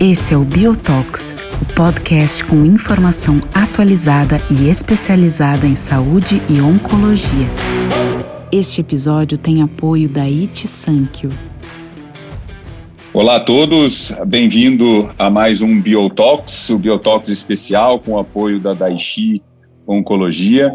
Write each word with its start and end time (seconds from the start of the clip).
Esse 0.00 0.34
é 0.34 0.36
o 0.36 0.44
Biotox, 0.44 1.36
o 1.62 1.74
podcast 1.74 2.44
com 2.44 2.64
informação 2.64 3.38
atualizada 3.54 4.40
e 4.50 4.68
especializada 4.68 5.66
em 5.66 5.76
saúde 5.76 6.42
e 6.50 6.60
oncologia. 6.60 7.46
Este 8.50 8.80
episódio 8.80 9.38
tem 9.38 9.62
apoio 9.62 10.08
da 10.08 10.22
It 10.22 10.66
Sankyo. 10.66 11.30
Olá 13.12 13.36
a 13.36 13.40
todos, 13.40 14.12
bem-vindo 14.26 15.08
a 15.16 15.30
mais 15.30 15.60
um 15.60 15.80
Biotox, 15.80 16.70
o 16.70 16.78
Biotox 16.78 17.28
especial 17.28 18.00
com 18.00 18.12
o 18.12 18.18
apoio 18.18 18.58
da 18.58 18.74
Daichi 18.74 19.40
Oncologia. 19.86 20.74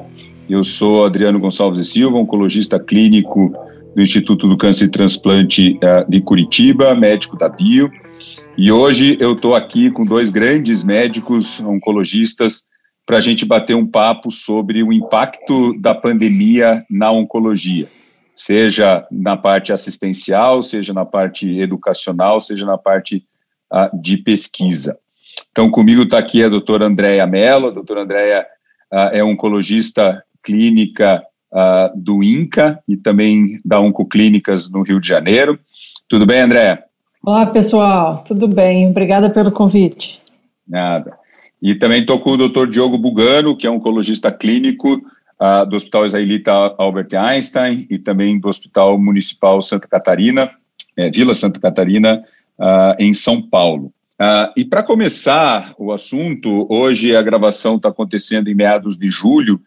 Eu 0.49 0.63
sou 0.63 1.05
Adriano 1.05 1.39
Gonçalves 1.39 1.79
e 1.79 1.85
Silva, 1.85 2.17
oncologista 2.17 2.79
clínico 2.79 3.53
do 3.95 4.01
Instituto 4.01 4.47
do 4.47 4.57
Câncer 4.57 4.85
e 4.85 4.91
Transplante 4.91 5.73
uh, 5.73 6.09
de 6.09 6.21
Curitiba, 6.21 6.95
médico 6.95 7.37
da 7.37 7.49
Bio. 7.49 7.89
E 8.57 8.71
hoje 8.71 9.17
eu 9.19 9.33
estou 9.33 9.55
aqui 9.55 9.89
com 9.91 10.05
dois 10.05 10.29
grandes 10.29 10.83
médicos 10.83 11.59
oncologistas 11.61 12.63
para 13.05 13.17
a 13.17 13.21
gente 13.21 13.45
bater 13.45 13.75
um 13.75 13.87
papo 13.87 14.29
sobre 14.29 14.83
o 14.83 14.93
impacto 14.93 15.79
da 15.79 15.95
pandemia 15.95 16.83
na 16.89 17.11
oncologia 17.11 17.87
seja 18.41 19.05
na 19.11 19.37
parte 19.37 19.71
assistencial, 19.71 20.63
seja 20.63 20.93
na 20.93 21.05
parte 21.05 21.59
educacional, 21.59 22.39
seja 22.39 22.65
na 22.65 22.77
parte 22.77 23.23
uh, 23.71 24.01
de 24.01 24.17
pesquisa. 24.17 24.97
Então, 25.51 25.69
comigo 25.69 26.03
está 26.03 26.17
aqui 26.17 26.43
a 26.43 26.49
doutora 26.49 26.85
Andréia 26.85 27.27
Mello. 27.27 27.67
A 27.67 27.71
doutora 27.71 28.01
Andréia 28.01 28.45
uh, 28.91 29.09
é 29.11 29.23
oncologista 29.23 30.23
clínica 30.43 31.23
uh, 31.51 31.91
do 31.95 32.23
INCA 32.23 32.81
e 32.87 32.97
também 32.97 33.59
da 33.63 33.79
Oncoclínicas 33.79 34.69
no 34.69 34.81
Rio 34.81 34.99
de 34.99 35.07
Janeiro. 35.07 35.59
Tudo 36.07 36.25
bem, 36.25 36.41
Andréia? 36.41 36.83
Olá, 37.23 37.45
pessoal. 37.45 38.23
Tudo 38.27 38.47
bem? 38.47 38.89
Obrigada 38.89 39.29
pelo 39.29 39.51
convite. 39.51 40.19
Nada. 40.67 41.17
E 41.61 41.75
também 41.75 42.01
estou 42.01 42.19
com 42.19 42.31
o 42.31 42.37
doutor 42.37 42.67
Diogo 42.67 42.97
Bugano, 42.97 43.55
que 43.55 43.67
é 43.67 43.69
oncologista 43.69 44.31
clínico 44.31 44.95
uh, 44.95 45.65
do 45.67 45.75
Hospital 45.75 46.05
Israelita 46.05 46.51
Albert 46.51 47.13
Einstein 47.13 47.85
e 47.89 47.99
também 47.99 48.39
do 48.39 48.47
Hospital 48.47 48.99
Municipal 48.99 49.61
Santa 49.61 49.87
Catarina, 49.87 50.49
é, 50.97 51.09
Vila 51.09 51.35
Santa 51.35 51.59
Catarina, 51.59 52.23
uh, 52.59 52.95
em 52.97 53.13
São 53.13 53.41
Paulo. 53.41 53.93
Uh, 54.19 54.53
e 54.55 54.65
para 54.65 54.83
começar 54.83 55.73
o 55.77 55.91
assunto, 55.91 56.67
hoje 56.69 57.15
a 57.15 57.21
gravação 57.21 57.75
está 57.75 57.89
acontecendo 57.89 58.49
em 58.49 58.55
meados 58.55 58.97
de 58.97 59.09
julho, 59.09 59.59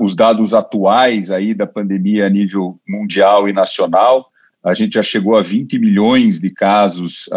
os 0.00 0.14
dados 0.14 0.52
atuais 0.52 1.30
aí 1.30 1.54
da 1.54 1.66
pandemia 1.66 2.26
a 2.26 2.30
nível 2.30 2.78
mundial 2.86 3.48
e 3.48 3.52
nacional, 3.52 4.26
a 4.62 4.74
gente 4.74 4.94
já 4.94 5.02
chegou 5.02 5.36
a 5.36 5.42
20 5.42 5.78
milhões 5.78 6.38
de 6.38 6.50
casos 6.50 7.28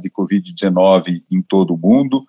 de 0.00 0.10
Covid-19 0.10 1.22
em 1.30 1.42
todo 1.42 1.74
o 1.74 1.78
mundo, 1.78 2.24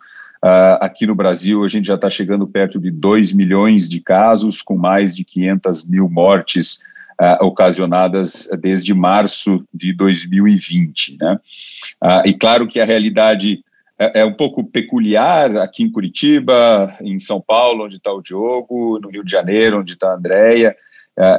Uh, 0.45 0.77
aqui 0.79 1.07
no 1.07 1.15
Brasil, 1.15 1.63
a 1.63 1.67
gente 1.67 1.87
já 1.87 1.95
está 1.95 2.07
chegando 2.07 2.45
perto 2.45 2.79
de 2.79 2.91
2 2.91 3.33
milhões 3.33 3.89
de 3.89 3.99
casos, 3.99 4.61
com 4.61 4.77
mais 4.77 5.15
de 5.15 5.23
500 5.23 5.87
mil 5.87 6.07
mortes 6.07 6.81
uh, 7.19 7.43
ocasionadas 7.43 8.47
desde 8.61 8.93
março 8.93 9.65
de 9.73 9.91
2020. 9.91 11.17
Né? 11.19 11.39
Uh, 12.03 12.27
e 12.27 12.33
claro 12.35 12.67
que 12.67 12.79
a 12.79 12.85
realidade 12.85 13.63
é, 13.97 14.21
é, 14.21 14.25
um 14.25 14.33
pouco 14.33 14.63
peculiar 14.63 15.55
aqui 15.57 15.83
em 15.83 15.91
Curitiba, 15.91 16.95
em 17.01 17.17
São 17.19 17.41
Paulo, 17.41 17.85
onde 17.85 17.97
está 17.97 18.11
o 18.11 18.21
Diogo, 18.21 18.99
no 18.99 19.09
Rio 19.09 19.23
de 19.23 19.31
Janeiro, 19.31 19.79
onde 19.79 19.93
está 19.93 20.11
a 20.11 20.15
Andréia, 20.15 20.75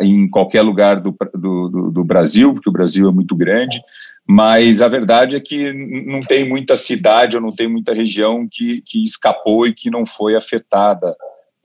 em 0.01 0.27
qualquer 0.29 0.63
lugar 0.63 1.01
do, 1.01 1.15
do, 1.35 1.91
do 1.91 2.05
Brasil, 2.05 2.55
porque 2.55 2.69
o 2.69 2.73
Brasil 2.73 3.09
é 3.09 3.13
muito 3.13 3.37
grande 3.37 3.79
mas 4.27 4.83
a 4.83 4.89
verdade 4.89 5.37
é 5.37 5.41
que 5.41 5.73
não 5.73 6.21
tem 6.21 6.49
muita 6.49 6.77
cidade 6.77 7.37
ou 7.37 7.43
não 7.43 7.53
tem 7.55 7.69
muita 7.69 7.95
região 7.95 8.49
que, 8.51 8.81
que 8.81 9.05
escapou 9.05 9.67
e 9.67 9.73
que 9.73 9.89
não 9.89 10.05
foi 10.05 10.35
afetada 10.35 11.17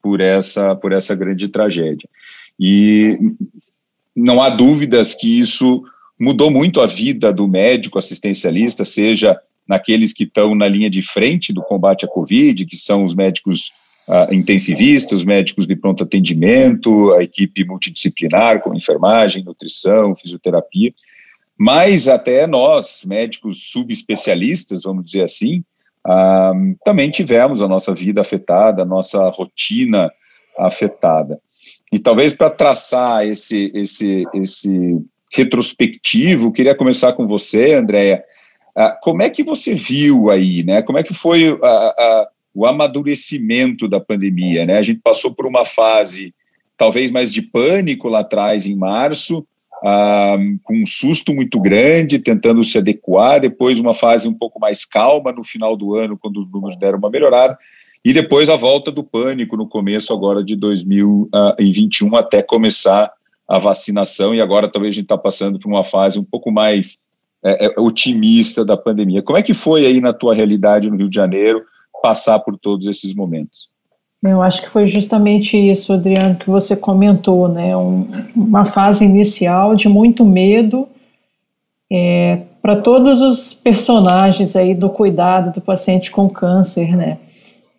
por 0.01 0.21
essa, 0.21 0.75
por 0.75 0.91
essa 0.91 1.15
grande 1.15 1.47
tragédia. 1.47 2.07
E 2.59 3.17
não 4.15 4.41
há 4.41 4.49
dúvidas 4.49 5.15
que 5.15 5.39
isso 5.39 5.83
mudou 6.19 6.51
muito 6.51 6.81
a 6.81 6.85
vida 6.85 7.33
do 7.33 7.47
médico 7.47 7.97
assistencialista, 7.97 8.85
seja 8.85 9.39
naqueles 9.71 10.11
que 10.11 10.25
estão 10.25 10.53
na 10.53 10.67
linha 10.67 10.89
de 10.89 11.01
frente 11.01 11.53
do 11.53 11.61
combate 11.61 12.03
à 12.03 12.07
Covid, 12.09 12.65
que 12.65 12.75
são 12.75 13.05
os 13.05 13.15
médicos 13.15 13.71
uh, 14.05 14.33
intensivistas, 14.33 15.19
os 15.19 15.23
médicos 15.23 15.65
de 15.65 15.77
pronto 15.77 16.03
atendimento, 16.03 17.13
a 17.13 17.23
equipe 17.23 17.63
multidisciplinar, 17.63 18.59
como 18.59 18.75
enfermagem, 18.75 19.45
nutrição, 19.45 20.13
fisioterapia, 20.13 20.93
mas 21.57 22.09
até 22.09 22.45
nós, 22.45 23.05
médicos 23.05 23.71
subespecialistas, 23.71 24.83
vamos 24.83 25.05
dizer 25.05 25.23
assim, 25.23 25.63
ah, 26.03 26.51
também 26.83 27.09
tivemos 27.09 27.61
a 27.61 27.67
nossa 27.67 27.93
vida 27.93 28.19
afetada, 28.19 28.81
a 28.81 28.85
nossa 28.85 29.29
rotina 29.29 30.09
afetada. 30.57 31.39
E 31.93 31.99
talvez 31.99 32.33
para 32.33 32.49
traçar 32.49 33.25
esse, 33.27 33.71
esse, 33.75 34.25
esse 34.33 34.97
retrospectivo, 35.31 36.51
queria 36.51 36.75
começar 36.75 37.13
com 37.13 37.27
você, 37.27 37.75
Andréia. 37.75 38.23
Ah, 38.75 38.97
como 39.01 39.21
é 39.21 39.29
que 39.29 39.43
você 39.43 39.73
viu 39.73 40.29
aí, 40.29 40.63
né? 40.63 40.81
Como 40.81 40.97
é 40.97 41.03
que 41.03 41.13
foi 41.13 41.57
a, 41.61 41.67
a, 41.67 42.27
o 42.53 42.65
amadurecimento 42.65 43.87
da 43.87 43.99
pandemia, 43.99 44.65
né? 44.65 44.77
A 44.77 44.81
gente 44.81 44.99
passou 45.01 45.33
por 45.33 45.45
uma 45.45 45.65
fase 45.65 46.33
talvez 46.77 47.11
mais 47.11 47.31
de 47.31 47.43
pânico 47.43 48.09
lá 48.09 48.21
atrás, 48.21 48.65
em 48.65 48.75
março, 48.75 49.45
ah, 49.83 50.37
com 50.63 50.75
um 50.75 50.85
susto 50.85 51.33
muito 51.33 51.59
grande, 51.59 52.19
tentando 52.19 52.63
se 52.63 52.77
adequar, 52.77 53.39
depois 53.39 53.79
uma 53.79 53.93
fase 53.93 54.27
um 54.27 54.33
pouco 54.33 54.59
mais 54.59 54.85
calma 54.85 55.31
no 55.31 55.43
final 55.43 55.75
do 55.75 55.95
ano, 55.95 56.17
quando 56.17 56.37
os 56.37 56.51
números 56.51 56.77
deram 56.77 56.97
uma 56.97 57.09
melhorada, 57.09 57.57
e 58.03 58.13
depois 58.13 58.49
a 58.49 58.55
volta 58.55 58.91
do 58.91 59.03
pânico 59.03 59.55
no 59.55 59.67
começo 59.67 60.11
agora 60.11 60.43
de 60.43 60.55
2021 60.55 62.15
até 62.15 62.41
começar 62.41 63.11
a 63.47 63.59
vacinação, 63.59 64.33
e 64.33 64.41
agora 64.41 64.67
talvez 64.67 64.93
a 64.93 64.95
gente 64.95 65.05
está 65.05 65.17
passando 65.17 65.59
por 65.59 65.67
uma 65.67 65.83
fase 65.83 66.17
um 66.17 66.23
pouco 66.23 66.51
mais 66.51 67.03
é, 67.43 67.67
é, 67.67 67.73
otimista 67.79 68.63
da 68.63 68.77
pandemia. 68.77 69.21
Como 69.21 69.37
é 69.37 69.41
que 69.41 69.53
foi 69.53 69.85
aí 69.85 69.99
na 69.99 70.13
tua 70.13 70.35
realidade 70.35 70.89
no 70.89 70.97
Rio 70.97 71.09
de 71.09 71.15
Janeiro 71.15 71.63
passar 72.01 72.39
por 72.39 72.57
todos 72.57 72.87
esses 72.87 73.13
momentos? 73.13 73.69
Eu 74.23 74.41
acho 74.41 74.61
que 74.61 74.69
foi 74.69 74.87
justamente 74.87 75.57
isso, 75.57 75.93
Adriano, 75.93 76.35
que 76.35 76.49
você 76.49 76.75
comentou, 76.75 77.47
né? 77.47 77.75
Um, 77.75 78.07
uma 78.35 78.65
fase 78.65 79.03
inicial 79.03 79.75
de 79.75 79.89
muito 79.89 80.23
medo 80.23 80.87
é, 81.91 82.41
para 82.61 82.75
todos 82.75 83.19
os 83.21 83.53
personagens 83.53 84.55
aí 84.55 84.75
do 84.75 84.89
cuidado 84.89 85.51
do 85.51 85.59
paciente 85.59 86.11
com 86.11 86.29
câncer, 86.29 86.95
né? 86.95 87.17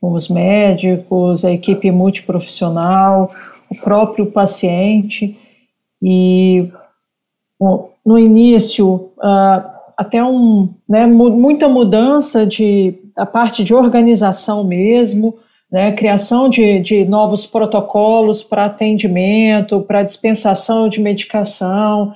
Os 0.01 0.29
médicos, 0.29 1.45
a 1.45 1.53
equipe 1.53 1.89
multiprofissional, 1.93 3.31
o 3.71 3.77
próprio 3.77 4.27
paciente 4.27 5.39
e 6.03 6.69
no 8.05 8.19
início 8.19 9.11
uh, 9.19 9.71
até 9.97 10.23
um, 10.23 10.71
né, 10.89 11.07
muita 11.07 11.69
mudança 11.69 12.47
de 12.47 12.99
a 13.17 13.27
parte 13.27 13.63
de 13.63 13.75
organização 13.75 14.65
mesmo 14.65 15.35
né, 15.73 15.91
criação 15.93 16.51
de, 16.51 16.81
de 16.81 17.07
novos 17.07 17.47
protocolos 17.47 18.43
para 18.43 18.67
atendimento, 18.67 19.81
para 19.81 20.03
dispensação 20.03 20.87
de 20.87 21.01
medicação, 21.01 22.13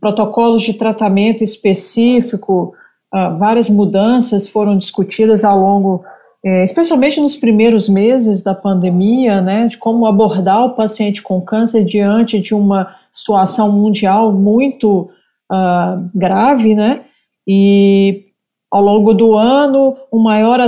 protocolos 0.00 0.62
de 0.62 0.72
tratamento 0.72 1.44
específico, 1.44 2.74
uh, 3.14 3.38
várias 3.38 3.68
mudanças 3.68 4.48
foram 4.48 4.78
discutidas 4.78 5.44
ao 5.44 5.60
longo, 5.60 6.02
eh, 6.44 6.62
especialmente 6.62 7.20
nos 7.20 7.36
primeiros 7.36 7.88
meses 7.88 8.42
da 8.42 8.54
pandemia, 8.54 9.40
né, 9.40 9.66
de 9.66 9.78
como 9.78 10.06
abordar 10.06 10.64
o 10.64 10.74
paciente 10.74 11.22
com 11.22 11.40
câncer 11.40 11.84
diante 11.84 12.38
de 12.38 12.54
uma 12.54 12.94
situação 13.10 13.72
mundial 13.72 14.30
muito 14.30 15.08
uh, 15.50 16.10
grave, 16.14 16.74
né, 16.74 17.00
e 17.48 18.24
ao 18.70 18.82
longo 18.82 19.14
do 19.14 19.34
ano, 19.34 19.96
um 20.12 20.20
maior 20.20 20.58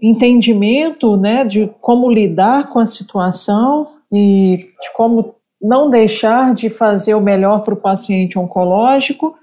entendimento 0.00 1.16
né, 1.16 1.44
de 1.44 1.68
como 1.80 2.08
lidar 2.08 2.70
com 2.70 2.78
a 2.78 2.86
situação 2.86 3.88
e 4.12 4.56
de 4.56 4.92
como 4.94 5.34
não 5.60 5.90
deixar 5.90 6.54
de 6.54 6.70
fazer 6.70 7.14
o 7.14 7.20
melhor 7.20 7.64
para 7.64 7.74
o 7.74 7.80
paciente 7.80 8.38
oncológico, 8.38 9.34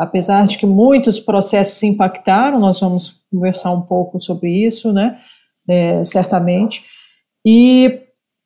apesar 0.00 0.46
de 0.46 0.56
que 0.56 0.64
muitos 0.64 1.20
processos 1.20 1.74
se 1.74 1.86
impactaram, 1.86 2.58
nós 2.58 2.80
vamos 2.80 3.20
conversar 3.30 3.70
um 3.70 3.82
pouco 3.82 4.18
sobre 4.18 4.50
isso, 4.50 4.94
né, 4.94 5.18
é, 5.68 6.02
certamente. 6.04 6.82
E 7.44 8.00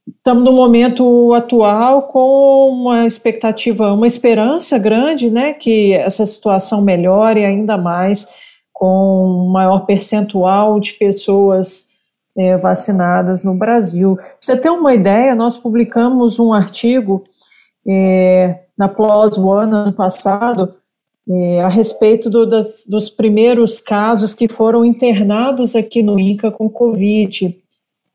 estamos 0.08 0.42
no 0.42 0.52
momento 0.52 1.32
atual 1.32 2.08
com 2.08 2.70
uma 2.70 3.06
expectativa, 3.06 3.92
uma 3.92 4.06
esperança 4.06 4.76
grande, 4.78 5.30
né, 5.30 5.52
que 5.52 5.92
essa 5.92 6.26
situação 6.26 6.82
melhore 6.82 7.44
ainda 7.44 7.78
mais 7.78 8.28
com 8.72 9.46
um 9.46 9.52
maior 9.52 9.86
percentual 9.86 10.80
de 10.80 10.94
pessoas 10.94 11.86
é, 12.36 12.56
vacinadas 12.56 13.44
no 13.44 13.56
Brasil. 13.56 14.16
Pra 14.16 14.26
você 14.40 14.56
ter 14.56 14.70
uma 14.70 14.92
ideia, 14.92 15.36
nós 15.36 15.56
publicamos 15.56 16.40
um 16.40 16.52
artigo 16.52 17.22
é, 17.86 18.58
na 18.76 18.88
PLOS 18.88 19.38
One 19.38 19.72
ano 19.72 19.92
passado 19.92 20.74
é, 21.29 21.62
a 21.62 21.69
respeito 21.69 22.29
do, 22.29 22.47
das, 22.47 22.85
dos 22.87 23.09
primeiros 23.09 23.79
casos 23.79 24.35
que 24.35 24.47
foram 24.47 24.85
internados 24.85 25.75
aqui 25.75 26.03
no 26.03 26.19
INCA 26.19 26.50
com 26.50 26.69
Covid, 26.69 27.56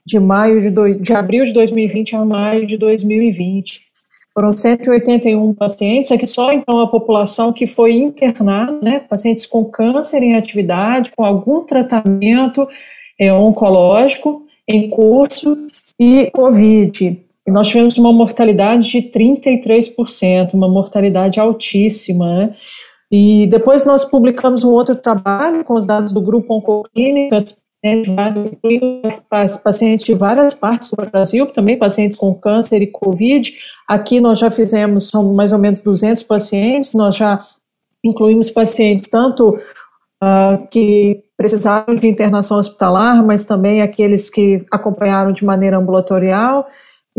de 0.06 0.20
maio 0.20 0.62
de, 0.62 0.70
do, 0.70 0.96
de 0.96 1.14
abril 1.14 1.46
de 1.46 1.54
2020 1.54 2.16
a 2.16 2.26
maio 2.26 2.68
de 2.68 2.78
2020. 2.78 3.90
Foram 4.34 4.52
181 4.52 5.54
pacientes, 5.54 6.12
aqui 6.12 6.26
só 6.26 6.54
então 6.54 6.80
a 6.80 6.88
população 6.88 7.52
que 7.52 7.68
foi 7.68 7.94
internada, 7.94 8.80
né, 8.82 9.00
pacientes 9.00 9.46
com 9.46 9.66
câncer 9.66 10.22
em 10.24 10.36
atividade, 10.36 11.12
com 11.16 11.26
algum 11.26 11.62
tratamento 11.66 12.68
é, 13.20 13.34
oncológico 13.34 14.46
em 14.68 14.90
curso 14.90 15.68
e 16.00 16.30
Covid. 16.32 17.20
Nós 17.48 17.68
tivemos 17.68 17.98
uma 17.98 18.14
mortalidade 18.14 18.88
de 18.88 19.02
33%, 19.02 20.54
uma 20.54 20.70
mortalidade 20.70 21.40
altíssima, 21.40 22.38
né? 22.38 22.56
E 23.12 23.48
depois 23.48 23.86
nós 23.86 24.06
publicamos 24.06 24.64
um 24.64 24.70
outro 24.70 24.96
trabalho 24.96 25.64
com 25.64 25.74
os 25.74 25.86
dados 25.86 26.12
do 26.12 26.22
grupo 26.22 26.54
Oncoclínicas, 26.54 27.58
né, 27.84 28.04
pacientes 29.64 30.06
de 30.06 30.14
várias 30.14 30.54
partes 30.54 30.92
do 30.92 31.10
Brasil, 31.10 31.48
também 31.48 31.78
pacientes 31.78 32.18
com 32.18 32.36
câncer 32.36 32.82
e 32.82 32.88
Covid. 32.88 33.52
Aqui 33.88 34.20
nós 34.20 34.38
já 34.38 34.52
fizemos, 34.52 35.10
são 35.10 35.34
mais 35.34 35.52
ou 35.52 35.60
menos 35.60 35.82
200 35.82 36.24
pacientes, 36.24 36.94
nós 36.94 37.16
já 37.16 37.44
incluímos 38.04 38.50
pacientes 38.50 39.10
tanto 39.10 39.60
uh, 40.24 40.68
que 40.70 41.24
precisaram 41.36 41.96
de 41.96 42.08
internação 42.08 42.60
hospitalar, 42.60 43.26
mas 43.26 43.46
também 43.46 43.82
aqueles 43.82 44.30
que 44.30 44.66
acompanharam 44.72 45.32
de 45.32 45.46
maneira 45.46 45.78
ambulatorial, 45.78 46.68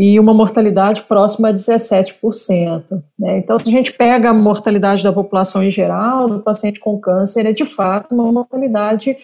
e 0.03 0.19
uma 0.19 0.33
mortalidade 0.33 1.03
próxima 1.03 1.49
a 1.49 1.53
17%. 1.53 3.03
Né? 3.19 3.37
Então, 3.37 3.55
se 3.55 3.67
a 3.67 3.71
gente 3.71 3.93
pega 3.93 4.31
a 4.31 4.33
mortalidade 4.33 5.03
da 5.03 5.13
população 5.13 5.63
em 5.63 5.69
geral, 5.69 6.27
do 6.27 6.39
paciente 6.39 6.79
com 6.79 6.99
câncer, 6.99 7.45
é 7.45 7.53
de 7.53 7.65
fato 7.65 8.15
uma 8.15 8.31
mortalidade 8.31 9.15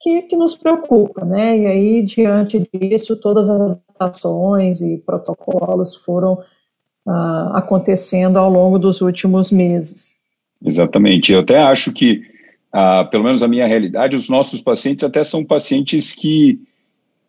que, 0.00 0.22
que 0.22 0.34
nos 0.34 0.56
preocupa, 0.56 1.22
né? 1.22 1.58
E 1.58 1.66
aí, 1.66 2.02
diante 2.02 2.66
disso, 2.72 3.14
todas 3.14 3.50
as 3.50 3.60
adaptações 3.60 4.80
e 4.80 4.96
protocolos 5.04 5.96
foram 5.96 6.38
ah, 7.06 7.50
acontecendo 7.58 8.38
ao 8.38 8.48
longo 8.48 8.78
dos 8.78 9.02
últimos 9.02 9.52
meses. 9.52 10.14
Exatamente. 10.64 11.30
Eu 11.30 11.40
até 11.40 11.58
acho 11.58 11.92
que, 11.92 12.22
ah, 12.72 13.04
pelo 13.04 13.24
menos 13.24 13.42
a 13.42 13.48
minha 13.48 13.66
realidade, 13.66 14.16
os 14.16 14.30
nossos 14.30 14.62
pacientes 14.62 15.04
até 15.04 15.22
são 15.22 15.44
pacientes 15.44 16.14
que 16.14 16.58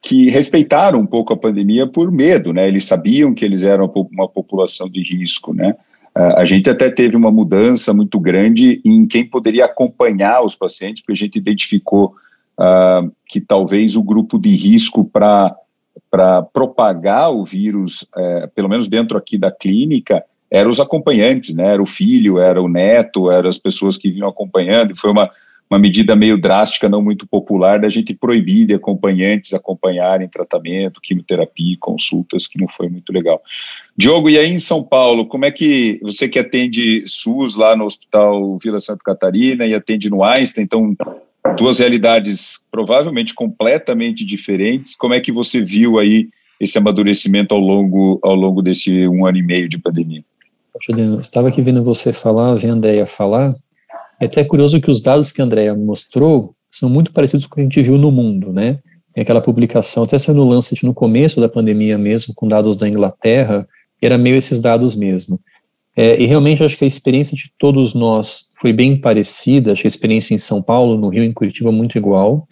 que 0.03 0.29
respeitaram 0.29 1.00
um 1.00 1.05
pouco 1.05 1.31
a 1.31 1.38
pandemia 1.38 1.88
por 1.88 2.11
medo, 2.11 2.51
né? 2.51 2.67
Eles 2.67 2.83
sabiam 2.83 3.33
que 3.33 3.45
eles 3.45 3.63
eram 3.63 3.89
uma 4.11 4.27
população 4.27 4.89
de 4.89 5.01
risco, 5.01 5.53
né? 5.53 5.75
A 6.13 6.45
gente 6.45 6.69
até 6.69 6.91
teve 6.91 7.15
uma 7.15 7.31
mudança 7.31 7.94
muito 7.94 8.19
grande 8.19 8.81
em 8.85 9.07
quem 9.07 9.25
poderia 9.25 9.65
acompanhar 9.65 10.44
os 10.44 10.55
pacientes, 10.55 11.01
porque 11.01 11.13
a 11.13 11.25
gente 11.25 11.38
identificou 11.38 12.13
uh, 12.59 13.11
que 13.27 13.41
talvez 13.41 13.95
o 13.95 14.03
grupo 14.03 14.38
de 14.38 14.55
risco 14.55 15.03
para 15.05 15.55
propagar 16.53 17.31
o 17.31 17.44
vírus, 17.44 18.03
uh, 18.15 18.47
pelo 18.53 18.69
menos 18.69 18.88
dentro 18.88 19.17
aqui 19.17 19.39
da 19.39 19.51
clínica, 19.51 20.23
eram 20.51 20.69
os 20.69 20.79
acompanhantes, 20.79 21.56
né? 21.56 21.73
Era 21.73 21.81
o 21.81 21.88
filho, 21.88 22.38
era 22.38 22.61
o 22.61 22.67
neto, 22.67 23.31
eram 23.31 23.49
as 23.49 23.57
pessoas 23.57 23.97
que 23.97 24.11
vinham 24.11 24.27
acompanhando. 24.27 24.95
Foi 24.95 25.09
uma 25.09 25.31
uma 25.73 25.79
medida 25.79 26.15
meio 26.15 26.39
drástica, 26.39 26.87
não 26.87 27.01
muito 27.01 27.27
popular, 27.27 27.79
da 27.79 27.89
gente 27.89 28.13
proibir 28.13 28.67
de 28.67 28.75
acompanhantes 28.75 29.55
acompanharem 29.55 30.27
tratamento, 30.27 31.01
quimioterapia, 31.01 31.75
consultas, 31.79 32.45
que 32.45 32.59
não 32.59 32.67
foi 32.67 32.87
muito 32.87 33.11
legal. 33.11 33.41
Diogo, 33.97 34.29
e 34.29 34.37
aí 34.37 34.51
em 34.51 34.59
São 34.59 34.83
Paulo, 34.83 35.25
como 35.25 35.45
é 35.45 35.51
que 35.51 35.99
você 36.03 36.29
que 36.29 36.37
atende 36.37 37.03
SUS 37.07 37.55
lá 37.55 37.75
no 37.75 37.85
Hospital 37.85 38.59
Vila 38.59 38.79
Santa 38.79 39.01
Catarina 39.03 39.65
e 39.65 39.73
atende 39.73 40.11
no 40.11 40.23
Einstein, 40.23 40.63
então 40.63 40.95
duas 41.57 41.79
realidades 41.79 42.67
provavelmente 42.71 43.33
completamente 43.33 44.23
diferentes, 44.23 44.95
como 44.95 45.15
é 45.15 45.19
que 45.19 45.31
você 45.31 45.59
viu 45.59 45.97
aí 45.97 46.29
esse 46.59 46.77
amadurecimento 46.77 47.55
ao 47.55 47.59
longo, 47.59 48.19
ao 48.23 48.35
longo 48.35 48.61
desse 48.61 49.07
um 49.07 49.25
ano 49.25 49.39
e 49.39 49.43
meio 49.43 49.67
de 49.67 49.79
pandemia? 49.79 50.23
Juliano, 50.81 51.19
estava 51.19 51.47
aqui 51.47 51.61
vendo 51.61 51.83
você 51.83 52.13
falar, 52.13 52.53
vendo 52.55 52.71
a 52.71 52.73
Andréia 52.75 53.05
falar, 53.07 53.55
é 54.23 54.25
até 54.25 54.43
curioso 54.43 54.79
que 54.79 54.89
os 54.89 55.01
dados 55.01 55.31
que 55.31 55.41
a 55.41 55.45
Andrea 55.45 55.75
mostrou 55.75 56.55
são 56.71 56.89
muito 56.89 57.11
parecidos 57.11 57.45
com 57.45 57.53
o 57.53 57.55
que 57.55 57.61
a 57.61 57.63
gente 57.63 57.81
viu 57.81 57.97
no 57.97 58.09
mundo, 58.09 58.53
né? 58.53 58.79
Tem 59.13 59.21
aquela 59.21 59.41
publicação, 59.41 60.03
até 60.03 60.17
sendo 60.17 60.43
Lancet 60.43 60.85
no 60.85 60.93
começo 60.93 61.39
da 61.41 61.49
pandemia 61.49 61.97
mesmo, 61.97 62.33
com 62.33 62.47
dados 62.47 62.77
da 62.77 62.87
Inglaterra, 62.87 63.67
era 64.01 64.17
meio 64.17 64.37
esses 64.37 64.59
dados 64.59 64.95
mesmo. 64.95 65.39
É, 65.95 66.19
e 66.19 66.25
realmente 66.25 66.63
acho 66.63 66.77
que 66.77 66.83
a 66.83 66.87
experiência 66.87 67.35
de 67.35 67.51
todos 67.59 67.93
nós 67.93 68.45
foi 68.59 68.73
bem 68.73 68.99
parecida, 68.99 69.73
acho 69.73 69.81
que 69.81 69.87
a 69.87 69.89
experiência 69.89 70.33
em 70.33 70.39
São 70.39 70.61
Paulo, 70.61 70.97
no 70.97 71.09
Rio, 71.09 71.23
em 71.23 71.33
Curitiba, 71.33 71.71
muito 71.71 71.97
igual. 71.97 72.47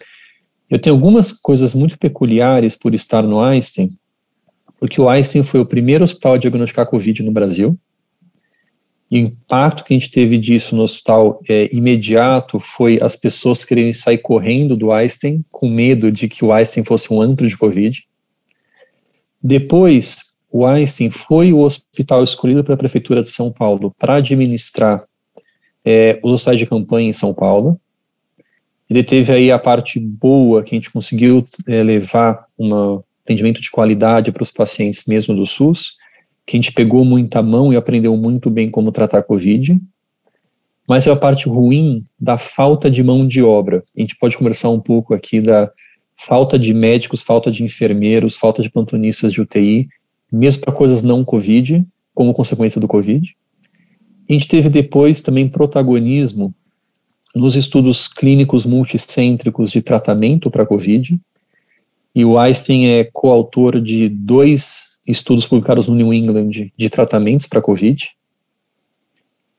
Eu 0.70 0.78
tenho 0.78 0.94
algumas 0.94 1.32
coisas 1.32 1.74
muito 1.74 1.98
peculiares 1.98 2.76
por 2.76 2.94
estar 2.94 3.22
no 3.22 3.40
Einstein, 3.40 3.90
porque 4.78 5.00
o 5.00 5.08
Einstein 5.08 5.42
foi 5.42 5.60
o 5.60 5.66
primeiro 5.66 6.04
hospital 6.04 6.34
a 6.34 6.38
diagnosticar 6.38 6.86
Covid 6.86 7.22
no 7.22 7.32
Brasil, 7.32 7.76
o 9.12 9.16
impacto 9.16 9.84
que 9.84 9.92
a 9.92 9.98
gente 9.98 10.10
teve 10.10 10.38
disso 10.38 10.74
no 10.74 10.82
hospital 10.82 11.38
é, 11.46 11.68
imediato 11.70 12.58
foi 12.58 12.98
as 13.02 13.14
pessoas 13.14 13.62
querendo 13.62 13.92
sair 13.92 14.16
correndo 14.16 14.74
do 14.74 14.90
Einstein, 14.90 15.44
com 15.50 15.68
medo 15.68 16.10
de 16.10 16.28
que 16.28 16.42
o 16.42 16.50
Einstein 16.50 16.82
fosse 16.82 17.12
um 17.12 17.20
antro 17.20 17.46
de 17.46 17.58
Covid. 17.58 18.02
Depois, 19.42 20.16
o 20.50 20.64
Einstein 20.64 21.10
foi 21.10 21.52
o 21.52 21.60
hospital 21.60 22.24
escolhido 22.24 22.64
pela 22.64 22.76
Prefeitura 22.76 23.22
de 23.22 23.30
São 23.30 23.52
Paulo 23.52 23.94
para 23.98 24.14
administrar 24.14 25.04
é, 25.84 26.18
os 26.22 26.32
hospitais 26.32 26.58
de 26.58 26.66
campanha 26.66 27.10
em 27.10 27.12
São 27.12 27.34
Paulo. 27.34 27.78
Ele 28.88 29.04
teve 29.04 29.30
aí 29.30 29.50
a 29.50 29.58
parte 29.58 30.00
boa 30.00 30.62
que 30.62 30.74
a 30.74 30.78
gente 30.78 30.90
conseguiu 30.90 31.44
é, 31.66 31.82
levar 31.82 32.46
um 32.58 33.02
atendimento 33.24 33.60
de 33.60 33.70
qualidade 33.70 34.32
para 34.32 34.42
os 34.42 34.50
pacientes 34.50 35.04
mesmo 35.06 35.34
do 35.34 35.44
SUS, 35.44 35.96
que 36.46 36.56
a 36.56 36.60
gente 36.60 36.72
pegou 36.72 37.04
muita 37.04 37.42
mão 37.42 37.72
e 37.72 37.76
aprendeu 37.76 38.16
muito 38.16 38.50
bem 38.50 38.70
como 38.70 38.92
tratar 38.92 39.22
Covid, 39.22 39.80
mas 40.88 41.06
é 41.06 41.10
a 41.10 41.16
parte 41.16 41.48
ruim 41.48 42.04
da 42.18 42.36
falta 42.36 42.90
de 42.90 43.02
mão 43.02 43.26
de 43.26 43.42
obra. 43.42 43.84
A 43.96 44.00
gente 44.00 44.16
pode 44.16 44.36
conversar 44.36 44.70
um 44.70 44.80
pouco 44.80 45.14
aqui 45.14 45.40
da 45.40 45.70
falta 46.16 46.58
de 46.58 46.74
médicos, 46.74 47.22
falta 47.22 47.50
de 47.50 47.62
enfermeiros, 47.62 48.36
falta 48.36 48.62
de 48.62 48.70
plantonistas 48.70 49.32
de 49.32 49.40
UTI, 49.40 49.88
mesmo 50.30 50.62
para 50.62 50.72
coisas 50.72 51.02
não 51.02 51.24
Covid, 51.24 51.86
como 52.14 52.34
consequência 52.34 52.80
do 52.80 52.88
Covid. 52.88 53.34
A 54.28 54.32
gente 54.32 54.48
teve 54.48 54.68
depois 54.68 55.22
também 55.22 55.48
protagonismo 55.48 56.54
nos 57.34 57.56
estudos 57.56 58.08
clínicos 58.08 58.66
multicêntricos 58.66 59.70
de 59.70 59.80
tratamento 59.80 60.50
para 60.50 60.66
Covid, 60.66 61.18
e 62.14 62.24
o 62.24 62.38
Einstein 62.38 62.86
é 62.88 63.04
coautor 63.04 63.80
de 63.80 64.08
dois 64.08 64.91
estudos 65.06 65.46
publicados 65.46 65.88
no 65.88 65.94
New 65.94 66.12
England 66.12 66.50
de 66.76 66.90
tratamentos 66.90 67.46
para 67.46 67.60
Covid. 67.60 68.10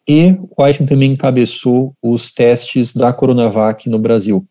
E 0.07 0.37
o 0.55 0.63
Einstein 0.63 0.87
também 0.87 1.13
encabeçou 1.13 1.95
os 2.01 2.31
testes 2.31 2.93
da 2.93 3.13
Coronavac 3.13 3.89
no 3.89 3.99
Brasil. 3.99 4.45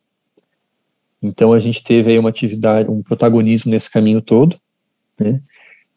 Então 1.22 1.52
a 1.52 1.60
gente 1.60 1.84
teve 1.84 2.10
aí 2.10 2.18
uma 2.18 2.30
atividade, 2.30 2.90
um 2.90 3.02
protagonismo 3.02 3.70
nesse 3.70 3.90
caminho 3.90 4.20
todo, 4.20 4.56
né? 5.18 5.40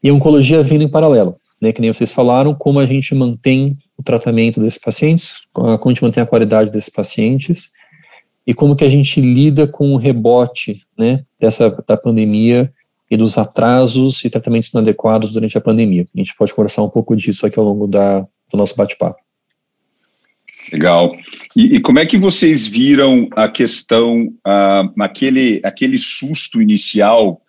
E 0.04 0.10
a 0.10 0.14
oncologia 0.14 0.62
vindo 0.62 0.84
em 0.84 0.90
paralelo, 0.90 1.38
né? 1.60 1.72
Que 1.72 1.82
nem 1.82 1.92
vocês 1.92 2.12
falaram, 2.12 2.54
como 2.54 2.80
a 2.80 2.86
gente 2.86 3.16
mantém 3.16 3.78
o 3.98 4.04
tratamento 4.04 4.60
desses 4.60 4.80
pacientes, 4.80 5.34
como 5.52 5.70
a 5.70 5.80
gente 5.88 6.04
mantém 6.04 6.22
a 6.22 6.28
qualidade 6.28 6.70
desses 6.70 6.90
pacientes 6.90 7.72
e 8.46 8.54
como 8.54 8.76
que 8.76 8.84
a 8.84 8.90
gente 8.90 9.20
lida 9.20 9.68
com 9.68 9.94
o 9.94 9.98
rebote, 9.98 10.84
né? 10.98 11.24
Dessa 11.40 11.72
da 11.88 11.98
pandemia 11.98 12.72
e 13.10 13.16
dos 13.16 13.38
atrasos 13.38 14.24
e 14.26 14.30
tratamentos 14.30 14.70
inadequados 14.70 15.32
durante 15.32 15.58
a 15.58 15.62
pandemia. 15.62 16.08
A 16.14 16.18
gente 16.18 16.36
pode 16.36 16.54
conversar 16.54 16.84
um 16.84 16.90
pouco 16.90 17.16
disso 17.16 17.46
aqui 17.46 17.60
ao 17.60 17.66
longo 17.66 17.88
da, 17.88 18.22
do 18.22 18.58
nosso 18.58 18.76
bate-papo. 18.76 19.20
Legal. 20.74 21.12
E, 21.56 21.76
e, 21.76 21.80
como 21.80 22.00
é 22.00 22.06
que 22.06 22.18
vocês 22.18 22.66
viram 22.66 23.28
a 23.36 23.48
questão, 23.48 24.34
aquele, 25.00 25.62
aquele 25.64 25.98
susto 25.98 26.62
inicial, 26.62 27.42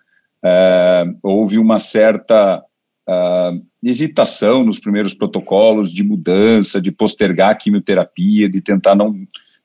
uh, 0.45 1.19
houve 1.23 1.59
uma 1.59 1.79
certa 1.79 2.63
uh, 3.09 3.67
hesitação 3.83 4.65
nos 4.65 4.79
primeiros 4.79 5.15
protocolos 5.15 5.91
de 5.91 6.05
mudança, 6.05 6.81
de 6.81 6.93
postergar 6.93 7.51
a 7.51 7.55
quimioterapia, 7.55 8.51
de 8.51 8.61
tentar 8.61 8.95
não, 8.95 9.15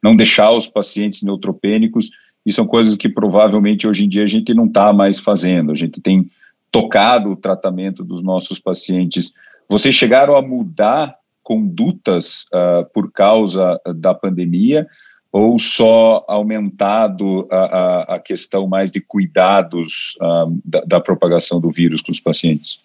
não 0.01 0.15
deixar 0.15 0.51
os 0.51 0.67
pacientes 0.67 1.21
neutropênicos 1.21 2.09
e 2.45 2.51
são 2.51 2.65
coisas 2.65 2.95
que 2.95 3.07
provavelmente 3.07 3.87
hoje 3.87 4.05
em 4.05 4.09
dia 4.09 4.23
a 4.23 4.27
gente 4.27 4.53
não 4.53 4.65
está 4.65 4.91
mais 4.91 5.19
fazendo. 5.19 5.71
A 5.71 5.75
gente 5.75 6.01
tem 6.01 6.29
tocado 6.71 7.31
o 7.31 7.35
tratamento 7.35 8.03
dos 8.03 8.23
nossos 8.23 8.59
pacientes. 8.59 9.33
Vocês 9.69 9.93
chegaram 9.93 10.35
a 10.35 10.41
mudar 10.41 11.15
condutas 11.43 12.45
uh, 12.53 12.85
por 12.93 13.11
causa 13.11 13.79
da 13.95 14.13
pandemia 14.13 14.87
ou 15.31 15.57
só 15.57 16.25
aumentado 16.27 17.47
a, 17.49 17.55
a, 17.55 18.15
a 18.15 18.19
questão 18.19 18.67
mais 18.67 18.91
de 18.91 18.99
cuidados 18.99 20.15
uh, 20.21 20.59
da, 20.65 20.81
da 20.81 20.99
propagação 20.99 21.59
do 21.59 21.69
vírus 21.69 22.01
com 22.01 22.11
os 22.11 22.19
pacientes? 22.19 22.83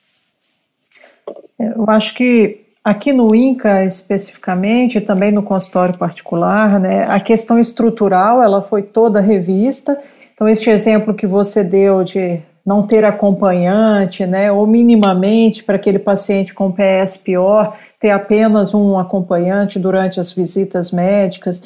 Eu 1.58 1.88
acho 1.88 2.14
que 2.14 2.65
aqui 2.86 3.12
no 3.12 3.34
INCA 3.34 3.84
especificamente, 3.84 5.00
também 5.00 5.32
no 5.32 5.42
consultório 5.42 5.98
particular, 5.98 6.78
né, 6.78 7.04
a 7.08 7.18
questão 7.18 7.58
estrutural 7.58 8.40
ela 8.40 8.62
foi 8.62 8.80
toda 8.80 9.20
revista. 9.20 9.98
Então, 10.32 10.48
este 10.48 10.70
exemplo 10.70 11.12
que 11.12 11.26
você 11.26 11.64
deu 11.64 12.04
de 12.04 12.40
não 12.64 12.86
ter 12.86 13.04
acompanhante, 13.04 14.24
né, 14.24 14.52
ou 14.52 14.68
minimamente 14.68 15.64
para 15.64 15.74
aquele 15.74 15.98
paciente 15.98 16.54
com 16.54 16.70
PS 16.70 17.16
pior, 17.16 17.76
ter 17.98 18.10
apenas 18.10 18.72
um 18.72 18.96
acompanhante 18.96 19.80
durante 19.80 20.20
as 20.20 20.32
visitas 20.32 20.92
médicas, 20.92 21.64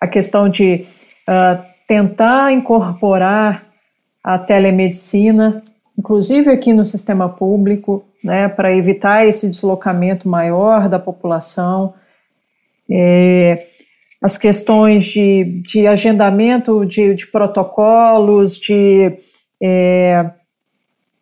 a 0.00 0.06
questão 0.06 0.48
de 0.48 0.86
uh, 1.28 1.62
tentar 1.86 2.50
incorporar 2.50 3.66
a 4.24 4.38
telemedicina, 4.38 5.62
inclusive 5.98 6.50
aqui 6.50 6.72
no 6.72 6.84
sistema 6.84 7.28
público, 7.28 8.04
né, 8.24 8.48
para 8.48 8.74
evitar 8.74 9.26
esse 9.26 9.48
deslocamento 9.48 10.28
maior 10.28 10.88
da 10.88 10.98
população. 10.98 11.94
É, 12.90 13.66
as 14.20 14.38
questões 14.38 15.04
de, 15.04 15.62
de 15.66 15.86
agendamento 15.86 16.86
de, 16.86 17.14
de 17.14 17.26
protocolos, 17.26 18.56
de 18.56 19.18
é, 19.60 20.30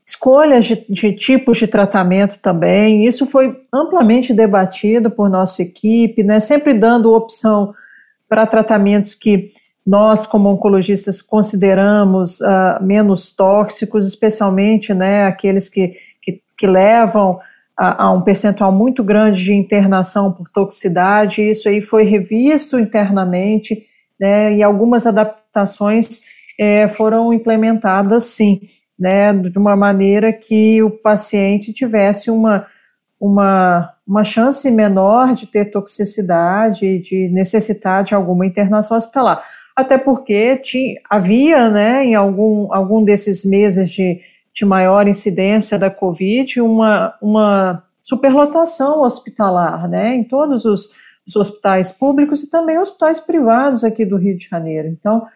escolhas 0.04 0.66
de, 0.66 0.84
de, 0.88 1.12
tipos 1.14 1.58
de 1.58 1.66
tratamento 1.66 2.38
também. 2.40 3.06
Isso 3.06 3.26
foi 3.26 3.56
amplamente 3.72 4.34
debatido 4.34 5.10
por 5.10 5.30
nossa 5.30 5.62
equipe, 5.62 6.22
né, 6.22 6.40
sempre 6.40 6.74
dando 6.74 7.12
opção 7.12 7.74
para 8.28 8.46
tratamentos 8.46 9.14
que 9.14 9.52
nós, 9.86 10.26
como 10.26 10.50
oncologistas, 10.50 11.22
consideramos 11.22 12.40
uh, 12.40 12.82
menos 12.82 13.32
tóxicos, 13.32 14.06
especialmente 14.06 14.92
né, 14.92 15.24
aqueles 15.24 15.68
que, 15.68 15.94
que, 16.22 16.40
que 16.56 16.66
levam 16.66 17.40
a, 17.76 18.04
a, 18.04 18.12
um 18.12 18.20
percentual 18.20 18.70
muito 18.70 19.02
grande 19.02 19.42
de 19.42 19.54
internação 19.54 20.32
por 20.32 20.48
toxicidade. 20.48 21.42
Isso 21.42 21.68
aí 21.68 21.80
foi 21.80 22.04
revisto 22.04 22.78
internamente 22.78 23.82
né, 24.18 24.54
e 24.54 24.62
algumas 24.62 25.06
adaptações 25.06 26.20
é, 26.58 26.86
foram 26.88 27.32
implementadas, 27.32 28.24
sim, 28.24 28.60
né, 28.98 29.32
de 29.32 29.58
uma 29.58 29.74
maneira 29.74 30.30
que 30.30 30.82
o 30.82 30.90
paciente 30.90 31.72
tivesse 31.72 32.30
uma, 32.30 32.66
uma, 33.18 33.94
uma 34.06 34.24
chance 34.24 34.70
menor 34.70 35.34
de 35.34 35.46
ter 35.46 35.70
toxicidade, 35.70 36.98
de 36.98 37.30
necessitar 37.30 38.04
de 38.04 38.14
alguma 38.14 38.44
internação 38.44 38.94
hospitalar 38.94 39.42
até 39.80 39.98
porque 39.98 40.56
tinha, 40.58 41.00
havia, 41.08 41.68
né, 41.68 42.04
em 42.04 42.14
algum, 42.14 42.72
algum 42.72 43.04
desses 43.04 43.44
meses 43.44 43.90
de, 43.90 44.20
de 44.52 44.64
maior 44.64 45.08
incidência 45.08 45.78
da 45.78 45.90
Covid, 45.90 46.60
uma, 46.60 47.14
uma 47.20 47.84
superlotação 48.00 49.02
hospitalar, 49.02 49.88
né, 49.88 50.14
em 50.14 50.24
todos 50.24 50.64
os, 50.64 50.90
os 51.26 51.36
hospitais 51.36 51.92
públicos 51.92 52.42
e 52.42 52.50
também 52.50 52.78
hospitais 52.78 53.20
privados 53.20 53.84
aqui 53.84 54.04
do 54.04 54.16
Rio 54.16 54.36
de 54.36 54.48
Janeiro. 54.48 54.88
Então, 54.88 55.26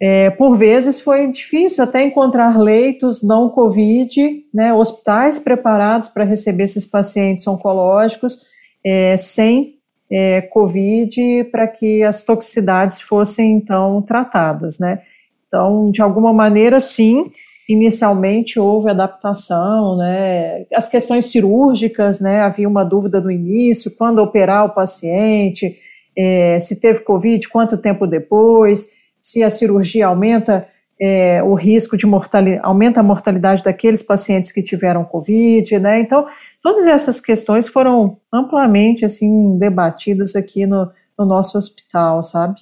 é, 0.00 0.28
por 0.30 0.56
vezes 0.56 1.00
foi 1.00 1.30
difícil 1.30 1.84
até 1.84 2.02
encontrar 2.02 2.58
leitos 2.58 3.22
não 3.22 3.48
Covid, 3.48 4.44
né, 4.52 4.74
hospitais 4.74 5.38
preparados 5.38 6.08
para 6.08 6.24
receber 6.24 6.64
esses 6.64 6.84
pacientes 6.84 7.46
oncológicos, 7.46 8.42
é, 8.84 9.16
sem 9.16 9.73
é, 10.16 10.40
Covid 10.42 11.42
para 11.50 11.66
que 11.66 12.04
as 12.04 12.22
toxicidades 12.22 13.00
fossem 13.00 13.56
então 13.56 14.00
tratadas, 14.00 14.78
né? 14.78 15.00
Então, 15.48 15.90
de 15.90 16.00
alguma 16.00 16.32
maneira, 16.32 16.78
sim, 16.78 17.32
inicialmente 17.68 18.60
houve 18.60 18.90
adaptação, 18.90 19.96
né? 19.96 20.66
As 20.72 20.88
questões 20.88 21.26
cirúrgicas, 21.26 22.20
né? 22.20 22.42
Havia 22.42 22.68
uma 22.68 22.84
dúvida 22.84 23.20
no 23.20 23.28
início, 23.28 23.90
quando 23.90 24.20
operar 24.20 24.66
o 24.66 24.74
paciente, 24.74 25.74
é, 26.16 26.60
se 26.60 26.80
teve 26.80 27.00
Covid, 27.00 27.48
quanto 27.48 27.76
tempo 27.76 28.06
depois, 28.06 28.90
se 29.20 29.42
a 29.42 29.50
cirurgia 29.50 30.06
aumenta 30.06 30.68
é, 31.00 31.42
o 31.42 31.54
risco 31.54 31.96
de 31.96 32.06
mortalidade, 32.06 32.60
aumenta 32.64 33.00
a 33.00 33.02
mortalidade 33.02 33.62
daqueles 33.62 34.02
pacientes 34.02 34.52
que 34.52 34.62
tiveram 34.62 35.04
Covid, 35.04 35.78
né? 35.78 36.00
Então, 36.00 36.26
todas 36.62 36.86
essas 36.86 37.20
questões 37.20 37.68
foram 37.68 38.18
amplamente, 38.32 39.04
assim, 39.04 39.58
debatidas 39.58 40.36
aqui 40.36 40.66
no, 40.66 40.90
no 41.18 41.26
nosso 41.26 41.58
hospital, 41.58 42.22
sabe? 42.22 42.54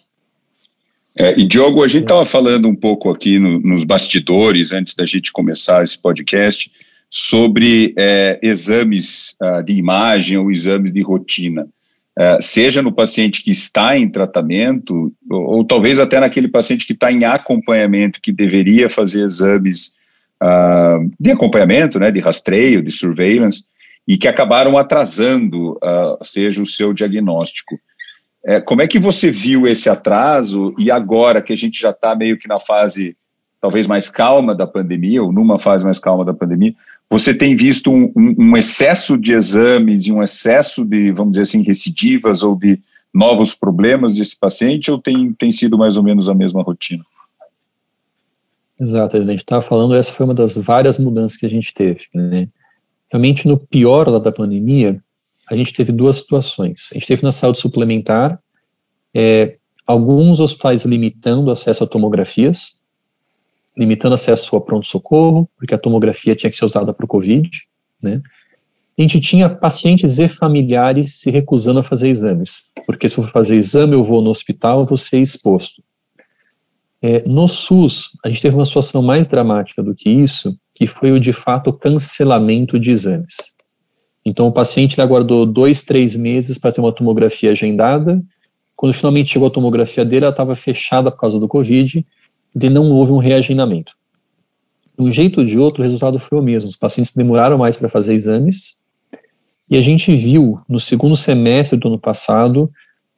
É, 1.16 1.38
e 1.38 1.46
Diogo, 1.46 1.84
a 1.84 1.88
gente 1.88 2.04
estava 2.04 2.24
falando 2.24 2.66
um 2.66 2.74
pouco 2.74 3.10
aqui 3.10 3.38
no, 3.38 3.60
nos 3.60 3.84
bastidores, 3.84 4.72
antes 4.72 4.94
da 4.94 5.04
gente 5.04 5.30
começar 5.30 5.82
esse 5.82 5.98
podcast, 5.98 6.72
sobre 7.10 7.92
é, 7.98 8.40
exames 8.42 9.36
uh, 9.42 9.62
de 9.62 9.74
imagem 9.74 10.38
ou 10.38 10.50
exames 10.50 10.90
de 10.90 11.02
rotina. 11.02 11.68
É, 12.18 12.38
seja 12.42 12.82
no 12.82 12.92
paciente 12.92 13.42
que 13.42 13.50
está 13.50 13.96
em 13.96 14.10
tratamento, 14.10 15.12
ou, 15.30 15.42
ou 15.42 15.64
talvez 15.64 15.98
até 15.98 16.20
naquele 16.20 16.48
paciente 16.48 16.86
que 16.86 16.92
está 16.92 17.10
em 17.10 17.24
acompanhamento, 17.24 18.20
que 18.20 18.30
deveria 18.30 18.90
fazer 18.90 19.24
exames 19.24 19.94
uh, 20.42 21.10
de 21.18 21.30
acompanhamento, 21.30 21.98
né, 21.98 22.10
de 22.10 22.20
rastreio, 22.20 22.82
de 22.82 22.90
surveillance, 22.90 23.64
e 24.06 24.18
que 24.18 24.28
acabaram 24.28 24.76
atrasando, 24.76 25.72
uh, 25.72 26.22
seja 26.22 26.60
o 26.60 26.66
seu 26.66 26.92
diagnóstico. 26.92 27.78
É, 28.44 28.60
como 28.60 28.82
é 28.82 28.88
que 28.88 28.98
você 28.98 29.30
viu 29.30 29.66
esse 29.66 29.88
atraso 29.88 30.74
e 30.76 30.90
agora 30.90 31.40
que 31.40 31.52
a 31.52 31.56
gente 31.56 31.80
já 31.80 31.90
está 31.90 32.14
meio 32.14 32.36
que 32.36 32.48
na 32.48 32.58
fase 32.58 33.16
talvez 33.60 33.86
mais 33.86 34.10
calma 34.10 34.54
da 34.56 34.66
pandemia, 34.66 35.22
ou 35.22 35.32
numa 35.32 35.56
fase 35.56 35.84
mais 35.84 36.00
calma 36.00 36.24
da 36.24 36.34
pandemia, 36.34 36.74
você 37.12 37.34
tem 37.34 37.54
visto 37.54 37.90
um, 37.90 38.10
um, 38.16 38.34
um, 38.38 38.56
excesso 38.56 39.18
de 39.18 39.34
exames 39.34 40.06
e 40.06 40.12
um 40.12 40.22
excesso 40.22 40.82
de, 40.82 41.12
vamos 41.12 41.32
dizer 41.32 41.42
assim, 41.42 41.62
recidivas 41.62 42.42
ou 42.42 42.56
de 42.56 42.80
novos 43.12 43.54
problemas 43.54 44.16
desse 44.16 44.38
paciente 44.38 44.90
ou 44.90 44.96
tem, 44.96 45.30
tem 45.34 45.52
sido 45.52 45.76
mais 45.76 45.98
ou 45.98 46.02
menos 46.02 46.30
a 46.30 46.34
mesma 46.34 46.62
rotina? 46.62 47.04
Exato, 48.80 49.18
a 49.18 49.20
gente 49.20 49.40
estava 49.40 49.60
falando, 49.60 49.94
essa 49.94 50.10
foi 50.10 50.24
uma 50.24 50.34
das 50.34 50.56
várias 50.56 50.98
mudanças 50.98 51.36
que 51.36 51.44
a 51.44 51.50
gente 51.50 51.74
teve. 51.74 52.06
Né? 52.14 52.48
Realmente, 53.10 53.46
no 53.46 53.58
pior 53.58 54.08
lá 54.08 54.18
da 54.18 54.32
pandemia, 54.32 54.98
a 55.50 55.54
gente 55.54 55.74
teve 55.74 55.92
duas 55.92 56.16
situações. 56.16 56.88
A 56.92 56.94
gente 56.94 57.08
teve 57.08 57.22
na 57.22 57.30
saúde 57.30 57.58
suplementar 57.58 58.40
é, 59.12 59.58
alguns 59.86 60.40
hospitais 60.40 60.86
limitando 60.86 61.48
o 61.48 61.50
acesso 61.50 61.84
a 61.84 61.86
tomografias, 61.86 62.80
limitando 63.76 64.14
acesso 64.14 64.54
a 64.56 64.60
pronto-socorro, 64.60 65.48
porque 65.56 65.74
a 65.74 65.78
tomografia 65.78 66.36
tinha 66.36 66.50
que 66.50 66.56
ser 66.56 66.64
usada 66.64 66.92
para 66.92 67.04
o 67.04 67.08
Covid, 67.08 67.48
né? 68.00 68.20
A 68.98 69.02
gente 69.02 69.20
tinha 69.20 69.48
pacientes 69.48 70.18
e 70.18 70.28
familiares 70.28 71.14
se 71.14 71.30
recusando 71.30 71.80
a 71.80 71.82
fazer 71.82 72.08
exames, 72.08 72.70
porque 72.86 73.08
se 73.08 73.18
eu 73.18 73.24
for 73.24 73.32
fazer 73.32 73.56
exame, 73.56 73.94
eu 73.94 74.04
vou 74.04 74.20
no 74.20 74.28
hospital, 74.28 74.80
eu 74.80 74.84
vou 74.84 74.98
ser 74.98 75.18
exposto. 75.18 75.82
É, 77.00 77.26
no 77.26 77.48
SUS, 77.48 78.10
a 78.22 78.28
gente 78.28 78.42
teve 78.42 78.54
uma 78.54 78.66
situação 78.66 79.02
mais 79.02 79.26
dramática 79.26 79.82
do 79.82 79.94
que 79.94 80.10
isso, 80.10 80.56
que 80.74 80.86
foi 80.86 81.10
o 81.10 81.18
de 81.18 81.32
fato 81.32 81.72
cancelamento 81.72 82.78
de 82.78 82.90
exames. 82.90 83.34
Então, 84.24 84.46
o 84.46 84.52
paciente 84.52 85.00
aguardou 85.00 85.44
dois, 85.44 85.82
três 85.82 86.14
meses 86.14 86.58
para 86.58 86.70
ter 86.70 86.80
uma 86.80 86.92
tomografia 86.92 87.50
agendada. 87.50 88.22
Quando 88.76 88.92
finalmente 88.92 89.32
chegou 89.32 89.48
a 89.48 89.50
tomografia 89.50 90.04
dele, 90.04 90.26
ela 90.26 90.32
estava 90.32 90.54
fechada 90.54 91.10
por 91.10 91.18
causa 91.18 91.40
do 91.40 91.48
Covid 91.48 92.06
de 92.54 92.68
não 92.68 92.90
houve 92.90 93.12
um 93.12 93.18
reagendamento. 93.18 93.94
De 94.98 95.04
um 95.04 95.12
jeito 95.12 95.40
ou 95.40 95.46
de 95.46 95.58
outro, 95.58 95.82
o 95.82 95.84
resultado 95.84 96.18
foi 96.18 96.38
o 96.38 96.42
mesmo. 96.42 96.68
Os 96.68 96.76
pacientes 96.76 97.14
demoraram 97.14 97.58
mais 97.58 97.76
para 97.76 97.88
fazer 97.88 98.14
exames, 98.14 98.80
e 99.68 99.76
a 99.76 99.80
gente 99.80 100.14
viu 100.14 100.60
no 100.68 100.78
segundo 100.78 101.16
semestre 101.16 101.78
do 101.78 101.88
ano 101.88 101.98
passado 101.98 102.70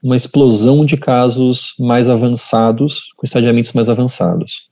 uma 0.03 0.15
explosão 0.15 0.85
de 0.85 0.97
casos 0.97 1.75
mais 1.79 2.09
avançados, 2.09 3.13
com 3.17 3.25
estadiamentos 3.25 3.73
mais 3.73 3.89
avançados. 3.89 4.69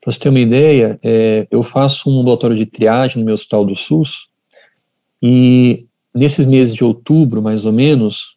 Para 0.00 0.12
você 0.12 0.20
ter 0.20 0.28
uma 0.28 0.40
ideia, 0.40 0.98
é, 1.02 1.46
eu 1.50 1.62
faço 1.62 2.10
um 2.10 2.20
ambulatório 2.20 2.56
de 2.56 2.66
triagem 2.66 3.20
no 3.20 3.24
meu 3.24 3.34
hospital 3.34 3.64
do 3.64 3.74
SUS, 3.74 4.28
e 5.22 5.86
nesses 6.14 6.44
meses 6.44 6.74
de 6.74 6.84
outubro, 6.84 7.40
mais 7.40 7.64
ou 7.64 7.72
menos, 7.72 8.33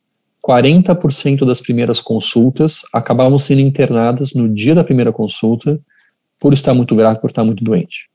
40% 0.48 1.46
das 1.46 1.60
primeiras 1.60 2.00
consultas 2.00 2.84
acabavam 2.94 3.38
sendo 3.38 3.60
internadas 3.60 4.34
no 4.34 4.48
dia 4.48 4.74
da 4.74 4.84
primeira 4.84 5.12
consulta 5.12 5.78
por 6.40 6.54
estar 6.54 6.74
muito 6.74 6.96
grave, 6.96 7.20
por 7.20 7.30
estar 7.30 7.44
muito 7.44 7.64
doente. 7.64 8.10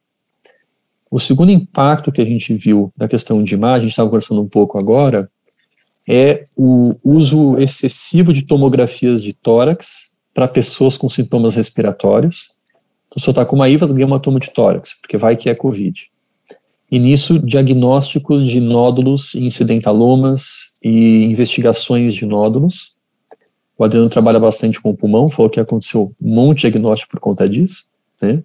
O 1.10 1.20
segundo 1.20 1.52
impacto 1.52 2.10
que 2.10 2.22
a 2.22 2.24
gente 2.24 2.54
viu 2.54 2.90
da 2.96 3.06
questão 3.06 3.44
de 3.44 3.54
imagem, 3.54 3.76
a 3.76 3.80
gente 3.80 3.90
estava 3.90 4.08
conversando 4.08 4.40
um 4.40 4.48
pouco 4.48 4.78
agora, 4.78 5.30
é 6.08 6.46
o 6.56 6.94
uso 7.04 7.58
excessivo 7.58 8.32
de 8.32 8.42
tomografias 8.42 9.22
de 9.22 9.34
tórax 9.34 10.14
para 10.32 10.48
pessoas 10.48 10.96
com 10.96 11.10
sintomas 11.10 11.54
respiratórios. 11.54 12.54
Então, 13.08 13.22
se 13.22 13.28
eu 13.28 13.32
está 13.32 13.44
com 13.44 13.56
uma 13.56 13.68
IVAS, 13.68 13.92
ganha 13.92 14.06
uma 14.06 14.18
tomo 14.18 14.40
de 14.40 14.50
tórax, 14.50 14.94
porque 15.02 15.18
vai 15.18 15.36
que 15.36 15.50
é 15.50 15.54
COVID. 15.54 16.10
E 16.92 16.98
nisso, 16.98 17.38
diagnósticos 17.38 18.50
de 18.50 18.60
nódulos 18.60 19.32
e 19.32 19.46
incidentalomas 19.46 20.74
e 20.84 21.24
investigações 21.24 22.12
de 22.12 22.26
nódulos. 22.26 22.94
O 23.78 23.82
Adriano 23.82 24.10
trabalha 24.10 24.38
bastante 24.38 24.78
com 24.78 24.90
o 24.90 24.94
pulmão, 24.94 25.30
falou 25.30 25.48
que 25.48 25.58
aconteceu 25.58 26.14
um 26.20 26.34
monte 26.34 26.58
de 26.58 26.70
diagnóstico 26.70 27.12
por 27.12 27.18
conta 27.20 27.48
disso. 27.48 27.86
Né? 28.20 28.42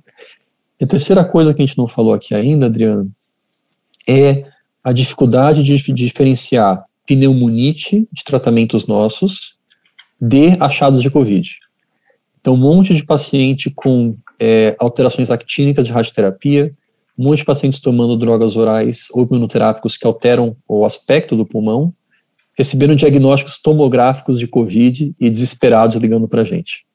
E 0.80 0.86
a 0.86 0.88
terceira 0.88 1.26
coisa 1.26 1.54
que 1.54 1.62
a 1.62 1.66
gente 1.66 1.78
não 1.78 1.90
falou 1.90 2.14
aqui 2.14 2.34
ainda, 2.34 2.68
Adriano, 2.68 3.12
é 4.08 4.46
a 4.82 4.94
dificuldade 4.94 5.62
de 5.62 5.78
diferenciar 5.92 6.86
pneumonite 7.06 8.08
de 8.10 8.24
tratamentos 8.24 8.88
nossos 8.88 9.58
de 10.22 10.56
achados 10.58 11.02
de 11.02 11.12
Covid. 11.12 11.58
Então, 12.40 12.54
um 12.54 12.58
monte 12.58 12.96
de 12.96 13.04
paciente 13.04 13.70
com 13.70 14.16
é, 14.40 14.74
alterações 14.80 15.30
actínicas 15.30 15.84
de 15.84 15.92
radioterapia, 15.92 16.72
de 17.18 17.46
pacientes 17.46 17.80
tomando 17.80 18.18
drogas 18.18 18.56
orais 18.56 19.08
ou 19.12 19.24
imunoterápicos 19.24 19.98
que 19.98 20.06
alteram 20.06 20.56
o 20.68 20.86
aspecto 20.86 21.36
do 21.36 21.46
pulmão, 21.46 21.94
receberam 22.58 22.96
diagnósticos 22.96 23.60
tomográficos 23.62 24.38
de 24.38 24.48
Covid 24.48 25.16
e 25.20 25.30
desesperados 25.30 25.96
ligando 25.96 26.28
para 26.28 26.42
a 26.42 26.46
gente. 26.46 26.86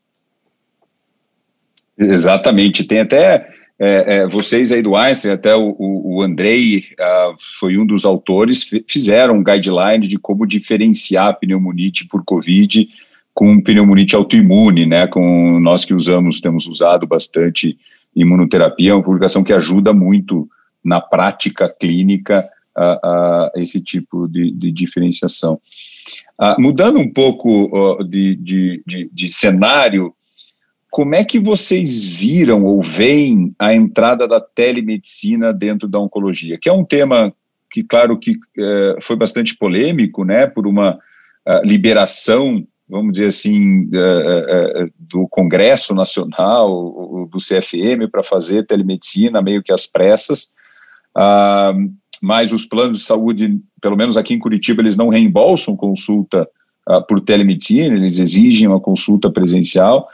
Exatamente. 1.98 2.84
Tem 2.84 3.00
até 3.00 3.48
é, 3.78 4.16
é, 4.16 4.28
vocês 4.28 4.70
aí 4.70 4.82
do 4.82 4.94
Einstein, 4.94 5.32
até 5.32 5.54
o, 5.54 5.74
o, 5.78 6.22
Andrei 6.22 6.78
uh, 6.78 7.34
foi 7.58 7.76
um 7.76 7.84
dos 7.84 8.04
autores, 8.04 8.70
fizeram 8.88 9.38
um 9.38 9.44
guideline 9.44 10.06
de 10.06 10.18
como 10.18 10.46
diferenciar 10.46 11.38
pneumonite 11.38 12.06
por 12.06 12.24
Covid 12.24 12.88
com 13.34 13.60
pneumonite 13.60 14.14
autoimune, 14.14 14.86
né? 14.86 15.06
Com 15.06 15.58
nós 15.58 15.84
que 15.84 15.94
usamos, 15.94 16.40
temos 16.40 16.66
usado 16.66 17.06
bastante 17.06 17.76
imunoterapia, 18.14 18.90
é 18.90 18.94
uma 18.94 19.02
publicação 19.02 19.42
que 19.42 19.52
ajuda 19.52 19.92
muito 19.92 20.48
na 20.84 21.00
prática 21.00 21.68
clínica 21.68 22.48
uh, 22.76 23.06
uh, 23.06 23.50
esse 23.60 23.80
tipo 23.80 24.28
de, 24.28 24.50
de 24.52 24.70
diferenciação. 24.70 25.60
Uh, 26.40 26.60
mudando 26.60 26.98
um 26.98 27.10
pouco 27.10 28.02
de, 28.04 28.34
de, 28.36 28.82
de, 28.86 29.10
de, 29.12 29.28
cenário, 29.28 30.14
como 30.90 31.14
é 31.14 31.24
que 31.24 31.38
vocês 31.38 32.04
viram 32.04 32.64
ou 32.64 32.82
veem 32.82 33.54
a 33.58 33.74
entrada 33.74 34.26
da 34.26 34.40
telemedicina 34.40 35.52
dentro 35.52 35.88
da 35.88 35.98
oncologia? 35.98 36.58
Que 36.58 36.68
é 36.68 36.72
um 36.72 36.84
tema 36.84 37.32
que, 37.70 37.82
claro, 37.82 38.18
que 38.18 38.36
eh, 38.58 38.96
foi 39.00 39.16
bastante 39.16 39.56
polêmico, 39.56 40.22
né, 40.24 40.46
por 40.46 40.66
uma 40.66 40.98
liberação 41.64 42.62
vamos 42.92 43.12
dizer 43.14 43.28
assim, 43.28 43.86
uh, 43.86 44.84
uh, 44.84 44.90
do 44.98 45.26
Congresso 45.28 45.94
Nacional, 45.94 47.26
do 47.30 47.38
CFM, 47.38 48.06
para 48.10 48.22
fazer 48.22 48.66
telemedicina, 48.66 49.40
meio 49.40 49.62
que 49.62 49.72
às 49.72 49.86
pressas, 49.86 50.52
uh, 51.16 51.90
mas 52.22 52.52
os 52.52 52.66
planos 52.66 52.98
de 52.98 53.04
saúde, 53.04 53.58
pelo 53.80 53.96
menos 53.96 54.18
aqui 54.18 54.34
em 54.34 54.38
Curitiba, 54.38 54.82
eles 54.82 54.94
não 54.94 55.08
reembolsam 55.08 55.74
consulta 55.74 56.46
por 57.08 57.20
telemedicina, 57.20 57.96
eles 57.96 58.18
exigem 58.18 58.68
uma 58.68 58.78
consulta 58.78 59.30
presencial. 59.30 60.06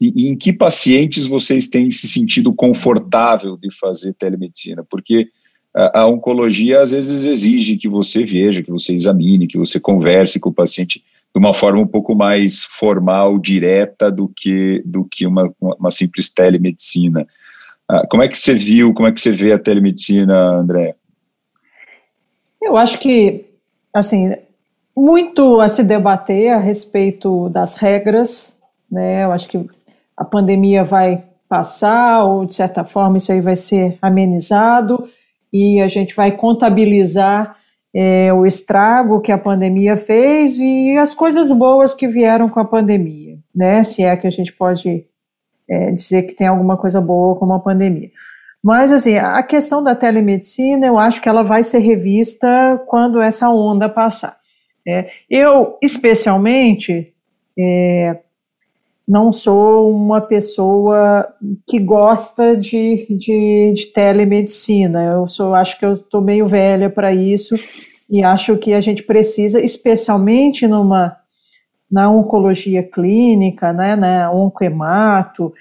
E, 0.00 0.12
e, 0.24 0.28
em 0.28 0.36
que 0.36 0.52
pacientes 0.52 1.26
vocês 1.26 1.68
têm 1.68 1.88
se 1.90 2.08
sentido 2.08 2.52
confortável 2.52 3.56
de 3.56 3.72
fazer 3.72 4.12
telemedicina? 4.14 4.84
Porque 4.90 5.28
a 5.72 6.04
oncologia 6.04 6.80
às 6.80 6.90
vezes 6.90 7.26
exige 7.26 7.76
que 7.76 7.88
você 7.88 8.24
veja, 8.24 8.62
que 8.62 8.72
você 8.72 8.92
examine, 8.92 9.46
que 9.46 9.58
você 9.58 9.78
converse 9.78 10.40
com 10.40 10.48
o 10.48 10.54
paciente 10.54 11.04
de 11.34 11.40
uma 11.40 11.52
forma 11.52 11.80
um 11.80 11.86
pouco 11.86 12.14
mais 12.14 12.62
formal, 12.64 13.38
direta, 13.40 14.08
do 14.10 14.28
que, 14.28 14.80
do 14.86 15.04
que 15.04 15.26
uma, 15.26 15.52
uma 15.60 15.90
simples 15.90 16.32
telemedicina. 16.32 17.26
Ah, 17.88 18.06
como 18.08 18.22
é 18.22 18.28
que 18.28 18.38
você 18.38 18.54
viu, 18.54 18.94
como 18.94 19.08
é 19.08 19.12
que 19.12 19.18
você 19.18 19.32
vê 19.32 19.52
a 19.52 19.58
telemedicina, 19.58 20.32
André? 20.32 20.94
Eu 22.62 22.76
acho 22.76 23.00
que, 23.00 23.46
assim, 23.92 24.32
muito 24.96 25.60
a 25.60 25.68
se 25.68 25.82
debater 25.82 26.52
a 26.52 26.58
respeito 26.58 27.48
das 27.48 27.76
regras, 27.78 28.56
né? 28.90 29.24
Eu 29.24 29.32
acho 29.32 29.48
que 29.48 29.66
a 30.16 30.24
pandemia 30.24 30.84
vai 30.84 31.24
passar, 31.48 32.22
ou 32.24 32.46
de 32.46 32.54
certa 32.54 32.84
forma 32.84 33.16
isso 33.16 33.32
aí 33.32 33.40
vai 33.40 33.56
ser 33.56 33.98
amenizado, 34.00 35.08
e 35.52 35.80
a 35.80 35.88
gente 35.88 36.14
vai 36.14 36.30
contabilizar 36.30 37.56
é, 37.94 38.32
o 38.32 38.44
estrago 38.44 39.20
que 39.20 39.30
a 39.30 39.38
pandemia 39.38 39.96
fez 39.96 40.58
e 40.58 40.96
as 40.98 41.14
coisas 41.14 41.52
boas 41.52 41.94
que 41.94 42.08
vieram 42.08 42.48
com 42.48 42.58
a 42.58 42.64
pandemia, 42.64 43.38
né? 43.54 43.84
Se 43.84 44.02
é 44.02 44.16
que 44.16 44.26
a 44.26 44.30
gente 44.30 44.52
pode 44.52 45.06
é, 45.68 45.92
dizer 45.92 46.22
que 46.22 46.34
tem 46.34 46.46
alguma 46.46 46.76
coisa 46.76 47.00
boa 47.00 47.36
com 47.36 47.52
a 47.52 47.60
pandemia. 47.60 48.10
Mas, 48.62 48.92
assim, 48.92 49.16
a 49.16 49.42
questão 49.42 49.82
da 49.82 49.94
telemedicina, 49.94 50.86
eu 50.86 50.98
acho 50.98 51.20
que 51.20 51.28
ela 51.28 51.42
vai 51.42 51.62
ser 51.62 51.80
revista 51.80 52.82
quando 52.86 53.20
essa 53.20 53.48
onda 53.50 53.88
passar. 53.88 54.38
É, 54.86 55.10
eu, 55.30 55.78
especialmente, 55.82 57.14
é, 57.58 58.18
não 59.06 59.32
sou 59.32 59.90
uma 59.90 60.20
pessoa 60.20 61.28
que 61.68 61.78
gosta 61.78 62.56
de, 62.56 63.06
de, 63.10 63.72
de 63.74 63.86
telemedicina. 63.92 65.04
Eu 65.04 65.28
sou, 65.28 65.54
acho 65.54 65.78
que 65.78 65.84
eu 65.84 65.92
estou 65.92 66.22
meio 66.22 66.46
velha 66.46 66.88
para 66.88 67.12
isso 67.12 67.54
e 68.10 68.22
acho 68.22 68.56
que 68.56 68.72
a 68.72 68.80
gente 68.80 69.02
precisa, 69.02 69.60
especialmente 69.60 70.66
numa 70.66 71.16
na 71.90 72.10
oncologia 72.10 72.82
clínica, 72.82 73.72
né, 73.72 73.94
na 73.94 74.32
oncoemato, 74.32 75.52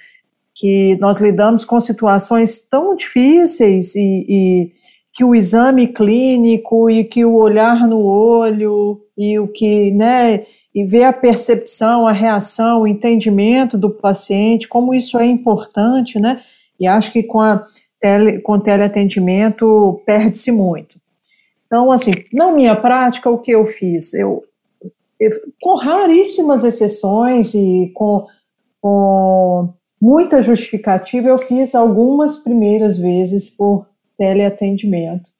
que 0.56 0.98
nós 1.00 1.22
lidamos 1.22 1.64
com 1.64 1.80
situações 1.80 2.60
tão 2.60 2.96
difíceis 2.96 3.94
e, 3.96 4.26
e 4.28 4.72
que 5.14 5.24
o 5.24 5.36
exame 5.36 5.88
clínico 5.88 6.90
e 6.90 7.04
que 7.04 7.24
o 7.24 7.36
olhar 7.36 7.88
no 7.88 8.04
olho 8.04 9.00
e 9.16 9.38
o 9.38 9.48
que, 9.48 9.92
né, 9.92 10.42
e 10.74 10.84
ver 10.84 11.04
a 11.04 11.14
percepção, 11.14 12.08
a 12.08 12.12
reação, 12.12 12.82
o 12.82 12.88
entendimento 12.88 13.78
do 13.78 13.90
paciente, 13.90 14.68
como 14.68 14.94
isso 14.94 15.20
é 15.20 15.26
importante, 15.26 16.20
né? 16.20 16.42
E 16.80 16.88
acho 16.88 17.12
que 17.12 17.22
com, 17.22 17.40
a 17.40 17.64
tele, 18.00 18.42
com 18.42 18.60
teleatendimento 18.60 20.02
perde-se 20.06 20.52
muito. 20.52 21.00
Então, 21.66 21.92
assim, 21.92 22.12
na 22.34 22.52
minha 22.52 22.76
prática, 22.76 23.30
o 23.30 23.38
que 23.38 23.52
eu 23.52 23.66
fiz? 23.66 24.14
Eu, 24.14 24.44
eu 25.20 25.32
com 25.62 25.76
raríssimas 25.76 26.64
exceções 26.64 27.54
e 27.54 27.92
com, 27.94 28.26
com 28.82 29.74
muita 30.02 30.42
justificativa, 30.42 31.30
eu 31.30 31.38
fiz 31.38 31.74
algumas 31.76 32.38
primeiras 32.38 32.98
vezes 32.98 33.50
por 33.50 33.88
teleatendimento. 34.18 35.32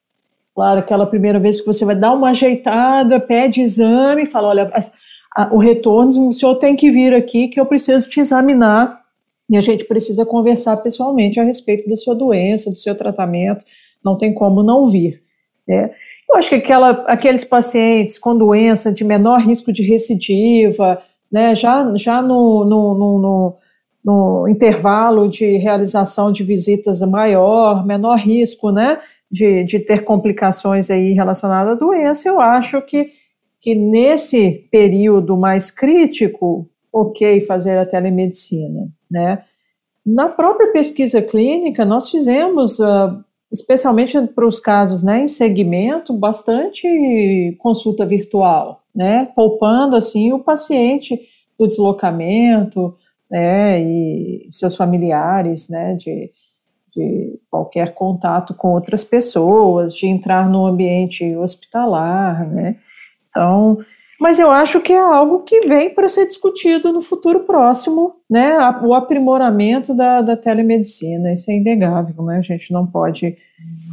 Claro, 0.54 0.80
aquela 0.80 1.06
primeira 1.06 1.40
vez 1.40 1.60
que 1.60 1.66
você 1.66 1.84
vai 1.84 1.96
dar 1.96 2.12
uma 2.12 2.30
ajeitada, 2.30 3.18
pede 3.18 3.60
exame, 3.60 4.24
fala, 4.24 4.48
olha, 4.48 4.72
o 5.50 5.58
retorno, 5.58 6.28
o 6.28 6.32
senhor 6.32 6.54
tem 6.56 6.76
que 6.76 6.90
vir 6.90 7.12
aqui 7.12 7.48
que 7.48 7.58
eu 7.58 7.66
preciso 7.66 8.08
te 8.08 8.20
examinar 8.20 9.00
e 9.50 9.56
a 9.56 9.60
gente 9.60 9.84
precisa 9.84 10.24
conversar 10.24 10.76
pessoalmente 10.78 11.40
a 11.40 11.44
respeito 11.44 11.88
da 11.88 11.96
sua 11.96 12.14
doença, 12.14 12.70
do 12.70 12.78
seu 12.78 12.94
tratamento, 12.94 13.64
não 14.04 14.16
tem 14.16 14.32
como 14.32 14.62
não 14.62 14.88
vir. 14.88 15.22
Né? 15.66 15.90
Eu 16.28 16.36
acho 16.36 16.48
que 16.50 16.54
aquela, 16.54 16.90
aqueles 17.06 17.44
pacientes 17.44 18.18
com 18.18 18.36
doença 18.36 18.92
de 18.92 19.04
menor 19.04 19.40
risco 19.40 19.72
de 19.72 19.82
recidiva, 19.82 21.02
né, 21.32 21.54
já, 21.54 21.92
já 21.96 22.22
no, 22.22 22.64
no, 22.64 22.94
no, 22.94 23.56
no 24.04 24.48
intervalo 24.48 25.28
de 25.28 25.56
realização 25.56 26.30
de 26.30 26.44
visitas 26.44 27.00
maior, 27.00 27.84
menor 27.84 28.18
risco, 28.18 28.70
né, 28.70 28.98
de, 29.30 29.64
de 29.64 29.80
ter 29.80 30.04
complicações 30.04 30.90
aí 30.90 31.12
relacionadas 31.12 31.72
à 31.72 31.74
doença, 31.74 32.28
eu 32.28 32.40
acho 32.40 32.80
que 32.82 33.10
que 33.64 33.74
nesse 33.74 34.68
período 34.70 35.38
mais 35.38 35.70
crítico, 35.70 36.68
ok 36.92 37.40
fazer 37.46 37.78
a 37.78 37.86
telemedicina, 37.86 38.90
né? 39.10 39.42
Na 40.04 40.28
própria 40.28 40.70
pesquisa 40.70 41.22
clínica, 41.22 41.82
nós 41.82 42.10
fizemos, 42.10 42.78
uh, 42.78 43.24
especialmente 43.50 44.20
para 44.34 44.46
os 44.46 44.60
casos 44.60 45.02
né, 45.02 45.20
em 45.20 45.28
segmento, 45.28 46.12
bastante 46.12 47.56
consulta 47.58 48.04
virtual, 48.04 48.82
né? 48.94 49.30
Poupando, 49.34 49.96
assim, 49.96 50.30
o 50.30 50.40
paciente 50.40 51.18
do 51.58 51.66
deslocamento, 51.66 52.94
né, 53.30 53.80
e 53.80 54.46
seus 54.50 54.76
familiares, 54.76 55.70
né, 55.70 55.94
de, 55.94 56.30
de 56.94 57.40
qualquer 57.50 57.94
contato 57.94 58.52
com 58.52 58.74
outras 58.74 59.02
pessoas, 59.02 59.94
de 59.94 60.06
entrar 60.06 60.50
no 60.50 60.66
ambiente 60.66 61.34
hospitalar, 61.34 62.46
né? 62.46 62.76
Então, 63.34 63.78
mas 64.20 64.38
eu 64.38 64.50
acho 64.50 64.80
que 64.80 64.92
é 64.92 64.98
algo 64.98 65.40
que 65.40 65.66
vem 65.66 65.92
para 65.92 66.08
ser 66.08 66.26
discutido 66.26 66.92
no 66.92 67.02
futuro 67.02 67.40
próximo, 67.40 68.14
né? 68.30 68.56
O 68.82 68.94
aprimoramento 68.94 69.92
da, 69.92 70.22
da 70.22 70.36
telemedicina, 70.36 71.32
isso 71.32 71.50
é 71.50 71.56
inegável, 71.56 72.24
né? 72.24 72.38
A 72.38 72.42
gente 72.42 72.72
não 72.72 72.86
pode 72.86 73.36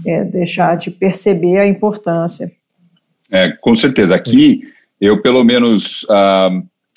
é, 0.06 0.24
deixar 0.24 0.78
de 0.78 0.92
perceber 0.92 1.58
a 1.58 1.68
importância. 1.68 2.52
É, 3.32 3.50
com 3.50 3.74
certeza. 3.74 4.14
Aqui, 4.14 4.62
eu 5.00 5.22
pelo 5.22 5.44
menos, 5.44 6.06
ah, 6.10 6.50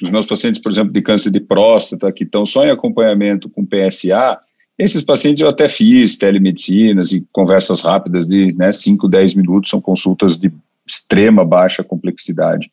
os 0.02 0.11
meus 0.11 0.26
pacientes, 0.26 0.61
por 0.61 0.70
exemplo, 0.70 0.92
de 0.92 1.00
câncer 1.00 1.30
de 1.30 1.40
próstata, 1.40 2.12
que 2.12 2.24
estão 2.24 2.44
só 2.44 2.66
em 2.66 2.70
acompanhamento 2.70 3.48
com 3.48 3.64
PSA, 3.64 4.38
esses 4.78 5.02
pacientes 5.02 5.40
eu 5.40 5.48
até 5.48 5.68
fiz 5.68 6.18
telemedicinas 6.18 7.12
e 7.12 7.24
conversas 7.33 7.80
rápidas 7.80 8.26
de 8.26 8.52
né, 8.52 8.72
5, 8.72 9.09
10 9.09 9.37
minutos, 9.37 9.70
são 9.70 9.80
consultas 9.80 10.37
de 10.37 10.52
extrema 10.87 11.44
baixa 11.44 11.83
complexidade. 11.83 12.70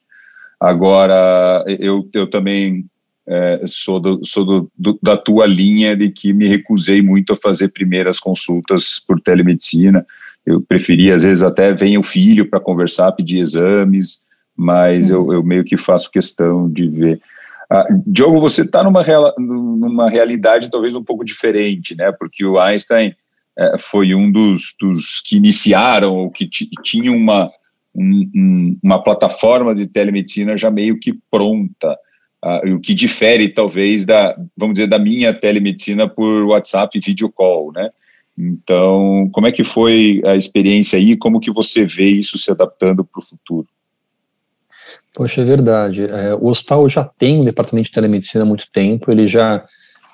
Agora, 0.60 1.64
eu, 1.68 2.08
eu 2.14 2.30
também 2.30 2.86
é, 3.28 3.62
sou, 3.66 4.00
do, 4.00 4.26
sou 4.26 4.46
do, 4.46 4.72
do, 4.78 5.00
da 5.02 5.16
tua 5.16 5.46
linha 5.46 5.96
de 5.96 6.10
que 6.10 6.34
me 6.34 6.48
recusei 6.48 7.02
muito 7.02 7.34
a 7.34 7.38
fazer 7.38 7.70
primeiras 7.70 8.20
consultas 8.20 9.00
por 9.00 9.20
telemedicina. 9.22 10.06
Eu 10.46 10.62
preferia, 10.62 11.16
às 11.16 11.24
vezes, 11.24 11.44
até 11.44 11.74
vem 11.74 11.98
o 11.98 12.04
filho 12.04 12.50
para 12.50 12.60
conversar, 12.60 13.12
pedir 13.14 13.40
exames, 13.40 14.26
mas 14.56 15.10
eu, 15.10 15.32
eu 15.32 15.44
meio 15.44 15.64
que 15.64 15.78
faço 15.78 16.12
questão 16.12 16.70
de 16.70 16.88
ver. 16.88 17.22
Ah, 17.70 17.88
Diogo, 18.06 18.40
você 18.40 18.64
está 18.64 18.84
numa, 18.84 19.04
numa 19.38 20.10
realidade 20.10 20.70
talvez 20.70 20.96
um 20.96 21.04
pouco 21.04 21.24
diferente, 21.24 21.96
né? 21.96 22.12
Porque 22.12 22.46
o 22.46 22.60
Einstein 22.60 23.16
é, 23.58 23.78
foi 23.78 24.14
um 24.14 24.32
dos, 24.32 24.76
dos, 24.80 25.22
que 25.22 25.38
iniciaram 25.38 26.16
ou 26.16 26.30
que 26.30 26.50
tinha 26.84 27.12
uma, 27.12 27.50
um, 27.96 28.78
uma 28.82 29.04
plataforma 29.04 29.76
de 29.76 29.88
telemedicina 29.88 30.56
já 30.56 30.72
meio 30.72 31.00
que 31.00 31.18
pronta. 31.30 31.98
Uh, 32.44 32.76
o 32.76 32.82
que 32.82 32.96
difere 32.96 33.50
talvez 33.50 34.04
da, 34.04 34.36
vamos 34.58 34.74
dizer, 34.74 34.88
da 34.88 34.98
minha 34.98 35.32
telemedicina 35.32 36.10
por 36.10 36.44
WhatsApp 36.46 36.98
e 36.98 37.02
video 37.02 37.30
call, 37.30 37.72
né? 37.72 37.92
Então, 38.36 39.30
como 39.32 39.46
é 39.46 39.52
que 39.52 39.64
foi 39.64 40.22
a 40.26 40.36
experiência 40.36 40.98
aí? 40.98 41.16
Como 41.16 41.40
que 41.40 41.52
você 41.52 41.86
vê 41.86 42.10
isso 42.10 42.40
se 42.40 42.50
adaptando 42.50 43.04
para 43.04 43.20
o 43.20 43.24
futuro? 43.24 43.68
Poxa, 45.14 45.42
é 45.42 45.44
verdade. 45.44 46.06
É, 46.06 46.34
o 46.34 46.48
hospital 46.48 46.88
já 46.90 47.04
tem 47.04 47.40
um 47.40 47.46
departamento 47.46 47.88
de 47.88 47.92
telemedicina 47.92 48.44
há 48.44 48.48
muito 48.48 48.66
tempo, 48.72 49.12
ele 49.12 49.28
já 49.28 49.64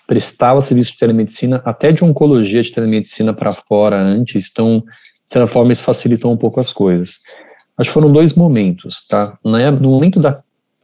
prestava 0.08 0.62
serviço 0.62 0.94
de 0.94 0.98
telemedicina, 0.98 1.62
até 1.66 1.92
de 1.92 2.04
oncologia 2.04 2.62
de 2.62 2.72
telemedicina 2.72 3.34
para 3.34 3.54
fora 3.54 3.98
antes, 3.98 4.50
então, 4.50 4.80
de 4.80 5.34
certa 5.34 5.48
forma, 5.48 5.72
isso 5.72 5.84
facilitou 5.84 6.32
um 6.32 6.38
pouco 6.38 6.60
as 6.60 6.74
coisas. 6.74 7.20
Acho 7.78 7.90
que 7.90 7.94
foram 7.94 8.12
dois 8.12 8.34
momentos, 8.34 9.06
tá? 9.08 9.38
No 9.44 9.90
momento 9.90 10.20
da 10.20 10.42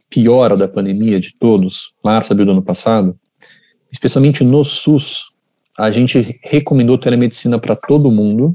piora 0.08 0.56
da 0.56 0.68
pandemia 0.68 1.18
de 1.18 1.34
todos, 1.38 1.92
março, 2.02 2.32
abril 2.32 2.46
do 2.46 2.52
ano 2.52 2.62
passado, 2.62 3.18
especialmente 3.90 4.44
no 4.44 4.64
SUS, 4.64 5.24
a 5.76 5.90
gente 5.90 6.38
recomendou 6.42 6.96
telemedicina 6.96 7.58
para 7.58 7.74
todo 7.74 8.10
mundo 8.10 8.52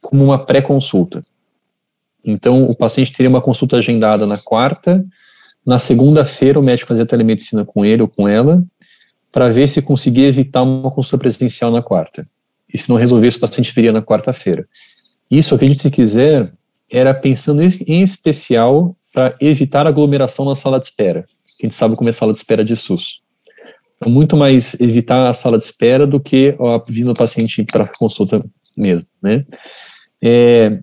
como 0.00 0.24
uma 0.24 0.44
pré-consulta. 0.44 1.24
Então, 2.24 2.64
o 2.64 2.74
paciente 2.74 3.12
teria 3.12 3.30
uma 3.30 3.40
consulta 3.40 3.76
agendada 3.76 4.26
na 4.26 4.36
quarta, 4.36 5.04
na 5.64 5.78
segunda-feira 5.78 6.58
o 6.58 6.62
médico 6.62 6.88
fazia 6.88 7.06
telemedicina 7.06 7.64
com 7.64 7.84
ele 7.84 8.02
ou 8.02 8.08
com 8.08 8.26
ela, 8.26 8.64
para 9.30 9.48
ver 9.48 9.68
se 9.68 9.80
conseguia 9.80 10.26
evitar 10.26 10.62
uma 10.62 10.90
consulta 10.90 11.18
presencial 11.18 11.70
na 11.70 11.82
quarta. 11.82 12.28
E 12.72 12.76
se 12.76 12.88
não 12.88 12.96
resolvesse, 12.96 13.36
o 13.36 13.40
paciente 13.40 13.72
viria 13.72 13.92
na 13.92 14.02
quarta-feira. 14.02 14.66
Isso, 15.30 15.54
acredite 15.54 15.82
se 15.82 15.90
quiser, 15.90 16.52
era 16.90 17.14
pensando 17.14 17.62
em 17.62 18.02
especial 18.02 18.96
para 19.12 19.34
evitar 19.40 19.86
aglomeração 19.86 20.44
na 20.44 20.54
sala 20.54 20.78
de 20.78 20.86
espera, 20.86 21.26
a 21.60 21.66
gente 21.66 21.74
sabe 21.74 21.96
como 21.96 22.08
é 22.08 22.10
a 22.10 22.14
sala 22.14 22.32
de 22.32 22.38
espera 22.38 22.64
de 22.64 22.76
SUS. 22.76 23.20
Então, 23.96 24.12
muito 24.12 24.36
mais 24.36 24.78
evitar 24.80 25.28
a 25.28 25.34
sala 25.34 25.58
de 25.58 25.64
espera 25.64 26.06
do 26.06 26.20
que 26.20 26.54
ó, 26.58 26.82
vindo 26.88 27.10
o 27.10 27.16
paciente 27.16 27.64
para 27.64 27.86
consulta 27.86 28.44
mesmo, 28.76 29.08
né? 29.20 29.44
É, 30.22 30.78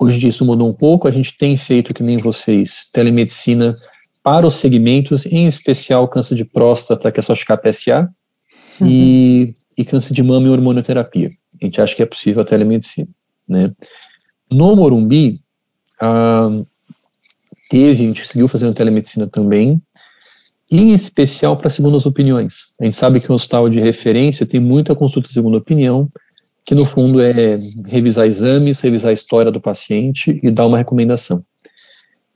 hoje 0.00 0.26
isso 0.26 0.44
mudou 0.44 0.68
um 0.68 0.72
pouco, 0.72 1.06
a 1.06 1.10
gente 1.10 1.36
tem 1.36 1.56
feito, 1.56 1.92
que 1.92 2.02
nem 2.02 2.16
vocês, 2.16 2.88
telemedicina 2.92 3.76
para 4.22 4.46
os 4.46 4.54
segmentos, 4.54 5.26
em 5.26 5.46
especial 5.46 6.08
câncer 6.08 6.34
de 6.34 6.44
próstata, 6.44 7.12
que 7.12 7.20
é 7.20 7.22
só 7.22 7.34
checar 7.34 7.60
PSA, 7.60 8.08
uhum. 8.80 8.86
e, 8.86 9.54
e 9.76 9.84
câncer 9.84 10.14
de 10.14 10.22
mama 10.22 10.46
e 10.46 10.50
hormonioterapia. 10.50 11.30
A 11.60 11.64
gente 11.64 11.80
acha 11.80 11.94
que 11.94 12.02
é 12.02 12.06
possível 12.06 12.42
a 12.42 12.44
telemedicina, 12.44 13.08
né? 13.46 13.72
No 14.50 14.74
Morumbi, 14.74 15.40
teve, 17.68 18.04
a 18.04 18.06
gente 18.06 18.22
conseguiu 18.22 18.48
fazer 18.48 18.66
uma 18.66 18.74
telemedicina 18.74 19.26
também, 19.26 19.80
em 20.70 20.92
especial 20.92 21.56
para 21.56 21.70
segundas 21.70 22.06
opiniões. 22.06 22.74
A 22.80 22.84
gente 22.84 22.96
sabe 22.96 23.20
que 23.20 23.30
o 23.30 23.34
hospital 23.34 23.68
de 23.68 23.80
referência 23.80 24.46
tem 24.46 24.60
muita 24.60 24.94
consulta 24.94 25.28
de 25.28 25.34
segunda 25.34 25.58
opinião, 25.58 26.08
que 26.64 26.74
no 26.74 26.84
fundo 26.84 27.20
é 27.20 27.58
revisar 27.86 28.26
exames, 28.26 28.80
revisar 28.80 29.10
a 29.10 29.14
história 29.14 29.50
do 29.50 29.60
paciente 29.60 30.38
e 30.42 30.50
dar 30.50 30.66
uma 30.66 30.78
recomendação. 30.78 31.44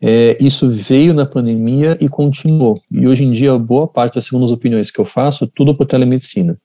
É, 0.01 0.37
isso 0.41 0.69
veio 0.69 1.15
na 1.15 1.25
pandemia 1.25 1.97
e 2.01 2.09
continuou. 2.09 2.81
E 2.91 3.07
hoje 3.07 3.25
em 3.25 3.31
dia, 3.31 3.57
boa 3.59 3.87
parte 3.87 4.17
das 4.17 4.25
segundas 4.25 4.51
opiniões 4.51 4.91
que 4.91 5.01
eu 5.01 5.05
faço, 5.05 5.47
tudo 5.47 5.75
por 5.75 5.87
telemedicina. 5.87 6.59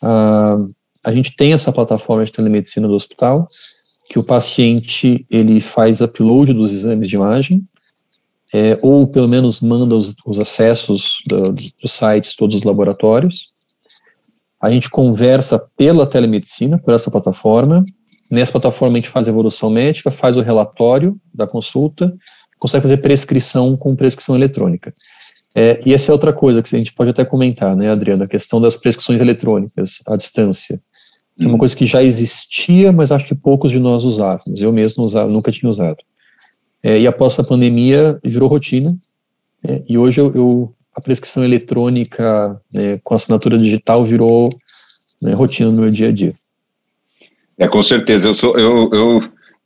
Ah, 0.00 0.58
a 1.04 1.12
gente 1.12 1.36
tem 1.36 1.52
essa 1.52 1.72
plataforma 1.72 2.24
de 2.24 2.32
telemedicina 2.32 2.86
do 2.86 2.94
hospital, 2.94 3.48
que 4.12 4.18
o 4.18 4.22
paciente 4.22 5.24
ele 5.30 5.58
faz 5.58 6.02
upload 6.02 6.52
dos 6.52 6.70
exames 6.70 7.08
de 7.08 7.16
imagem, 7.16 7.64
é, 8.52 8.78
ou 8.82 9.06
pelo 9.06 9.26
menos 9.26 9.62
manda 9.62 9.94
os, 9.94 10.14
os 10.26 10.38
acessos 10.38 11.22
do, 11.26 11.50
dos 11.80 11.92
sites, 11.92 12.36
todos 12.36 12.56
os 12.56 12.62
laboratórios. 12.62 13.50
A 14.60 14.70
gente 14.70 14.90
conversa 14.90 15.58
pela 15.78 16.06
telemedicina, 16.06 16.78
por 16.78 16.92
essa 16.92 17.10
plataforma. 17.10 17.86
Nessa 18.30 18.52
plataforma 18.52 18.98
a 18.98 19.00
gente 19.00 19.08
faz 19.08 19.26
a 19.26 19.30
evolução 19.30 19.70
médica, 19.70 20.10
faz 20.10 20.36
o 20.36 20.42
relatório 20.42 21.18
da 21.32 21.46
consulta, 21.46 22.14
consegue 22.58 22.82
fazer 22.82 22.98
prescrição 22.98 23.78
com 23.78 23.96
prescrição 23.96 24.34
eletrônica. 24.34 24.92
É, 25.54 25.80
e 25.86 25.94
essa 25.94 26.10
é 26.10 26.12
outra 26.12 26.34
coisa 26.34 26.62
que 26.62 26.76
a 26.76 26.78
gente 26.78 26.92
pode 26.92 27.08
até 27.08 27.24
comentar, 27.24 27.74
né, 27.74 27.90
Adriana, 27.90 28.26
a 28.26 28.28
questão 28.28 28.60
das 28.60 28.76
prescrições 28.76 29.22
eletrônicas 29.22 30.00
à 30.06 30.16
distância. 30.16 30.78
É 31.38 31.46
uma 31.46 31.58
coisa 31.58 31.76
que 31.76 31.86
já 31.86 32.02
existia, 32.02 32.92
mas 32.92 33.10
acho 33.10 33.26
que 33.26 33.34
poucos 33.34 33.70
de 33.70 33.78
nós 33.78 34.04
usávamos. 34.04 34.60
Eu 34.60 34.72
mesmo 34.72 35.04
usava, 35.04 35.30
nunca 35.30 35.50
tinha 35.50 35.68
usado. 35.68 35.98
É, 36.82 37.00
e 37.00 37.06
após 37.06 37.38
a 37.38 37.44
pandemia, 37.44 38.18
virou 38.24 38.48
rotina. 38.48 38.96
É, 39.64 39.82
e 39.88 39.96
hoje 39.96 40.20
eu, 40.20 40.32
eu, 40.34 40.74
a 40.94 41.00
prescrição 41.00 41.44
eletrônica 41.44 42.60
né, 42.72 42.98
com 43.02 43.14
assinatura 43.14 43.56
digital 43.56 44.04
virou 44.04 44.50
né, 45.20 45.32
rotina 45.32 45.70
no 45.70 45.82
meu 45.82 45.90
dia 45.90 46.08
a 46.08 46.12
dia. 46.12 46.34
É, 47.56 47.68
com 47.68 47.82
certeza. 47.82 48.28
Eu 48.28 48.34
sou, 48.34 48.58
eu, 48.58 48.90
eu, 48.92 49.18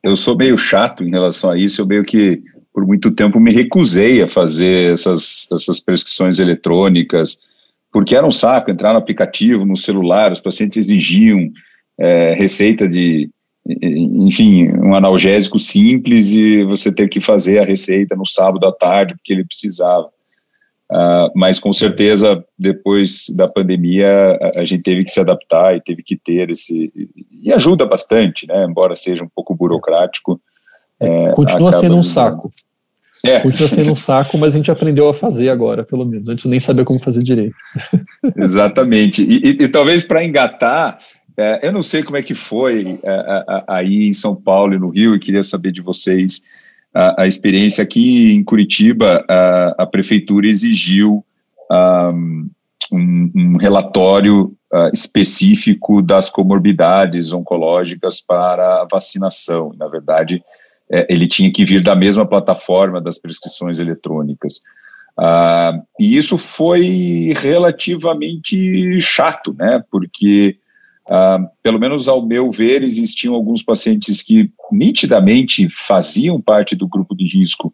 eu 0.02 0.14
sou 0.14 0.36
meio 0.36 0.58
chato 0.58 1.02
em 1.02 1.10
relação 1.10 1.50
a 1.50 1.58
isso. 1.58 1.80
Eu 1.80 1.86
meio 1.86 2.04
que, 2.04 2.42
por 2.72 2.86
muito 2.86 3.10
tempo, 3.10 3.40
me 3.40 3.50
recusei 3.50 4.22
a 4.22 4.28
fazer 4.28 4.92
essas, 4.92 5.48
essas 5.50 5.80
prescrições 5.80 6.38
eletrônicas, 6.38 7.40
porque 7.96 8.14
era 8.14 8.26
um 8.26 8.30
saco 8.30 8.70
entrar 8.70 8.92
no 8.92 8.98
aplicativo, 8.98 9.64
no 9.64 9.74
celular, 9.74 10.30
os 10.30 10.38
pacientes 10.38 10.76
exigiam 10.76 11.48
é, 11.98 12.34
receita 12.34 12.86
de, 12.86 13.30
enfim, 13.66 14.68
um 14.68 14.94
analgésico 14.94 15.58
simples 15.58 16.34
e 16.34 16.62
você 16.62 16.92
ter 16.92 17.08
que 17.08 17.22
fazer 17.22 17.58
a 17.58 17.64
receita 17.64 18.14
no 18.14 18.26
sábado 18.26 18.66
à 18.66 18.72
tarde 18.72 19.14
porque 19.14 19.32
ele 19.32 19.46
precisava. 19.46 20.08
Uh, 20.92 21.32
mas 21.34 21.58
com 21.58 21.72
certeza 21.72 22.44
depois 22.58 23.30
da 23.34 23.48
pandemia 23.48 24.38
a, 24.42 24.60
a, 24.60 24.64
gente 24.66 24.82
teve 24.82 25.02
que 25.02 25.10
se 25.10 25.18
adaptar 25.18 25.74
e 25.74 25.80
teve 25.80 26.02
que 26.02 26.18
ter 26.18 26.50
esse 26.50 26.92
e 27.32 27.50
ajuda 27.50 27.86
bastante, 27.86 28.46
né? 28.46 28.66
Embora 28.68 28.94
seja 28.94 29.24
um 29.24 29.30
pouco 29.34 29.54
burocrático. 29.54 30.38
É, 31.00 31.32
continua 31.32 31.72
sendo 31.72 31.96
um 31.96 32.04
saco. 32.04 32.52
É. 33.24 33.40
Continua 33.40 33.68
sendo 33.68 33.92
um 33.92 33.96
saco, 33.96 34.36
mas 34.38 34.54
a 34.54 34.58
gente 34.58 34.70
aprendeu 34.70 35.08
a 35.08 35.14
fazer 35.14 35.48
agora, 35.48 35.84
pelo 35.84 36.04
menos. 36.04 36.28
Antes 36.28 36.44
nem 36.44 36.60
sabia 36.60 36.84
como 36.84 37.00
fazer 37.00 37.22
direito. 37.22 37.56
Exatamente. 38.36 39.22
E, 39.22 39.38
e, 39.38 39.64
e 39.64 39.68
talvez 39.68 40.04
para 40.04 40.24
engatar, 40.24 40.98
é, 41.36 41.66
eu 41.66 41.72
não 41.72 41.82
sei 41.82 42.02
como 42.02 42.16
é 42.16 42.22
que 42.22 42.34
foi 42.34 42.98
é, 43.02 43.44
aí 43.66 44.08
em 44.08 44.14
São 44.14 44.34
Paulo 44.34 44.74
e 44.74 44.78
no 44.78 44.90
Rio, 44.90 45.14
e 45.14 45.18
queria 45.18 45.42
saber 45.42 45.72
de 45.72 45.80
vocês 45.80 46.42
a, 46.94 47.22
a 47.22 47.26
experiência 47.26 47.82
aqui 47.82 48.32
em 48.32 48.44
Curitiba. 48.44 49.24
A, 49.28 49.82
a 49.82 49.86
prefeitura 49.86 50.46
exigiu 50.46 51.24
um, 51.70 52.48
um, 53.34 53.56
relatório 53.58 54.54
uh, 54.72 54.90
específico 54.92 56.00
das 56.00 56.30
comorbidades 56.30 57.32
oncológicas 57.32 58.20
para 58.20 58.82
a 58.82 58.88
vacinação. 58.90 59.74
Na 59.76 59.88
verdade, 59.88 60.42
é, 60.90 61.06
ele 61.12 61.26
tinha 61.26 61.52
que 61.52 61.64
vir 61.64 61.82
da 61.82 61.94
mesma 61.94 62.26
plataforma 62.26 63.00
das 63.00 63.18
prescrições 63.18 63.78
eletrônicas. 63.78 64.60
Uh, 65.18 65.82
e 65.98 66.16
isso 66.16 66.36
foi 66.36 67.32
relativamente 67.36 69.00
chato, 69.00 69.54
né? 69.58 69.82
Porque 69.90 70.58
Uh, 71.06 71.46
pelo 71.62 71.78
menos 71.78 72.08
ao 72.08 72.26
meu 72.26 72.50
ver, 72.50 72.82
existiam 72.82 73.32
alguns 73.32 73.62
pacientes 73.62 74.22
que 74.22 74.50
nitidamente 74.72 75.68
faziam 75.70 76.40
parte 76.40 76.74
do 76.74 76.88
grupo 76.88 77.14
de 77.14 77.24
risco, 77.28 77.72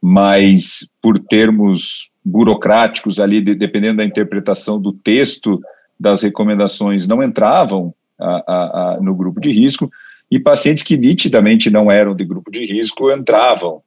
mas 0.00 0.90
por 1.00 1.16
termos 1.16 2.10
burocráticos 2.24 3.20
ali, 3.20 3.40
de, 3.40 3.54
dependendo 3.54 3.98
da 3.98 4.04
interpretação 4.04 4.80
do 4.80 4.92
texto 4.92 5.60
das 5.98 6.22
recomendações, 6.22 7.06
não 7.06 7.22
entravam 7.22 7.94
a, 8.18 8.52
a, 8.52 8.94
a, 8.94 9.00
no 9.00 9.14
grupo 9.14 9.40
de 9.40 9.52
risco, 9.52 9.88
e 10.32 10.40
pacientes 10.40 10.82
que 10.82 10.96
nitidamente 10.96 11.68
não 11.68 11.90
eram 11.90 12.16
de 12.16 12.24
grupo 12.24 12.50
de 12.50 12.64
risco 12.64 13.12
entravam 13.12 13.82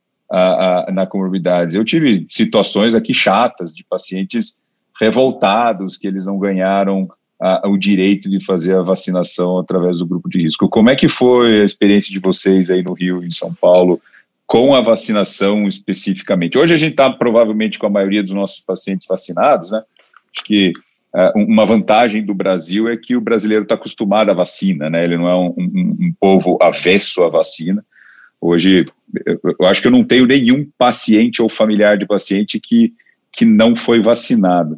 na 0.93 1.07
comorbidades. 1.07 1.73
Eu 1.73 1.83
tive 1.83 2.27
situações 2.29 2.93
aqui 2.93 3.15
chatas 3.15 3.73
de 3.73 3.83
pacientes 3.83 4.61
revoltados 4.99 5.97
que 5.97 6.05
eles 6.05 6.23
não 6.23 6.37
ganharam 6.37 7.09
a, 7.41 7.67
o 7.67 7.75
direito 7.77 8.29
de 8.29 8.45
fazer 8.45 8.75
a 8.75 8.83
vacinação 8.83 9.57
através 9.57 9.97
do 9.97 10.05
grupo 10.05 10.29
de 10.29 10.43
risco. 10.43 10.69
Como 10.69 10.91
é 10.91 10.95
que 10.95 11.09
foi 11.09 11.61
a 11.61 11.65
experiência 11.65 12.11
de 12.11 12.19
vocês 12.19 12.69
aí 12.69 12.83
no 12.83 12.93
Rio 12.93 13.23
em 13.23 13.31
São 13.31 13.51
Paulo 13.51 13.99
com 14.45 14.75
a 14.75 14.81
vacinação 14.81 15.65
especificamente? 15.65 16.59
Hoje 16.59 16.75
a 16.75 16.77
gente 16.77 16.91
está 16.91 17.11
provavelmente 17.11 17.79
com 17.79 17.87
a 17.87 17.89
maioria 17.89 18.21
dos 18.21 18.33
nossos 18.33 18.59
pacientes 18.59 19.07
vacinados, 19.07 19.71
né? 19.71 19.81
Acho 20.31 20.45
que 20.45 20.73
uma 21.35 21.65
vantagem 21.65 22.23
do 22.23 22.33
Brasil 22.33 22.89
é 22.89 22.97
que 22.97 23.15
o 23.15 23.21
brasileiro 23.21 23.63
está 23.63 23.75
acostumado 23.75 24.29
à 24.29 24.33
vacina, 24.33 24.89
né? 24.89 25.03
Ele 25.03 25.17
não 25.17 25.27
é 25.27 25.35
um, 25.35 25.53
um, 25.57 25.97
um 26.01 26.13
povo 26.19 26.57
avesso 26.61 27.23
à 27.23 27.29
vacina. 27.29 27.83
Hoje, 28.41 28.85
eu 29.59 29.67
acho 29.67 29.81
que 29.81 29.87
eu 29.87 29.91
não 29.91 30.03
tenho 30.03 30.25
nenhum 30.25 30.67
paciente 30.77 31.41
ou 31.41 31.49
familiar 31.49 31.97
de 31.97 32.05
paciente 32.05 32.59
que, 32.59 32.93
que 33.31 33.45
não 33.45 33.75
foi 33.75 34.01
vacinado. 34.01 34.77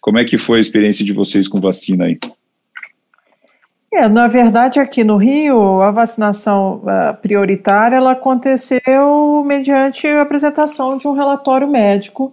Como 0.00 0.18
é 0.18 0.24
que 0.24 0.38
foi 0.38 0.58
a 0.58 0.60
experiência 0.60 1.04
de 1.04 1.12
vocês 1.12 1.46
com 1.46 1.60
vacina 1.60 2.06
aí? 2.06 2.18
É, 3.92 4.08
na 4.08 4.26
verdade, 4.26 4.80
aqui 4.80 5.04
no 5.04 5.16
Rio, 5.16 5.80
a 5.80 5.90
vacinação 5.92 6.82
uh, 6.82 7.16
prioritária 7.22 7.96
ela 7.96 8.12
aconteceu 8.12 9.44
mediante 9.46 10.06
a 10.08 10.22
apresentação 10.22 10.96
de 10.96 11.06
um 11.06 11.12
relatório 11.12 11.68
médico 11.68 12.32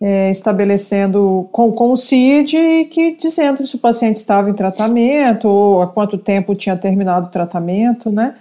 é, 0.00 0.30
estabelecendo 0.30 1.48
com, 1.52 1.72
com 1.72 1.92
o 1.92 1.96
CID 1.96 2.86
que 2.90 3.16
dizendo 3.16 3.66
se 3.66 3.76
o 3.76 3.78
paciente 3.78 4.16
estava 4.16 4.50
em 4.50 4.54
tratamento 4.54 5.48
ou 5.48 5.82
há 5.82 5.86
quanto 5.86 6.18
tempo 6.18 6.54
tinha 6.54 6.76
terminado 6.76 7.28
o 7.28 7.30
tratamento, 7.30 8.10
né? 8.10 8.34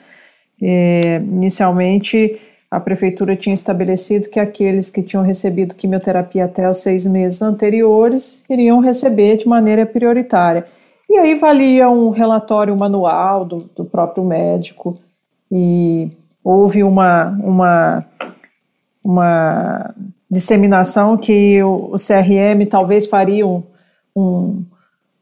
É, 0.62 1.18
inicialmente, 1.18 2.40
a 2.72 2.80
prefeitura 2.80 3.36
tinha 3.36 3.54
estabelecido 3.54 4.30
que 4.30 4.40
aqueles 4.40 4.90
que 4.90 5.04
tinham 5.04 5.24
recebido 5.24 5.76
quimioterapia 5.76 6.46
até 6.46 6.70
os 6.70 6.78
seis 6.78 7.06
meses 7.06 7.42
anteriores 7.42 8.44
iriam 8.50 8.80
receber 8.80 9.38
de 9.38 9.48
maneira 9.48 9.86
prioritária. 9.86 10.66
E 11.10 11.18
aí 11.18 11.36
valia 11.36 11.90
um 11.90 12.10
relatório 12.10 12.76
manual 12.76 13.46
do, 13.46 13.58
do 13.58 13.86
próprio 13.86 14.24
médico 14.24 14.98
e 15.52 16.10
houve 16.44 16.84
uma, 16.84 17.30
uma, 17.44 18.06
uma 19.04 19.96
disseminação 20.34 21.16
que 21.16 21.62
o, 21.62 21.92
o 21.94 21.96
CRM 21.96 22.66
talvez 22.68 23.06
faria 23.06 23.46
um, 23.46 23.64
um, 24.16 24.66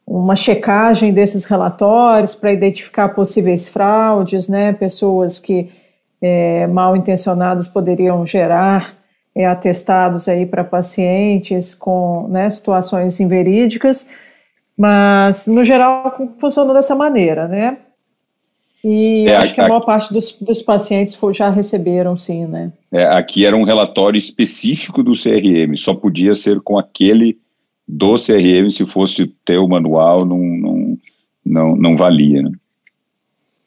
uma 0.07 0.35
checagem 0.35 1.13
desses 1.13 1.43
relatórios 1.43 2.33
para 2.33 2.53
identificar 2.53 3.09
possíveis 3.09 3.67
fraudes, 3.67 4.47
né, 4.47 4.71
pessoas 4.71 5.37
que 5.37 5.69
é, 6.21 6.65
mal 6.67 6.95
intencionadas 6.95 7.67
poderiam 7.67 8.25
gerar 8.25 8.95
é, 9.35 9.45
atestados 9.45 10.29
aí 10.29 10.45
para 10.45 10.63
pacientes 10.63 11.75
com 11.75 12.27
né, 12.29 12.49
situações 12.49 13.19
inverídicas, 13.19 14.07
mas 14.77 15.45
no 15.45 15.65
geral 15.65 16.15
funcionou 16.39 16.73
dessa 16.73 16.95
maneira, 16.95 17.47
né? 17.47 17.77
E 18.83 19.25
é, 19.27 19.35
acho 19.35 19.53
que 19.53 19.61
a, 19.61 19.65
a 19.65 19.67
maior 19.67 19.81
parte 19.81 20.11
dos, 20.11 20.35
dos 20.41 20.61
pacientes 20.61 21.17
já 21.33 21.49
receberam, 21.49 22.17
sim, 22.17 22.45
né? 22.45 22.71
É, 22.91 23.05
aqui 23.05 23.45
era 23.45 23.55
um 23.55 23.63
relatório 23.63 24.17
específico 24.17 25.03
do 25.03 25.11
CRM, 25.11 25.75
só 25.77 25.93
podia 25.93 26.33
ser 26.33 26.59
com 26.61 26.79
aquele 26.79 27.37
do 27.87 28.15
CRM, 28.15 28.69
se 28.69 28.85
fosse 28.85 29.27
ter 29.45 29.57
o 29.57 29.67
manual, 29.67 30.25
não, 30.25 30.39
não, 30.39 30.97
não, 31.45 31.75
não 31.75 31.97
valia, 31.97 32.41
né? 32.41 32.51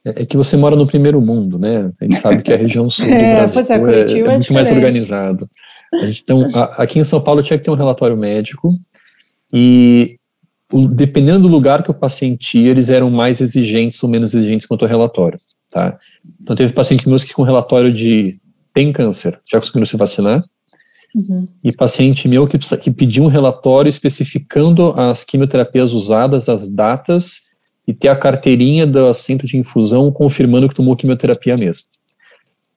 É, 0.05 0.23
é 0.23 0.27
que 0.27 0.37
você 0.37 0.57
mora 0.57 0.77
no 0.77 0.87
primeiro 0.87 1.21
mundo, 1.21 1.59
né? 1.59 1.93
A 2.01 2.05
gente 2.05 2.17
sabe 2.17 2.43
que 2.43 2.53
a 2.53 2.57
região 2.57 2.91
sul 2.91 3.05
do 3.05 3.11
é, 3.15 3.37
Brasil 3.37 4.27
é, 4.27 4.29
é, 4.29 4.33
é, 4.33 4.37
muito 4.37 4.53
mais 4.53 4.71
organizado. 4.71 5.49
Então, 5.93 6.49
a, 6.55 6.83
aqui 6.83 6.99
em 6.99 7.05
São 7.05 7.21
Paulo 7.21 7.43
tinha 7.43 7.59
que 7.59 7.65
ter 7.65 7.71
um 7.71 7.77
relatório 7.77 8.17
médico 8.17 8.75
e 9.53 10.19
dependendo 10.89 11.41
do 11.41 11.49
lugar 11.49 11.83
que 11.83 11.91
o 11.91 11.95
paciente 11.95 12.59
ia, 12.59 12.71
eles 12.71 12.91
eram 12.91 13.11
mais 13.11 13.41
exigentes 13.41 14.03
ou 14.03 14.09
menos 14.09 14.35
exigentes 14.35 14.67
quanto 14.67 14.85
ao 14.85 14.89
relatório, 14.89 15.39
tá? 15.71 15.99
Então, 16.41 16.57
teve 16.57 16.73
pacientes 16.73 17.07
meus 17.07 17.23
que 17.23 17.33
com 17.33 17.43
relatório 17.43 17.93
de 17.93 18.41
tem 18.73 18.93
câncer, 18.93 19.41
já 19.47 19.61
conseguiram 19.61 19.87
se 19.87 19.97
vacinar, 19.97 20.43
uhum. 21.15 21.47
e 21.63 21.71
paciente 21.71 22.27
meu 22.27 22.47
que, 22.47 22.59
que 22.59 22.91
pediu 22.91 23.25
um 23.25 23.29
relatório 23.29 23.89
especificando 23.89 24.93
as 24.97 25.23
quimioterapias 25.23 25.93
usadas, 25.93 26.49
as 26.49 26.69
datas, 26.69 27.43
e 27.87 27.93
ter 27.93 28.09
a 28.09 28.17
carteirinha 28.17 28.87
do 28.87 29.13
centro 29.15 29.47
de 29.47 29.57
infusão 29.57 30.11
confirmando 30.11 30.69
que 30.69 30.75
tomou 30.75 30.97
quimioterapia 30.97 31.57
mesmo. 31.57 31.87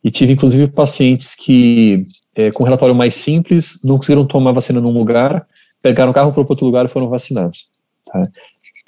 E 0.03 0.11
tive, 0.11 0.33
inclusive, 0.33 0.67
pacientes 0.67 1.33
que, 1.33 2.07
é, 2.35 2.51
com 2.51 2.63
relatório 2.63 2.93
mais 2.93 3.15
simples, 3.15 3.79
não 3.83 3.95
conseguiram 3.95 4.25
tomar 4.25 4.51
vacina 4.51 4.79
num 4.79 4.91
lugar, 4.91 5.47
pegaram 5.81 6.11
o 6.11 6.13
carro 6.13 6.31
para 6.31 6.41
outro 6.41 6.65
lugar 6.65 6.85
e 6.85 6.89
foram 6.89 7.09
vacinados. 7.09 7.67
Tá? 8.11 8.27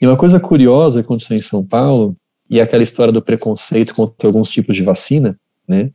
E 0.02 0.08
uma 0.08 0.18
coisa 0.18 0.40
curiosa 0.40 1.02
aconteceu 1.02 1.36
em 1.36 1.42
São 1.42 1.66
Paulo, 1.66 2.16
e 2.50 2.60
é 2.60 2.64
aquela 2.64 2.84
história 2.84 3.14
do 3.14 3.22
preconceito 3.22 3.94
contra 3.94 4.28
alguns 4.28 4.50
tipos 4.50 4.76
de 4.76 4.84
vacina, 4.84 5.40
né? 5.68 5.92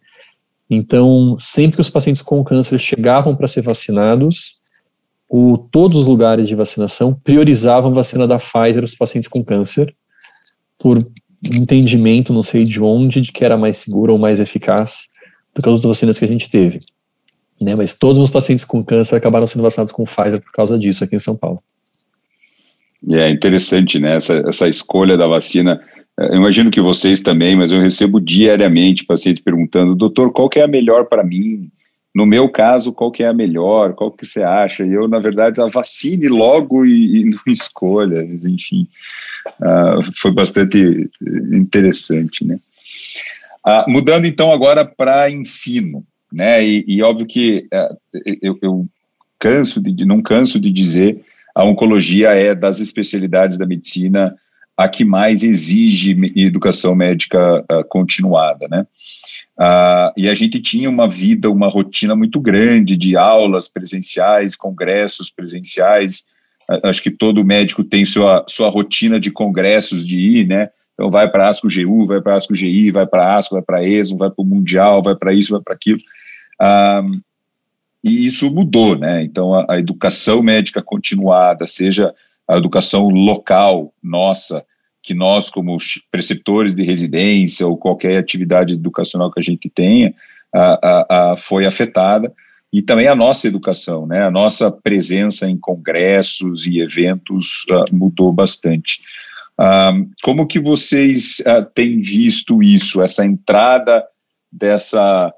Então, 0.70 1.36
sempre 1.38 1.76
que 1.76 1.80
os 1.80 1.90
pacientes 1.90 2.22
com 2.22 2.42
câncer 2.42 2.78
chegavam 2.78 3.36
para 3.36 3.48
ser 3.48 3.62
vacinados, 3.62 4.58
o, 5.28 5.58
todos 5.58 5.98
os 6.00 6.06
lugares 6.06 6.46
de 6.46 6.54
vacinação 6.54 7.12
priorizavam 7.12 7.90
a 7.90 7.94
vacina 7.94 8.26
da 8.26 8.38
Pfizer 8.38 8.82
os 8.82 8.94
pacientes 8.94 9.28
com 9.28 9.44
câncer, 9.44 9.94
por 10.78 11.06
entendimento, 11.52 12.32
não 12.32 12.42
sei 12.42 12.64
de 12.64 12.82
onde, 12.82 13.20
de 13.20 13.32
que 13.32 13.44
era 13.44 13.56
mais 13.56 13.78
segura 13.78 14.12
ou 14.12 14.18
mais 14.18 14.40
eficaz 14.40 15.08
do 15.54 15.60
que 15.62 15.68
as 15.68 15.72
outras 15.72 15.88
vacinas 15.88 16.18
que 16.18 16.24
a 16.24 16.28
gente 16.28 16.48
teve. 16.48 16.80
Né? 17.60 17.74
Mas 17.74 17.94
todos 17.94 18.18
os 18.18 18.30
pacientes 18.30 18.64
com 18.64 18.82
câncer 18.82 19.16
acabaram 19.16 19.46
sendo 19.46 19.62
vacinados 19.62 19.92
com 19.92 20.04
Pfizer 20.04 20.40
por 20.40 20.52
causa 20.52 20.78
disso 20.78 21.04
aqui 21.04 21.16
em 21.16 21.20
São 21.20 21.36
Paulo. 21.36 21.62
É 23.10 23.30
interessante, 23.30 23.98
né, 23.98 24.16
essa, 24.16 24.42
essa 24.48 24.68
escolha 24.68 25.16
da 25.16 25.26
vacina. 25.26 25.80
Eu 26.18 26.36
imagino 26.36 26.70
que 26.70 26.80
vocês 26.80 27.20
também, 27.20 27.56
mas 27.56 27.72
eu 27.72 27.80
recebo 27.80 28.20
diariamente 28.20 29.04
pacientes 29.04 29.42
perguntando, 29.42 29.94
doutor, 29.94 30.32
qual 30.32 30.48
que 30.48 30.58
é 30.58 30.62
a 30.62 30.68
melhor 30.68 31.06
para 31.06 31.24
mim? 31.24 31.70
No 32.14 32.24
meu 32.24 32.48
caso, 32.48 32.92
qual 32.92 33.10
que 33.10 33.24
é 33.24 33.26
a 33.26 33.32
melhor? 33.32 33.94
Qual 33.94 34.12
que 34.12 34.24
você 34.24 34.42
acha? 34.42 34.86
E 34.86 34.92
eu, 34.92 35.08
na 35.08 35.18
verdade, 35.18 35.60
a 35.60 35.66
vacine 35.66 36.28
logo 36.28 36.86
e, 36.86 37.22
e 37.22 37.24
não 37.24 37.40
escolha. 37.52 38.22
Enfim, 38.22 38.86
uh, 39.60 40.00
foi 40.16 40.30
bastante 40.30 41.10
interessante, 41.52 42.44
né? 42.44 42.58
Uh, 43.66 43.90
mudando 43.90 44.26
então 44.26 44.52
agora 44.52 44.84
para 44.84 45.28
ensino, 45.28 46.04
né? 46.32 46.64
E, 46.64 46.84
e 46.86 47.02
óbvio 47.02 47.26
que 47.26 47.66
uh, 47.72 47.96
eu, 48.40 48.58
eu, 48.62 48.86
canso 49.40 49.82
de, 49.82 50.06
não 50.06 50.22
canso 50.22 50.60
de 50.60 50.70
dizer 50.70 51.20
a 51.54 51.64
oncologia 51.64 52.30
é 52.30 52.54
das 52.54 52.80
especialidades 52.80 53.56
da 53.56 53.66
medicina 53.66 54.34
a 54.76 54.88
que 54.88 55.04
mais 55.04 55.42
exige 55.42 56.16
educação 56.34 56.94
médica 56.94 57.64
uh, 57.70 57.84
continuada, 57.88 58.66
né? 58.68 58.84
Uh, 59.56 60.10
e 60.16 60.28
a 60.28 60.34
gente 60.34 60.60
tinha 60.60 60.90
uma 60.90 61.08
vida, 61.08 61.48
uma 61.48 61.68
rotina 61.68 62.16
muito 62.16 62.40
grande 62.40 62.96
de 62.96 63.16
aulas 63.16 63.68
presenciais, 63.68 64.56
congressos 64.56 65.30
presenciais. 65.30 66.24
Uh, 66.68 66.88
acho 66.88 67.00
que 67.02 67.10
todo 67.10 67.44
médico 67.44 67.84
tem 67.84 68.04
sua, 68.04 68.44
sua 68.48 68.68
rotina 68.68 69.20
de 69.20 69.30
congressos 69.30 70.04
de 70.04 70.18
ir, 70.18 70.48
né? 70.48 70.70
Então 70.94 71.08
vai 71.08 71.30
para 71.30 71.48
ASCO 71.48 71.68
GU, 71.68 72.06
vai 72.06 72.20
para 72.20 72.36
ASCO 72.36 72.54
GI, 72.54 72.90
vai 72.90 73.06
para 73.06 73.36
ASCO, 73.36 73.54
vai 73.54 73.62
para 73.62 73.84
ESMO, 73.84 74.18
vai 74.18 74.30
para 74.30 74.42
o 74.42 74.46
Mundial, 74.46 75.02
vai 75.02 75.14
para 75.14 75.32
isso, 75.32 75.52
vai 75.52 75.60
para 75.62 75.74
aquilo. 75.74 76.00
E 78.04 78.26
isso 78.26 78.54
mudou, 78.54 78.98
né? 78.98 79.24
Então, 79.24 79.54
a, 79.54 79.64
a, 79.70 79.78
educação 79.78 80.42
médica 80.42 80.82
continuada, 80.82 81.66
seja 81.66 82.14
a 82.46 82.58
educação 82.58 83.08
local 83.08 83.94
nossa, 84.02 84.62
que 85.02 85.14
nós, 85.14 85.48
como 85.48 85.78
preceptores 86.10 86.74
de 86.74 86.84
residência 86.84 87.66
ou 87.66 87.78
qualquer 87.78 88.18
atividade 88.18 88.74
educacional 88.74 89.30
que 89.30 89.40
a 89.40 89.42
gente 89.42 89.70
tenha, 89.70 90.14
a, 90.54 91.32
a, 91.32 91.36
foi 91.38 91.64
afetada, 91.64 92.30
e 92.70 92.82
também 92.82 93.06
a 93.06 93.14
nossa 93.14 93.48
educação, 93.48 94.06
né? 94.06 94.22
A 94.22 94.30
nossa 94.30 94.70
presença 94.70 95.48
em 95.48 95.56
congressos 95.56 96.66
e 96.66 96.80
eventos 96.80 97.64
uh, 97.70 97.84
mudou 97.94 98.32
bastante. 98.32 99.00
Uh, 99.58 100.10
como 100.22 100.46
que 100.46 100.60
vocês 100.60 101.38
uh, 101.40 101.64
têm 101.74 102.00
visto 102.00 102.62
isso, 102.62 103.02
essa 103.02 103.24
entrada 103.24 104.04
dessa 104.52 105.32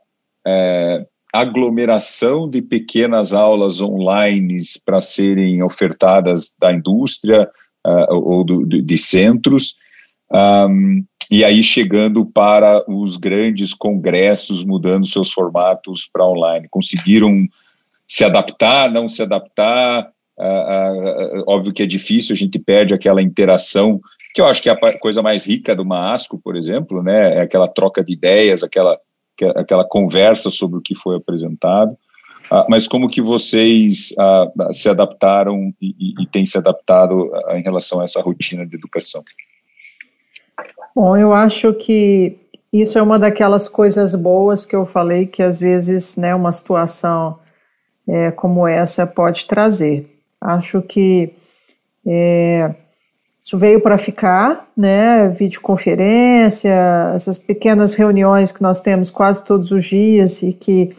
eh, 0.46 1.06
aglomeração 1.32 2.48
de 2.48 2.62
pequenas 2.62 3.32
aulas 3.32 3.80
online 3.80 4.56
para 4.84 5.00
serem 5.00 5.62
ofertadas 5.62 6.54
da 6.58 6.72
indústria 6.72 7.50
uh, 7.86 8.14
ou 8.14 8.44
do, 8.44 8.64
de 8.66 8.96
centros, 8.96 9.76
um, 10.32 11.04
e 11.30 11.44
aí 11.44 11.62
chegando 11.62 12.24
para 12.24 12.84
os 12.88 13.16
grandes 13.16 13.74
congressos, 13.74 14.64
mudando 14.64 15.06
seus 15.06 15.32
formatos 15.32 16.08
para 16.10 16.26
online. 16.26 16.68
Conseguiram 16.70 17.46
se 18.06 18.24
adaptar, 18.24 18.90
não 18.90 19.08
se 19.08 19.22
adaptar? 19.22 20.08
Uh, 20.38 21.40
uh, 21.40 21.44
óbvio 21.48 21.72
que 21.72 21.82
é 21.82 21.86
difícil, 21.86 22.34
a 22.34 22.36
gente 22.36 22.58
perde 22.58 22.94
aquela 22.94 23.22
interação, 23.22 24.00
que 24.34 24.40
eu 24.40 24.46
acho 24.46 24.62
que 24.62 24.68
é 24.68 24.72
a 24.72 24.98
coisa 24.98 25.22
mais 25.22 25.46
rica 25.46 25.74
do 25.74 25.84
Masco, 25.84 26.38
por 26.38 26.56
exemplo, 26.56 27.02
né? 27.02 27.38
É 27.38 27.40
aquela 27.40 27.66
troca 27.66 28.04
de 28.04 28.12
ideias, 28.12 28.62
aquela 28.62 28.98
aquela 29.44 29.84
conversa 29.84 30.50
sobre 30.50 30.78
o 30.78 30.82
que 30.82 30.94
foi 30.94 31.16
apresentado. 31.16 31.92
Uh, 32.50 32.64
mas 32.68 32.86
como 32.86 33.08
que 33.08 33.20
vocês 33.20 34.12
uh, 34.12 34.72
se 34.72 34.88
adaptaram 34.88 35.72
e, 35.80 36.22
e, 36.22 36.26
têm 36.28 36.46
se 36.46 36.56
adaptado 36.56 37.26
uh, 37.26 37.56
em 37.56 37.62
relação 37.62 38.00
a 38.00 38.04
essa 38.04 38.20
rotina 38.20 38.64
de 38.64 38.76
educação? 38.76 39.22
Bom, 40.94 41.16
eu 41.16 41.34
acho 41.34 41.74
que 41.74 42.38
isso 42.72 42.98
é 42.98 43.02
uma 43.02 43.18
daquelas 43.18 43.68
coisas 43.68 44.14
boas 44.14 44.64
que 44.64 44.76
eu 44.76 44.86
falei 44.86 45.26
que 45.26 45.42
às 45.42 45.58
vezes, 45.58 46.16
né, 46.16 46.34
uma 46.34 46.52
situação 46.52 47.38
é, 48.06 48.30
como 48.30 48.66
essa 48.66 49.06
pode 49.06 49.46
trazer. 49.46 50.08
Acho 50.40 50.80
que 50.82 51.32
é, 52.06 52.74
isso 53.46 53.56
veio 53.56 53.80
para 53.80 53.96
ficar, 53.96 54.68
né? 54.76 55.28
Videoconferência, 55.28 57.12
essas 57.14 57.38
pequenas 57.38 57.94
reuniões 57.94 58.50
que 58.50 58.60
nós 58.60 58.80
temos 58.80 59.08
quase 59.08 59.44
todos 59.44 59.70
os 59.70 59.84
dias 59.84 60.42
e 60.42 60.52
que 60.52 60.90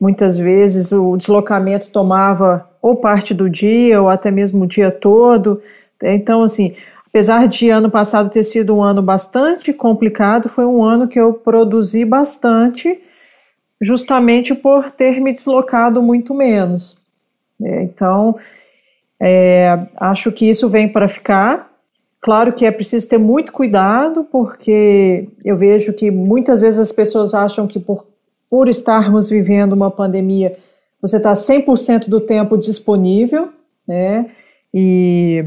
muitas 0.00 0.36
vezes 0.36 0.90
o 0.90 1.16
deslocamento 1.16 1.90
tomava 1.90 2.68
ou 2.82 2.96
parte 2.96 3.32
do 3.32 3.48
dia 3.48 4.02
ou 4.02 4.08
até 4.08 4.32
mesmo 4.32 4.64
o 4.64 4.66
dia 4.66 4.90
todo. 4.90 5.62
Então, 6.02 6.42
assim, 6.42 6.74
apesar 7.06 7.46
de 7.46 7.70
ano 7.70 7.88
passado 7.88 8.28
ter 8.28 8.42
sido 8.42 8.74
um 8.74 8.82
ano 8.82 9.00
bastante 9.00 9.72
complicado, 9.72 10.48
foi 10.48 10.66
um 10.66 10.82
ano 10.82 11.06
que 11.06 11.20
eu 11.20 11.32
produzi 11.32 12.04
bastante, 12.04 13.00
justamente 13.80 14.52
por 14.52 14.90
ter 14.90 15.20
me 15.20 15.32
deslocado 15.32 16.02
muito 16.02 16.34
menos. 16.34 16.98
É, 17.62 17.84
então, 17.84 18.36
é, 19.22 19.78
acho 19.96 20.32
que 20.32 20.50
isso 20.50 20.68
vem 20.68 20.88
para 20.88 21.06
ficar. 21.06 21.72
Claro 22.24 22.54
que 22.54 22.64
é 22.64 22.70
preciso 22.70 23.06
ter 23.06 23.18
muito 23.18 23.52
cuidado, 23.52 24.24
porque 24.24 25.28
eu 25.44 25.58
vejo 25.58 25.92
que 25.92 26.10
muitas 26.10 26.62
vezes 26.62 26.80
as 26.80 26.90
pessoas 26.90 27.34
acham 27.34 27.66
que 27.66 27.78
por, 27.78 28.06
por 28.48 28.66
estarmos 28.66 29.28
vivendo 29.28 29.74
uma 29.74 29.90
pandemia, 29.90 30.56
você 31.02 31.18
está 31.18 31.34
100% 31.34 32.08
do 32.08 32.22
tempo 32.22 32.56
disponível, 32.56 33.50
né? 33.86 34.30
E 34.72 35.44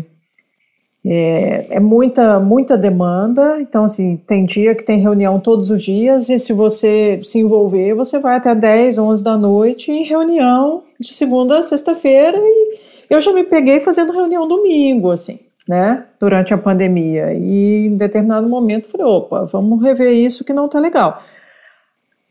é, 1.04 1.78
é, 1.78 1.80
muita, 1.80 2.40
muita 2.40 2.78
demanda, 2.78 3.60
então 3.60 3.86
assim, 3.86 4.16
tem 4.16 4.46
dia 4.46 4.76
que 4.76 4.84
tem 4.84 5.00
reunião 5.00 5.40
todos 5.40 5.72
os 5.72 5.82
dias, 5.82 6.30
e 6.30 6.38
se 6.38 6.54
você 6.54 7.20
se 7.24 7.40
envolver, 7.40 7.96
você 7.96 8.20
vai 8.20 8.36
até 8.36 8.54
10, 8.54 9.00
11 9.00 9.24
da 9.24 9.36
noite 9.36 9.92
em 9.92 10.04
reunião 10.04 10.84
de 11.00 11.12
segunda 11.12 11.58
a 11.58 11.63
sexta-feira, 11.63 12.38
e 12.38 12.78
eu 13.10 13.20
já 13.20 13.34
me 13.34 13.44
peguei 13.46 13.80
fazendo 13.80 14.13
reunião 14.13 14.48
domingo, 14.48 15.10
assim 15.10 15.40
né, 15.67 16.06
durante 16.19 16.53
a 16.53 16.58
pandemia. 16.58 17.34
E 17.34 17.88
em 17.88 17.97
determinado 17.97 18.47
momento 18.47 18.89
falei, 18.89 19.06
opa, 19.06 19.45
vamos 19.45 19.82
rever 19.84 20.13
isso 20.13 20.45
que 20.45 20.53
não 20.53 20.67
está 20.67 20.80
legal. 20.80 21.21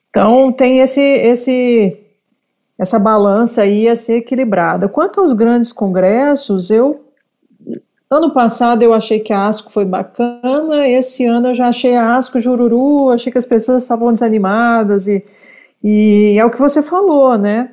Então 0.09 0.51
tem 0.51 0.81
esse, 0.81 1.03
esse, 1.03 2.01
essa 2.79 2.99
balança 2.99 3.63
aí 3.63 3.89
a 3.89 3.95
ser 3.95 4.19
equilibrada. 4.19 4.89
Quanto 4.89 5.21
aos 5.21 5.35
grandes 5.35 5.73
congressos, 5.73 6.71
eu 6.71 7.03
ano 8.09 8.31
passado 8.31 8.83
eu 8.83 8.95
achei 8.95 9.19
que 9.19 9.33
a 9.33 9.49
ASCO 9.49 9.71
foi 9.73 9.85
bacana, 9.85 10.87
esse 10.89 11.25
ano 11.27 11.49
eu 11.49 11.55
já 11.55 11.69
achei 11.69 11.97
a 11.97 12.17
ASCO 12.17 12.39
jururu, 12.39 13.11
achei 13.11 13.33
que 13.33 13.39
as 13.39 13.45
pessoas 13.45 13.83
estavam 13.83 14.13
desanimadas 14.13 15.09
e, 15.09 15.25
e 15.83 16.37
é 16.39 16.45
o 16.45 16.51
que 16.51 16.59
você 16.59 16.81
falou, 16.83 17.37
né? 17.37 17.71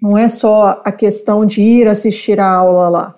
Não 0.00 0.16
é 0.16 0.26
só 0.28 0.80
a 0.84 0.90
questão 0.90 1.44
de 1.44 1.60
ir 1.60 1.86
assistir 1.86 2.40
a 2.40 2.48
aula 2.48 2.88
lá 2.88 3.17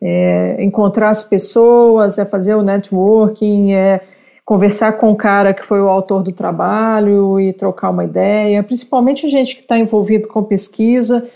é 0.00 0.56
encontrar 0.62 1.10
as 1.10 1.22
pessoas, 1.22 2.18
é 2.18 2.24
fazer 2.24 2.54
o 2.54 2.62
networking, 2.62 3.72
é 3.72 4.00
conversar 4.44 4.92
com 4.92 5.10
o 5.10 5.16
cara 5.16 5.52
que 5.52 5.64
foi 5.64 5.80
o 5.80 5.88
autor 5.88 6.22
do 6.22 6.32
trabalho 6.32 7.40
e 7.40 7.52
trocar 7.52 7.90
uma 7.90 8.04
ideia, 8.04 8.62
principalmente 8.62 9.26
a 9.26 9.28
gente 9.28 9.56
que 9.56 9.62
está 9.62 9.76
envolvido 9.76 10.28
com 10.28 10.42
pesquisa, 10.42 11.28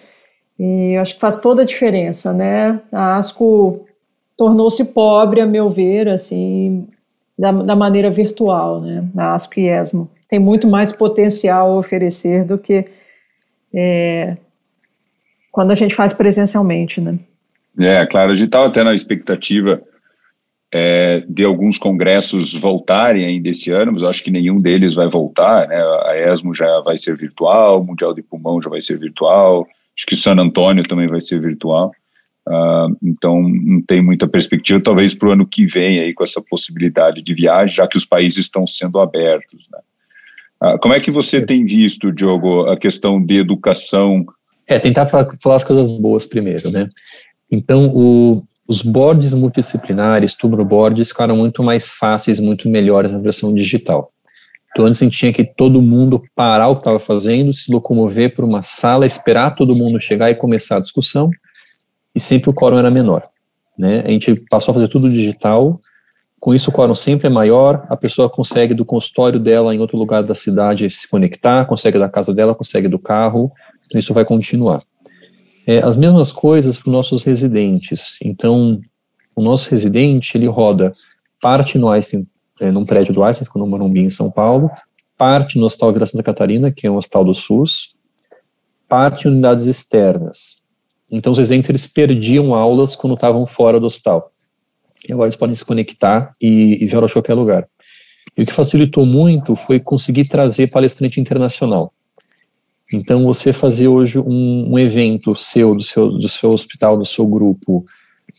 e 0.58 0.96
acho 0.96 1.14
que 1.14 1.20
faz 1.20 1.40
toda 1.40 1.62
a 1.62 1.64
diferença, 1.64 2.32
né? 2.32 2.80
A 2.92 3.16
ASCO 3.16 3.80
tornou-se 4.36 4.84
pobre, 4.84 5.40
a 5.40 5.46
meu 5.46 5.68
ver, 5.70 6.08
assim, 6.08 6.86
da, 7.36 7.50
da 7.50 7.74
maneira 7.74 8.10
virtual, 8.10 8.80
né? 8.80 9.08
A 9.16 9.34
ASCO 9.34 9.58
e 9.58 9.68
ESMO. 9.68 10.08
Tem 10.28 10.38
muito 10.38 10.68
mais 10.68 10.92
potencial 10.92 11.72
a 11.72 11.76
oferecer 11.78 12.44
do 12.44 12.58
que 12.58 12.84
é, 13.74 14.36
quando 15.50 15.70
a 15.70 15.74
gente 15.74 15.94
faz 15.94 16.12
presencialmente, 16.12 17.00
né? 17.00 17.18
É, 17.78 18.04
claro, 18.06 18.30
a 18.30 18.34
gente 18.34 18.46
estava 18.46 18.66
até 18.66 18.82
na 18.82 18.94
expectativa 18.94 19.82
é, 20.72 21.24
de 21.28 21.44
alguns 21.44 21.78
congressos 21.78 22.54
voltarem 22.54 23.24
ainda 23.24 23.48
esse 23.48 23.70
ano, 23.70 23.92
mas 23.92 24.02
eu 24.02 24.08
acho 24.08 24.22
que 24.22 24.30
nenhum 24.30 24.58
deles 24.58 24.94
vai 24.94 25.08
voltar, 25.08 25.66
né? 25.66 25.76
A 25.76 26.32
ESMO 26.32 26.54
já 26.54 26.80
vai 26.80 26.96
ser 26.96 27.16
virtual, 27.16 27.80
o 27.80 27.84
Mundial 27.84 28.14
de 28.14 28.22
Pulmão 28.22 28.62
já 28.62 28.70
vai 28.70 28.80
ser 28.80 28.98
virtual, 28.98 29.66
acho 29.96 30.06
que 30.06 30.14
San 30.14 30.38
Antônio 30.38 30.84
também 30.84 31.08
vai 31.08 31.20
ser 31.20 31.40
virtual. 31.40 31.92
Uh, 32.48 32.96
então 33.02 33.40
não 33.42 33.82
tem 33.82 34.02
muita 34.02 34.26
perspectiva, 34.26 34.80
talvez 34.80 35.14
para 35.14 35.28
o 35.28 35.32
ano 35.32 35.46
que 35.46 35.66
vem 35.66 36.00
aí 36.00 36.14
com 36.14 36.24
essa 36.24 36.40
possibilidade 36.40 37.22
de 37.22 37.34
viagem, 37.34 37.76
já 37.76 37.86
que 37.86 37.96
os 37.96 38.04
países 38.04 38.38
estão 38.38 38.66
sendo 38.66 38.98
abertos. 38.98 39.68
Né? 39.70 39.78
Uh, 40.62 40.78
como 40.78 40.94
é 40.94 41.00
que 41.00 41.10
você 41.10 41.40
tem 41.40 41.66
visto, 41.66 42.12
Diogo, 42.12 42.66
a 42.66 42.76
questão 42.76 43.22
de 43.22 43.36
educação? 43.36 44.24
É, 44.66 44.78
tentar 44.78 45.06
falar, 45.06 45.28
falar 45.42 45.56
as 45.56 45.64
coisas 45.64 45.98
boas 45.98 46.26
primeiro, 46.26 46.70
né? 46.70 46.88
Então, 47.50 47.90
o, 47.94 48.42
os 48.68 48.82
boards 48.82 49.34
multidisciplinares, 49.34 50.34
turbo 50.34 50.64
boards, 50.64 51.08
ficaram 51.08 51.36
muito 51.36 51.62
mais 51.62 51.88
fáceis, 51.88 52.38
muito 52.38 52.68
melhores 52.68 53.12
na 53.12 53.18
versão 53.18 53.52
digital. 53.52 54.12
Então, 54.70 54.86
antes 54.86 55.02
a 55.02 55.04
gente 55.04 55.18
tinha 55.18 55.32
que 55.32 55.44
todo 55.44 55.82
mundo 55.82 56.22
parar 56.34 56.68
o 56.68 56.74
que 56.76 56.80
estava 56.80 56.98
fazendo, 57.00 57.52
se 57.52 57.72
locomover 57.72 58.34
para 58.34 58.44
uma 58.44 58.62
sala, 58.62 59.04
esperar 59.04 59.56
todo 59.56 59.74
mundo 59.74 60.00
chegar 60.00 60.30
e 60.30 60.36
começar 60.36 60.76
a 60.76 60.80
discussão, 60.80 61.30
e 62.14 62.20
sempre 62.20 62.50
o 62.50 62.54
quórum 62.54 62.78
era 62.78 62.90
menor. 62.90 63.28
Né? 63.76 64.02
A 64.04 64.08
gente 64.08 64.36
passou 64.48 64.70
a 64.70 64.74
fazer 64.74 64.88
tudo 64.88 65.10
digital, 65.10 65.80
com 66.38 66.54
isso 66.54 66.70
o 66.70 66.72
quórum 66.72 66.94
sempre 66.94 67.26
é 67.26 67.30
maior, 67.30 67.84
a 67.88 67.96
pessoa 67.96 68.30
consegue 68.30 68.72
do 68.72 68.84
consultório 68.84 69.40
dela 69.40 69.74
em 69.74 69.78
outro 69.78 69.98
lugar 69.98 70.22
da 70.22 70.34
cidade 70.34 70.88
se 70.88 71.08
conectar, 71.08 71.64
consegue 71.66 71.98
da 71.98 72.08
casa 72.08 72.32
dela, 72.32 72.54
consegue 72.54 72.88
do 72.88 72.98
carro, 72.98 73.52
então 73.86 73.98
isso 73.98 74.14
vai 74.14 74.24
continuar. 74.24 74.82
É, 75.66 75.78
as 75.78 75.96
mesmas 75.96 76.32
coisas 76.32 76.78
para 76.78 76.88
os 76.88 76.92
nossos 76.92 77.22
residentes. 77.22 78.16
Então, 78.22 78.80
o 79.34 79.42
nosso 79.42 79.70
residente, 79.70 80.36
ele 80.36 80.46
roda 80.46 80.94
parte 81.40 81.78
no 81.78 81.88
Einstein, 81.88 82.26
é, 82.60 82.70
num 82.70 82.84
prédio 82.84 83.14
do 83.14 83.22
Einstein, 83.22 83.46
no 83.54 83.66
Morumbi, 83.66 84.00
em 84.00 84.10
São 84.10 84.30
Paulo, 84.30 84.70
parte 85.16 85.58
no 85.58 85.66
Hospital 85.66 85.92
Vila 85.92 86.06
Santa 86.06 86.22
Catarina, 86.22 86.70
que 86.70 86.86
é 86.86 86.90
um 86.90 86.96
hospital 86.96 87.24
do 87.24 87.34
SUS, 87.34 87.94
parte 88.88 89.26
em 89.26 89.30
unidades 89.30 89.66
externas. 89.66 90.56
Então, 91.10 91.32
os 91.32 91.38
residentes, 91.38 91.68
eles 91.68 91.86
perdiam 91.86 92.54
aulas 92.54 92.94
quando 92.94 93.14
estavam 93.14 93.44
fora 93.46 93.80
do 93.80 93.86
hospital. 93.86 94.32
E 95.08 95.12
agora 95.12 95.28
eles 95.28 95.36
podem 95.36 95.54
se 95.54 95.64
conectar 95.64 96.34
e, 96.40 96.82
e 96.82 96.86
ver 96.86 97.02
a 97.02 97.08
qualquer 97.08 97.34
lugar. 97.34 97.68
E 98.36 98.42
o 98.42 98.46
que 98.46 98.52
facilitou 98.52 99.04
muito 99.04 99.56
foi 99.56 99.80
conseguir 99.80 100.26
trazer 100.26 100.68
palestrante 100.68 101.20
internacional. 101.20 101.92
Então, 102.92 103.24
você 103.24 103.52
fazer 103.52 103.88
hoje 103.88 104.18
um, 104.18 104.72
um 104.72 104.78
evento 104.78 105.36
seu 105.36 105.74
do, 105.74 105.82
seu, 105.82 106.10
do 106.10 106.28
seu 106.28 106.50
hospital, 106.50 106.98
do 106.98 107.06
seu 107.06 107.26
grupo, 107.26 107.84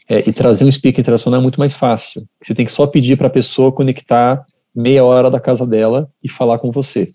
é, 0.07 0.19
e 0.27 0.33
trazer 0.33 0.65
um 0.65 0.71
speaker 0.71 0.99
internacional 0.99 1.39
é 1.39 1.43
muito 1.43 1.59
mais 1.59 1.75
fácil. 1.75 2.27
Você 2.41 2.53
tem 2.53 2.65
que 2.65 2.71
só 2.71 2.87
pedir 2.87 3.17
para 3.17 3.27
a 3.27 3.31
pessoa 3.31 3.71
conectar 3.71 4.45
meia 4.73 5.03
hora 5.03 5.29
da 5.29 5.39
casa 5.39 5.65
dela 5.65 6.09
e 6.23 6.29
falar 6.29 6.59
com 6.59 6.71
você. 6.71 7.11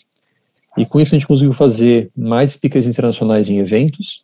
E 0.76 0.84
com 0.84 1.00
isso 1.00 1.14
a 1.14 1.18
gente 1.18 1.26
conseguiu 1.26 1.52
fazer 1.52 2.10
mais 2.16 2.50
speakers 2.50 2.86
internacionais 2.86 3.48
em 3.48 3.58
eventos 3.58 4.22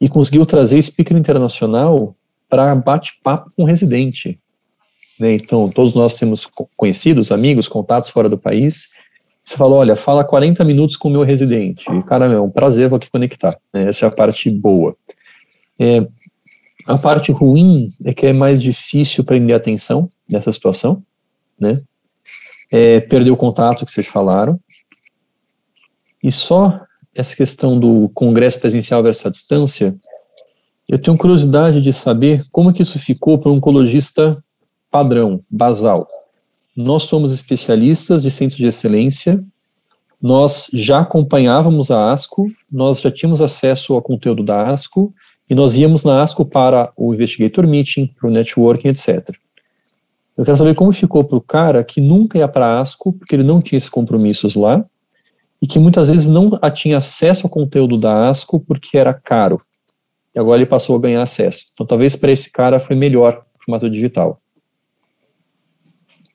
e 0.00 0.08
conseguiu 0.08 0.44
trazer 0.46 0.80
speaker 0.82 1.16
internacional 1.16 2.16
para 2.48 2.74
bate-papo 2.74 3.50
com 3.56 3.64
residente. 3.64 4.38
Né? 5.18 5.34
Então, 5.34 5.70
todos 5.70 5.94
nós 5.94 6.18
temos 6.18 6.48
conhecidos, 6.76 7.30
amigos, 7.30 7.68
contatos 7.68 8.10
fora 8.10 8.28
do 8.28 8.38
país, 8.38 8.90
você 9.44 9.56
fala, 9.56 9.74
olha, 9.74 9.96
fala 9.96 10.24
40 10.24 10.64
minutos 10.64 10.96
com 10.96 11.08
o 11.08 11.10
meu 11.10 11.22
residente. 11.22 11.84
E, 11.90 12.02
cara, 12.02 12.26
é 12.26 12.40
um 12.40 12.50
prazer, 12.50 12.88
vou 12.88 12.96
aqui 12.96 13.10
conectar. 13.10 13.58
Né? 13.72 13.88
Essa 13.88 14.06
é 14.06 14.08
a 14.08 14.12
parte 14.12 14.48
boa. 14.50 14.96
É, 15.78 16.06
a 16.86 16.96
parte 16.96 17.32
ruim 17.32 17.92
é 18.04 18.14
que 18.14 18.26
é 18.26 18.32
mais 18.32 18.60
difícil 18.60 19.24
prender 19.24 19.56
atenção 19.56 20.08
nessa 20.28 20.52
situação, 20.52 21.02
né? 21.58 21.82
É, 22.70 23.00
perder 23.00 23.30
o 23.30 23.36
contato 23.36 23.84
que 23.84 23.92
vocês 23.92 24.08
falaram. 24.08 24.58
E 26.22 26.30
só 26.30 26.80
essa 27.14 27.36
questão 27.36 27.78
do 27.78 28.08
congresso 28.14 28.60
presencial 28.60 29.02
versus 29.02 29.26
a 29.26 29.30
distância, 29.30 29.94
eu 30.88 30.98
tenho 30.98 31.16
curiosidade 31.16 31.82
de 31.82 31.92
saber 31.92 32.44
como 32.50 32.72
que 32.72 32.82
isso 32.82 32.98
ficou 32.98 33.38
para 33.38 33.50
um 33.50 33.56
oncologista 33.56 34.42
padrão, 34.90 35.42
basal. 35.50 36.08
Nós 36.76 37.04
somos 37.04 37.32
especialistas 37.32 38.22
de 38.22 38.30
centros 38.30 38.58
de 38.58 38.66
excelência, 38.66 39.42
nós 40.20 40.68
já 40.72 41.00
acompanhávamos 41.00 41.90
a 41.90 42.12
ASCO, 42.12 42.46
nós 42.70 43.00
já 43.00 43.10
tínhamos 43.10 43.42
acesso 43.42 43.92
ao 43.94 44.00
conteúdo 44.00 44.42
da 44.42 44.70
ASCO, 44.70 45.12
e 45.50 45.54
nós 45.54 45.76
íamos 45.76 46.04
na 46.04 46.22
ASCO 46.22 46.44
para 46.44 46.92
o 46.96 47.12
Investigator 47.12 47.66
Meeting, 47.66 48.06
para 48.18 48.28
o 48.28 48.32
networking, 48.32 48.88
etc. 48.88 49.30
Eu 50.36 50.44
quero 50.44 50.56
saber 50.56 50.74
como 50.74 50.92
ficou 50.92 51.24
para 51.24 51.36
o 51.36 51.42
cara 51.42 51.84
que 51.84 52.00
nunca 52.00 52.38
ia 52.38 52.48
para 52.48 52.66
a 52.66 52.80
ASCO, 52.80 53.12
porque 53.12 53.34
ele 53.36 53.42
não 53.42 53.60
tinha 53.60 53.76
esses 53.76 53.90
compromissos 53.90 54.54
lá, 54.54 54.84
e 55.60 55.66
que 55.66 55.78
muitas 55.78 56.08
vezes 56.08 56.26
não 56.26 56.50
tinha 56.74 56.98
acesso 56.98 57.46
ao 57.46 57.50
conteúdo 57.50 57.96
da 57.96 58.28
ASCO 58.28 58.58
porque 58.58 58.98
era 58.98 59.14
caro. 59.14 59.60
E 60.34 60.40
agora 60.40 60.58
ele 60.58 60.66
passou 60.66 60.96
a 60.96 60.98
ganhar 60.98 61.22
acesso. 61.22 61.66
Então 61.72 61.86
talvez 61.86 62.16
para 62.16 62.32
esse 62.32 62.50
cara 62.50 62.80
foi 62.80 62.96
melhor 62.96 63.44
o 63.54 63.64
formato 63.64 63.88
digital. 63.88 64.41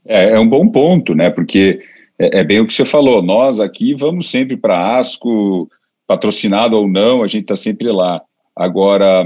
É, 0.07 0.31
é 0.31 0.39
um 0.39 0.47
bom 0.47 0.67
ponto, 0.69 1.13
né? 1.13 1.29
Porque 1.29 1.81
é, 2.17 2.39
é, 2.39 2.43
bem 2.43 2.59
o 2.59 2.67
que 2.67 2.73
você 2.73 2.85
falou. 2.85 3.21
Nós 3.21 3.59
aqui 3.59 3.93
vamos 3.93 4.29
sempre 4.29 4.57
para 4.57 4.97
ASCO, 4.97 5.69
patrocinado 6.07 6.77
ou 6.77 6.87
não, 6.87 7.23
a 7.23 7.27
gente 7.27 7.43
está 7.43 7.55
sempre 7.55 7.91
lá. 7.91 8.21
Agora, 8.55 9.25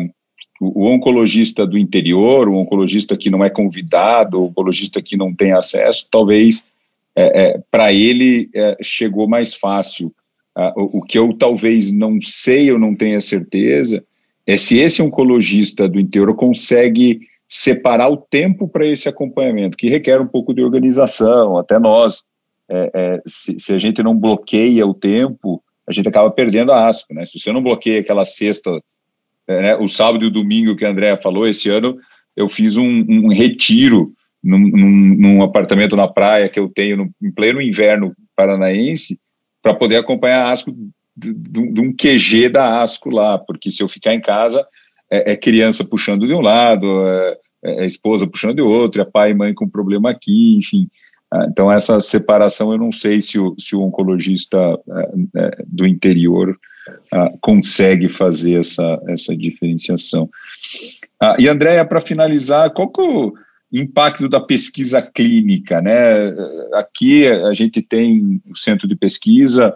o, 0.59 0.87
oncologista 0.87 1.65
do 1.65 1.77
interior, 1.77 2.49
o 2.49 2.57
oncologista 2.57 3.15
que 3.15 3.29
não 3.29 3.43
é 3.43 3.49
convidado, 3.49 4.39
o 4.39 4.45
oncologista 4.45 5.01
que 5.01 5.15
não 5.15 5.33
tem 5.33 5.53
acesso, 5.53 6.07
talvez 6.11 6.69
é, 7.15 7.41
é, 7.41 7.61
para 7.69 7.93
ele 7.93 8.49
é, 8.53 8.77
chegou 8.81 9.27
mais 9.27 9.53
fácil. 9.53 10.13
Ah, 10.53 10.73
o, 10.75 10.99
o, 10.99 11.01
que 11.01 11.17
eu 11.17 11.33
talvez 11.33 11.91
não 11.91 12.21
sei, 12.21 12.69
eu 12.69 12.77
não 12.77 12.93
tenha 12.93 13.21
certeza, 13.21 14.03
é 14.45 14.57
se 14.57 14.79
esse 14.79 15.01
oncologista 15.01 15.87
do 15.87 15.99
interior 15.99 16.35
consegue 16.35 17.21
separar 17.51 18.07
o 18.07 18.15
tempo 18.15 18.65
para 18.65 18.87
esse 18.87 19.09
acompanhamento, 19.09 19.75
que 19.75 19.89
requer 19.89 20.21
um 20.21 20.27
pouco 20.27 20.53
de 20.53 20.63
organização, 20.63 21.57
até 21.57 21.77
nós. 21.77 22.23
É, 22.69 22.91
é, 22.95 23.21
se, 23.27 23.59
se, 23.59 23.73
a 23.73 23.77
gente 23.77 24.01
não 24.01 24.17
bloqueia 24.17 24.87
o 24.87 24.93
tempo, 24.93 25.61
a 25.85 25.91
gente 25.91 26.07
acaba 26.07 26.31
perdendo 26.31 26.71
a 26.71 26.87
asco, 26.87 27.13
né? 27.13 27.25
Se 27.25 27.37
você 27.37 27.51
não 27.51 27.61
bloqueia 27.61 27.99
aquela 27.99 28.23
sexta, 28.23 28.71
é, 29.45 29.61
né, 29.61 29.75
o 29.75 29.85
sábado 29.85 30.23
e 30.23 30.27
o 30.29 30.31
domingo 30.31 30.77
que 30.77 30.85
a 30.85 30.89
Andrea 30.89 31.17
falou, 31.17 31.45
esse 31.45 31.67
ano 31.67 31.97
eu 32.37 32.47
fiz 32.47 32.77
um, 32.77 33.05
um 33.09 33.27
retiro 33.27 34.13
num, 34.41 34.57
num, 34.57 35.15
num, 35.17 35.43
apartamento 35.43 35.97
na 35.97 36.07
praia 36.07 36.47
que 36.47 36.57
eu 36.57 36.69
tenho 36.69 36.95
no, 36.95 37.09
em 37.21 37.31
pleno 37.33 37.61
inverno 37.61 38.15
paranaense, 38.33 39.19
para 39.61 39.73
poder 39.73 39.97
acompanhar 39.97 40.45
a 40.45 40.51
asco 40.53 40.71
de, 41.17 41.33
de, 41.33 41.73
de 41.73 41.81
um 41.81 41.93
QG 41.93 42.47
da 42.47 42.81
asco 42.81 43.09
lá, 43.09 43.37
porque 43.37 43.69
se 43.69 43.83
eu 43.83 43.89
ficar 43.89 44.13
em 44.13 44.21
casa, 44.21 44.65
é, 45.11 45.33
é 45.33 45.35
criança 45.35 45.83
puxando 45.83 46.25
de 46.25 46.33
um 46.33 46.41
lado, 46.41 47.05
é, 47.05 47.37
é, 47.63 47.85
esposa 47.85 48.25
puxando 48.25 48.55
de 48.55 48.61
outro, 48.61 49.01
é 49.01 49.05
pai 49.05 49.31
e 49.31 49.35
mãe 49.35 49.53
com 49.53 49.67
problema 49.67 50.09
aqui, 50.09 50.57
enfim. 50.57 50.89
Ah, 51.31 51.45
então, 51.49 51.71
essa 51.71 51.99
separação, 51.99 52.71
eu 52.71 52.77
não 52.77 52.91
sei 52.91 53.21
se 53.21 53.37
o, 53.39 53.55
se 53.57 53.75
o 53.75 53.81
oncologista 53.81 54.57
é, 54.57 55.09
é, 55.35 55.63
do 55.67 55.85
interior 55.85 56.57
ah, 57.13 57.31
consegue 57.39 58.09
fazer 58.09 58.59
essa, 58.59 59.01
essa 59.07 59.35
diferenciação. 59.35 60.29
Ah, 61.19 61.35
e, 61.37 61.47
Andréia, 61.47 61.85
para 61.85 62.01
finalizar, 62.01 62.71
qual 62.71 62.89
que 62.89 63.01
é 63.01 63.03
o 63.03 63.33
impacto 63.71 64.27
da 64.27 64.41
pesquisa 64.41 65.01
clínica? 65.01 65.81
Né? 65.81 66.33
Aqui 66.73 67.27
a 67.27 67.53
gente 67.53 67.81
tem 67.81 68.41
o 68.49 68.57
centro 68.57 68.87
de 68.87 68.95
pesquisa, 68.95 69.73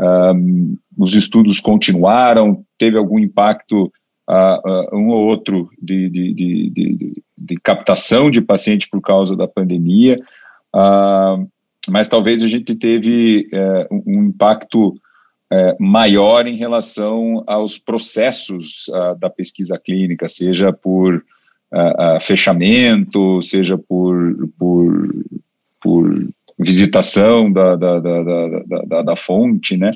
um, 0.00 0.76
os 0.96 1.14
estudos 1.14 1.60
continuaram, 1.60 2.64
teve 2.78 2.96
algum 2.96 3.18
impacto 3.18 3.92
um 4.92 5.08
ou 5.08 5.26
outro 5.26 5.68
de, 5.80 6.08
de, 6.08 6.34
de, 6.34 7.22
de, 7.36 7.56
captação 7.62 8.30
de 8.30 8.40
paciente 8.40 8.88
por 8.88 9.00
causa 9.00 9.36
da 9.36 9.46
pandemia, 9.46 10.16
uh, 10.74 11.46
mas 11.88 12.08
talvez 12.08 12.42
a 12.42 12.48
gente 12.48 12.74
teve 12.74 13.48
uh, 13.52 14.02
um 14.06 14.24
impacto 14.24 14.88
uh, 14.88 15.76
maior 15.78 16.46
em 16.46 16.56
relação 16.56 17.44
aos 17.46 17.78
processos 17.78 18.88
uh, 18.88 19.18
da 19.18 19.28
pesquisa 19.28 19.78
clínica, 19.78 20.28
seja 20.28 20.72
por 20.72 21.22
fechamento, 22.20 23.42
seja 23.42 23.76
por, 23.76 24.48
por, 24.56 25.08
por 25.82 26.28
visitação 26.56 27.50
da, 27.50 27.74
da, 27.74 27.98
da, 27.98 28.22
da, 28.86 29.02
da 29.02 29.16
fonte, 29.16 29.76
né? 29.76 29.90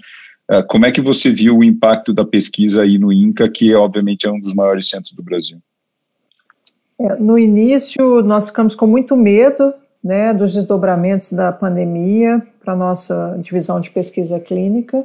Como 0.69 0.87
é 0.87 0.91
que 0.91 1.01
você 1.01 1.31
viu 1.31 1.59
o 1.59 1.65
impacto 1.65 2.13
da 2.13 2.25
pesquisa 2.25 2.83
aí 2.83 2.99
no 2.99 3.13
INCA, 3.13 3.49
que 3.51 3.75
obviamente 3.75 4.27
é 4.27 4.31
um 4.31 4.41
dos 4.41 4.55
maiores 4.55 4.89
centros 4.89 5.13
do 5.13 5.23
Brasil? 5.23 5.59
É, 6.99 7.15
no 7.17 7.39
início, 7.39 8.23
nós 8.23 8.47
ficamos 8.47 8.75
com 8.75 8.87
muito 8.87 9.15
medo 9.15 9.73
né, 10.03 10.33
dos 10.35 10.55
desdobramentos 10.55 11.33
da 11.33 11.53
pandemia 11.53 12.43
para 12.65 12.73
a 12.73 12.77
nossa 12.77 13.39
divisão 13.41 13.81
de 13.81 13.91
pesquisa 13.91 14.41
clínica, 14.41 15.05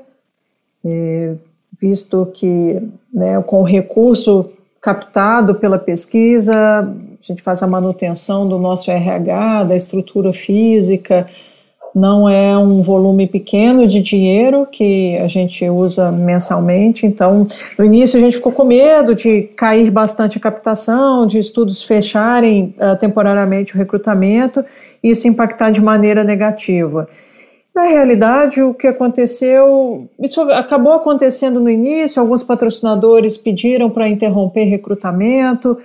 é, 0.83 1.35
visto 1.79 2.25
que 2.33 2.81
né, 3.13 3.41
com 3.43 3.61
o 3.61 3.63
recurso 3.63 4.49
captado 4.81 5.55
pela 5.55 5.79
pesquisa, 5.79 6.55
a 6.55 6.85
gente 7.21 7.41
faz 7.41 7.63
a 7.63 7.67
manutenção 7.67 8.47
do 8.47 8.59
nosso 8.59 8.91
RH, 8.91 9.63
da 9.65 9.75
estrutura 9.75 10.33
física, 10.33 11.27
não 11.93 12.27
é 12.27 12.57
um 12.57 12.81
volume 12.81 13.27
pequeno 13.27 13.87
de 13.87 14.01
dinheiro 14.01 14.67
que 14.71 15.15
a 15.17 15.27
gente 15.27 15.69
usa 15.69 16.11
mensalmente, 16.11 17.05
então 17.05 17.45
no 17.77 17.85
início 17.85 18.17
a 18.17 18.21
gente 18.21 18.37
ficou 18.37 18.51
com 18.51 18.63
medo 18.63 19.13
de 19.13 19.43
cair 19.55 19.91
bastante 19.91 20.37
a 20.37 20.41
captação, 20.41 21.27
de 21.27 21.37
estudos 21.37 21.83
fecharem 21.83 22.73
uh, 22.77 22.97
temporariamente 22.97 23.75
o 23.75 23.77
recrutamento 23.77 24.65
e 25.03 25.11
isso 25.11 25.27
impactar 25.27 25.69
de 25.69 25.81
maneira 25.81 26.23
negativa. 26.23 27.07
Na 27.75 27.85
realidade, 27.85 28.61
o 28.61 28.73
que 28.73 28.85
aconteceu, 28.85 30.07
isso 30.19 30.41
acabou 30.51 30.93
acontecendo 30.93 31.59
no 31.59 31.69
início, 31.69 32.21
alguns 32.21 32.43
patrocinadores 32.43 33.35
pediram 33.35 33.89
para 33.89 34.07
interromper 34.07 34.65
recrutamento, 34.65 35.77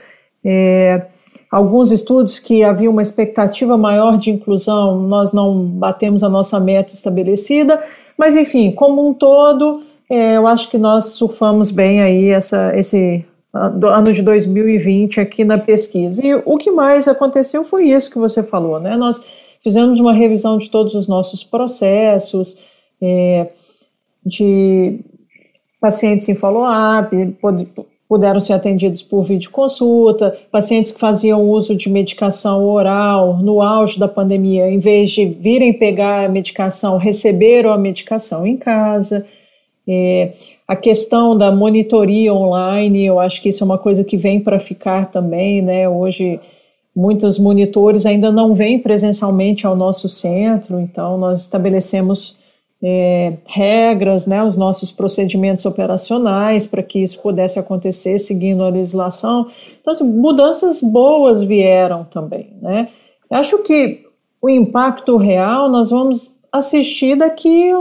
é, 0.44 1.02
alguns 1.50 1.90
estudos 1.90 2.38
que 2.38 2.62
havia 2.62 2.90
uma 2.90 3.02
expectativa 3.02 3.76
maior 3.76 4.18
de 4.18 4.30
inclusão, 4.30 5.00
nós 5.00 5.32
não 5.32 5.64
batemos 5.64 6.22
a 6.22 6.28
nossa 6.28 6.60
meta 6.60 6.94
estabelecida, 6.94 7.82
mas 8.16 8.36
enfim, 8.36 8.72
como 8.72 9.08
um 9.08 9.14
todo, 9.14 9.82
é, 10.10 10.36
eu 10.36 10.46
acho 10.46 10.70
que 10.70 10.78
nós 10.78 11.12
surfamos 11.12 11.70
bem 11.70 12.00
aí 12.00 12.28
essa, 12.28 12.76
esse 12.76 13.24
ano 13.52 14.12
de 14.12 14.22
2020 14.22 15.20
aqui 15.20 15.44
na 15.44 15.58
pesquisa. 15.58 16.24
E 16.24 16.34
o 16.34 16.56
que 16.56 16.70
mais 16.70 17.08
aconteceu 17.08 17.64
foi 17.64 17.90
isso 17.90 18.10
que 18.10 18.18
você 18.18 18.42
falou, 18.42 18.78
né? 18.78 18.96
Nós 18.96 19.24
fizemos 19.62 19.98
uma 19.98 20.12
revisão 20.12 20.58
de 20.58 20.70
todos 20.70 20.94
os 20.94 21.08
nossos 21.08 21.42
processos, 21.42 22.58
é, 23.00 23.48
de 24.24 25.00
pacientes 25.80 26.28
em 26.28 26.34
follow-up, 26.34 27.36
puderam 28.08 28.40
ser 28.40 28.54
atendidos 28.54 29.02
por 29.02 29.22
videoconsulta, 29.22 30.34
pacientes 30.50 30.92
que 30.92 30.98
faziam 30.98 31.42
uso 31.48 31.76
de 31.76 31.90
medicação 31.90 32.64
oral 32.64 33.36
no 33.36 33.60
auge 33.60 33.98
da 33.98 34.08
pandemia, 34.08 34.70
em 34.70 34.78
vez 34.78 35.10
de 35.10 35.26
virem 35.26 35.74
pegar 35.74 36.24
a 36.24 36.28
medicação, 36.28 36.96
receberam 36.96 37.70
a 37.70 37.76
medicação 37.76 38.46
em 38.46 38.56
casa. 38.56 39.26
É, 39.86 40.32
a 40.66 40.74
questão 40.74 41.36
da 41.36 41.52
monitoria 41.52 42.32
online, 42.32 43.04
eu 43.04 43.20
acho 43.20 43.42
que 43.42 43.50
isso 43.50 43.62
é 43.62 43.66
uma 43.66 43.78
coisa 43.78 44.02
que 44.02 44.16
vem 44.16 44.40
para 44.40 44.58
ficar 44.58 45.10
também, 45.10 45.60
né? 45.60 45.88
Hoje, 45.88 46.40
muitos 46.96 47.38
monitores 47.38 48.06
ainda 48.06 48.32
não 48.32 48.54
vêm 48.54 48.78
presencialmente 48.78 49.66
ao 49.66 49.76
nosso 49.76 50.08
centro, 50.08 50.80
então 50.80 51.18
nós 51.18 51.42
estabelecemos 51.42 52.37
é, 52.82 53.34
regras, 53.44 54.26
né, 54.26 54.42
os 54.42 54.56
nossos 54.56 54.92
procedimentos 54.92 55.66
operacionais 55.66 56.66
para 56.66 56.82
que 56.82 57.00
isso 57.00 57.20
pudesse 57.20 57.58
acontecer 57.58 58.18
seguindo 58.18 58.62
a 58.62 58.68
legislação. 58.68 59.48
Então, 59.80 59.92
assim, 59.92 60.04
mudanças 60.04 60.80
boas 60.80 61.42
vieram 61.42 62.04
também. 62.04 62.52
Né? 62.62 62.88
Acho 63.30 63.62
que 63.62 64.04
o 64.40 64.48
impacto 64.48 65.16
real 65.16 65.68
nós 65.68 65.90
vamos 65.90 66.30
assistir 66.52 67.16
daqui 67.16 67.72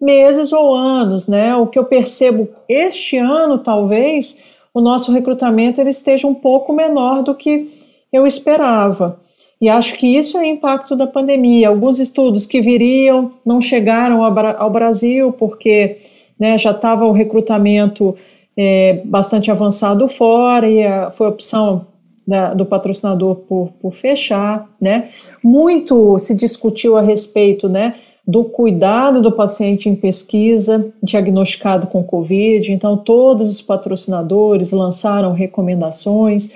meses 0.00 0.52
ou 0.52 0.74
anos. 0.74 1.26
Né? 1.26 1.54
O 1.56 1.66
que 1.66 1.78
eu 1.78 1.84
percebo 1.84 2.48
este 2.68 3.18
ano, 3.18 3.58
talvez, 3.58 4.42
o 4.72 4.80
nosso 4.80 5.12
recrutamento 5.12 5.80
ele 5.80 5.90
esteja 5.90 6.28
um 6.28 6.34
pouco 6.34 6.72
menor 6.72 7.22
do 7.22 7.34
que 7.34 7.72
eu 8.12 8.24
esperava. 8.24 9.18
E 9.64 9.68
acho 9.70 9.96
que 9.96 10.06
isso 10.06 10.36
é 10.36 10.46
impacto 10.46 10.94
da 10.94 11.06
pandemia. 11.06 11.70
Alguns 11.70 11.98
estudos 11.98 12.44
que 12.44 12.60
viriam 12.60 13.32
não 13.46 13.62
chegaram 13.62 14.22
ao 14.22 14.70
Brasil 14.70 15.32
porque 15.32 15.96
né, 16.38 16.58
já 16.58 16.72
estava 16.72 17.06
o 17.06 17.12
recrutamento 17.12 18.14
é, 18.54 19.00
bastante 19.06 19.50
avançado 19.50 20.06
fora 20.06 20.68
e 20.68 20.84
a, 20.84 21.10
foi 21.10 21.26
a 21.26 21.30
opção 21.30 21.86
da, 22.28 22.52
do 22.52 22.66
patrocinador 22.66 23.36
por, 23.36 23.70
por 23.80 23.94
fechar. 23.94 24.68
Né. 24.78 25.08
Muito 25.42 26.18
se 26.18 26.34
discutiu 26.34 26.98
a 26.98 27.00
respeito 27.00 27.66
né, 27.66 27.94
do 28.28 28.44
cuidado 28.44 29.22
do 29.22 29.32
paciente 29.32 29.88
em 29.88 29.96
pesquisa 29.96 30.92
diagnosticado 31.02 31.86
com 31.86 32.04
Covid. 32.04 32.70
Então, 32.70 32.98
todos 32.98 33.48
os 33.48 33.62
patrocinadores 33.62 34.72
lançaram 34.72 35.32
recomendações 35.32 36.52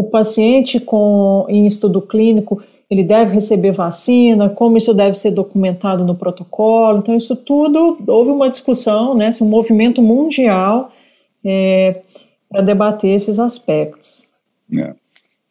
o 0.00 0.04
paciente 0.04 0.80
com, 0.80 1.44
em 1.48 1.66
estudo 1.66 2.00
clínico 2.00 2.62
ele 2.90 3.04
deve 3.04 3.32
receber 3.32 3.70
vacina, 3.70 4.48
como 4.48 4.76
isso 4.76 4.92
deve 4.92 5.16
ser 5.16 5.30
documentado 5.30 6.04
no 6.04 6.16
protocolo. 6.16 6.98
Então, 6.98 7.16
isso 7.16 7.36
tudo, 7.36 7.98
houve 8.08 8.32
uma 8.32 8.50
discussão, 8.50 9.14
né, 9.14 9.30
um 9.40 9.44
movimento 9.44 10.02
mundial 10.02 10.90
é, 11.44 12.00
para 12.48 12.62
debater 12.62 13.12
esses 13.12 13.38
aspectos. 13.38 14.22
É. 14.76 14.92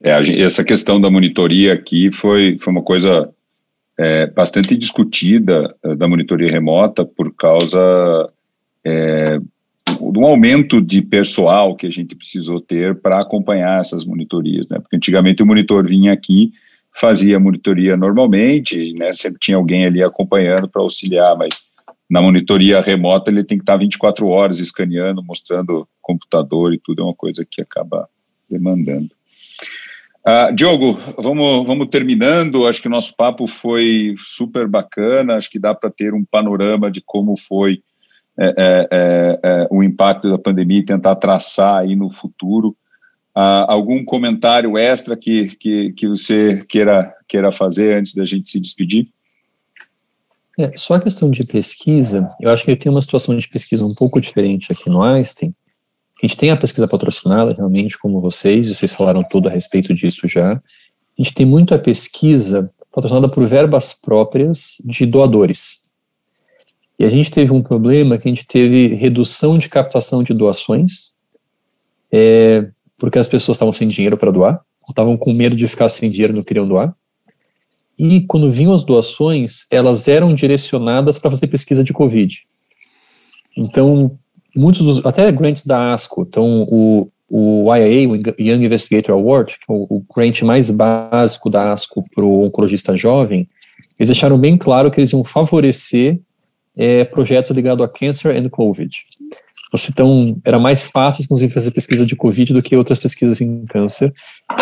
É, 0.02 0.42
essa 0.42 0.64
questão 0.64 1.00
da 1.00 1.10
monitoria 1.10 1.74
aqui 1.74 2.12
foi, 2.12 2.58
foi 2.60 2.74
uma 2.74 2.84
coisa 2.84 3.30
é, 3.98 4.28
bastante 4.28 4.76
discutida 4.76 5.76
é, 5.84 5.96
da 5.96 6.08
monitoria 6.08 6.52
remota 6.52 7.06
por 7.06 7.34
causa 7.34 8.30
é, 8.84 9.40
de 9.96 10.20
um 10.20 10.26
aumento 10.26 10.82
de 10.82 11.02
pessoal 11.02 11.76
que 11.76 11.88
a 11.88 11.92
gente 11.92 12.16
precisou 12.16 12.60
ter 12.60 13.00
para 13.00 13.20
acompanhar 13.20 13.82
essas 13.82 14.06
monitorias, 14.06 14.68
né? 14.70 14.80
Porque 14.80 14.96
antigamente 14.96 15.42
o 15.42 15.46
monitor 15.46 15.86
vinha 15.88 16.14
aqui, 16.14 16.52
fazia 16.94 17.38
a 17.38 17.40
monitoria 17.40 17.96
normalmente, 17.96 18.94
né? 18.94 19.14
Sempre 19.14 19.40
tinha 19.40 19.58
alguém 19.58 19.86
ali 19.86 20.04
acompanhando 20.04 20.68
para 20.68 20.82
auxiliar, 20.82 21.38
mas 21.38 21.66
na 22.10 22.22
monitoria 22.22 22.82
remota 22.82 23.30
ele 23.30 23.44
tem 23.44 23.58
que 23.58 23.64
estar 23.64 23.78
24 23.78 24.28
horas 24.28 24.60
escaneando, 24.60 25.24
mostrando 25.24 25.88
computador 26.02 26.74
e 26.74 26.80
tudo, 26.80 27.02
é 27.02 27.06
uma 27.06 27.14
coisa 27.14 27.46
que 27.50 27.62
acaba 27.62 28.10
demandando. 28.50 29.10
Uh, 30.26 30.54
Diogo, 30.54 31.00
vamos, 31.18 31.66
vamos 31.66 31.88
terminando. 31.90 32.68
Acho 32.68 32.82
que 32.82 32.88
o 32.88 32.92
nosso 32.92 33.16
papo 33.16 33.48
foi 33.48 34.16
super 34.18 34.68
bacana. 34.68 35.36
Acho 35.36 35.50
que 35.50 35.60
dá 35.60 35.74
para 35.74 35.90
ter 35.90 36.14
um 36.14 36.26
panorama 36.26 36.92
de 36.92 37.02
como 37.02 37.38
foi 37.38 37.82
o 39.70 39.84
impacto 39.84 40.30
da 40.30 40.38
pandemia 40.38 40.80
e 40.80 40.86
tentar 40.86 41.16
traçar 41.16 41.78
aí 41.78 41.96
no 41.96 42.12
futuro. 42.12 42.76
Uh, 43.36 43.64
algum 43.68 44.04
comentário 44.04 44.78
extra 44.78 45.16
que, 45.16 45.56
que, 45.56 45.94
que 45.94 46.08
você 46.08 46.66
queira, 46.68 47.16
queira 47.28 47.52
fazer 47.52 47.98
antes 47.98 48.14
da 48.14 48.26
gente 48.26 48.50
se 48.50 48.60
despedir? 48.60 49.08
É, 50.58 50.76
só 50.76 50.96
a 50.96 51.00
questão 51.00 51.32
de 51.32 51.46
pesquisa, 51.46 52.30
eu 52.42 52.50
acho 52.50 52.66
que 52.66 52.76
tem 52.76 52.92
uma 52.92 53.02
situação 53.02 53.38
de 53.38 53.48
pesquisa 53.48 53.86
um 53.86 53.94
pouco 53.94 54.20
diferente 54.20 54.74
aqui 54.74 54.90
no 54.90 55.02
Einstein. 55.02 55.56
A 56.22 56.28
gente 56.28 56.36
tem 56.36 56.52
a 56.52 56.58
pesquisa 56.58 56.86
patrocinada, 56.86 57.54
realmente, 57.54 57.98
como 57.98 58.20
vocês, 58.20 58.68
e 58.68 58.76
vocês 58.76 58.94
falaram 58.94 59.24
tudo 59.24 59.48
a 59.48 59.52
respeito 59.52 59.94
disso 59.94 60.28
já. 60.28 60.52
A 60.54 60.62
gente 61.18 61.34
tem 61.34 61.46
muito 61.46 61.74
a 61.74 61.80
pesquisa 61.80 62.70
patrocinada 62.92 63.30
por 63.30 63.46
verbas 63.46 63.94
próprias 63.94 64.76
de 64.84 65.06
doadores. 65.06 65.89
E 67.00 67.06
a 67.06 67.10
gente 67.10 67.32
teve 67.32 67.54
um 67.54 67.64
problema 67.64 68.18
que 68.18 68.28
a 68.28 68.32
gente 68.32 68.46
teve 68.46 68.88
redução 68.88 69.58
de 69.58 69.70
captação 69.70 70.22
de 70.22 70.34
doações, 70.34 71.14
é, 72.12 72.68
porque 72.98 73.18
as 73.18 73.28
pessoas 73.28 73.56
estavam 73.56 73.72
sem 73.72 73.88
dinheiro 73.88 74.18
para 74.18 74.32
doar, 74.32 74.60
estavam 74.90 75.16
com 75.16 75.34
medo 75.34 75.56
de 75.56 75.66
ficar 75.66 75.88
sem 75.88 76.12
dinheiro, 76.12 76.34
não 76.34 76.44
queriam 76.44 76.68
doar. 76.68 76.94
E 77.98 78.22
quando 78.22 78.52
vinham 78.52 78.74
as 78.74 78.84
doações, 78.84 79.66
elas 79.72 80.10
eram 80.10 80.34
direcionadas 80.34 81.18
para 81.18 81.30
fazer 81.30 81.48
pesquisa 81.48 81.84
de 81.84 81.94
Covid. 81.94 82.44
Então, 83.56 84.18
muitos 84.54 84.82
dos, 84.82 85.06
até 85.06 85.32
grants 85.32 85.66
da 85.66 85.94
ASCO, 85.94 86.26
então 86.28 86.64
o, 86.70 87.10
o 87.30 87.74
IAA, 87.76 88.10
o 88.10 88.16
Young 88.42 88.66
Investigator 88.66 89.16
Award, 89.16 89.58
que 89.58 89.72
é 89.72 89.74
o, 89.74 89.88
o 89.90 90.06
grant 90.14 90.42
mais 90.42 90.70
básico 90.70 91.50
da 91.50 91.72
ASCO 91.72 92.04
para 92.14 92.26
o 92.26 92.44
oncologista 92.44 92.96
jovem, 92.96 93.48
eles 93.98 94.10
deixaram 94.10 94.38
bem 94.38 94.58
claro 94.58 94.92
que 94.92 95.00
eles 95.00 95.12
iam 95.12 95.24
favorecer 95.24 96.20
é, 96.80 97.04
projetos 97.04 97.52
ligados 97.52 97.86
a 97.86 97.90
cancer 97.90 98.34
and 98.34 98.48
COVID. 98.48 99.06
Então, 99.92 100.42
era 100.46 100.58
mais 100.58 100.86
fácil, 100.86 101.26
inclusive, 101.26 101.54
fazer 101.54 101.72
pesquisa 101.72 102.06
de 102.06 102.16
Covid 102.16 102.54
do 102.54 102.64
que 102.64 102.76
outras 102.76 102.98
pesquisas 102.98 103.42
em 103.42 103.66
câncer. 103.66 104.14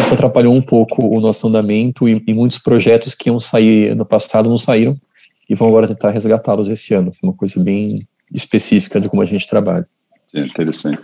Isso 0.02 0.14
atrapalhou 0.14 0.54
um 0.54 0.62
pouco 0.62 1.06
o 1.06 1.22
nosso 1.22 1.48
andamento 1.48 2.10
e, 2.10 2.22
e 2.28 2.34
muitos 2.34 2.58
projetos 2.58 3.14
que 3.14 3.30
iam 3.30 3.40
sair 3.40 3.96
no 3.96 4.04
passado 4.04 4.50
não 4.50 4.58
saíram 4.58 5.00
e 5.48 5.56
vão 5.56 5.70
agora 5.70 5.88
tentar 5.88 6.10
resgatá-los 6.10 6.68
esse 6.68 6.94
ano. 6.94 7.14
Foi 7.14 7.30
uma 7.30 7.36
coisa 7.36 7.64
bem 7.64 8.06
específica 8.34 9.00
de 9.00 9.08
como 9.08 9.22
a 9.22 9.26
gente 9.26 9.48
trabalha. 9.48 9.88
É 10.34 10.42
interessante. 10.42 11.02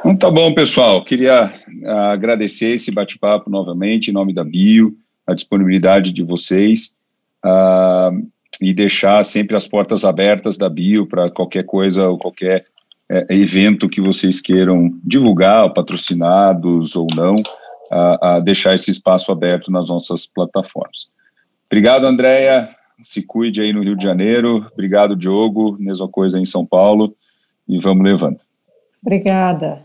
Então 0.00 0.16
tá 0.16 0.30
bom, 0.30 0.52
pessoal. 0.52 1.04
Queria 1.04 1.50
ah, 1.86 2.12
agradecer 2.12 2.74
esse 2.74 2.90
bate-papo 2.90 3.48
novamente, 3.48 4.10
em 4.10 4.14
nome 4.14 4.34
da 4.34 4.44
Bio, 4.44 4.94
a 5.26 5.34
disponibilidade 5.34 6.12
de 6.12 6.22
vocês. 6.22 6.96
Uh, 7.44 8.28
e 8.60 8.74
deixar 8.74 9.24
sempre 9.24 9.56
as 9.56 9.66
portas 9.66 10.04
abertas 10.04 10.56
da 10.56 10.68
Bio 10.68 11.06
para 11.06 11.30
qualquer 11.30 11.64
coisa 11.64 12.08
ou 12.08 12.18
qualquer 12.18 12.66
é, 13.08 13.26
evento 13.30 13.88
que 13.88 14.00
vocês 14.00 14.40
queiram 14.40 14.90
divulgar, 15.02 15.72
patrocinados 15.72 16.94
ou 16.94 17.06
não, 17.14 17.36
a, 17.90 18.36
a, 18.36 18.40
deixar 18.40 18.74
esse 18.74 18.90
espaço 18.90 19.32
aberto 19.32 19.70
nas 19.70 19.88
nossas 19.88 20.26
plataformas. 20.26 21.08
Obrigado, 21.66 22.04
Andréia. 22.04 22.68
Se 23.00 23.22
cuide 23.22 23.60
aí 23.60 23.72
no 23.72 23.82
Rio 23.82 23.96
de 23.96 24.04
Janeiro. 24.04 24.66
Obrigado, 24.72 25.16
Diogo. 25.16 25.76
Mesma 25.78 26.08
coisa 26.08 26.38
em 26.38 26.44
São 26.44 26.66
Paulo. 26.66 27.14
E 27.68 27.78
vamos 27.78 28.04
levando. 28.04 28.38
Obrigada. 29.02 29.82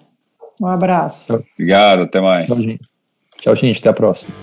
Um 0.60 0.68
abraço. 0.68 1.44
Obrigado, 1.54 2.04
até 2.04 2.20
mais. 2.20 2.48
Tchau, 2.48 2.58
gente. 2.58 2.90
Tchau, 3.40 3.56
gente. 3.56 3.80
Até 3.80 3.90
a 3.90 3.94
próxima. 3.94 4.34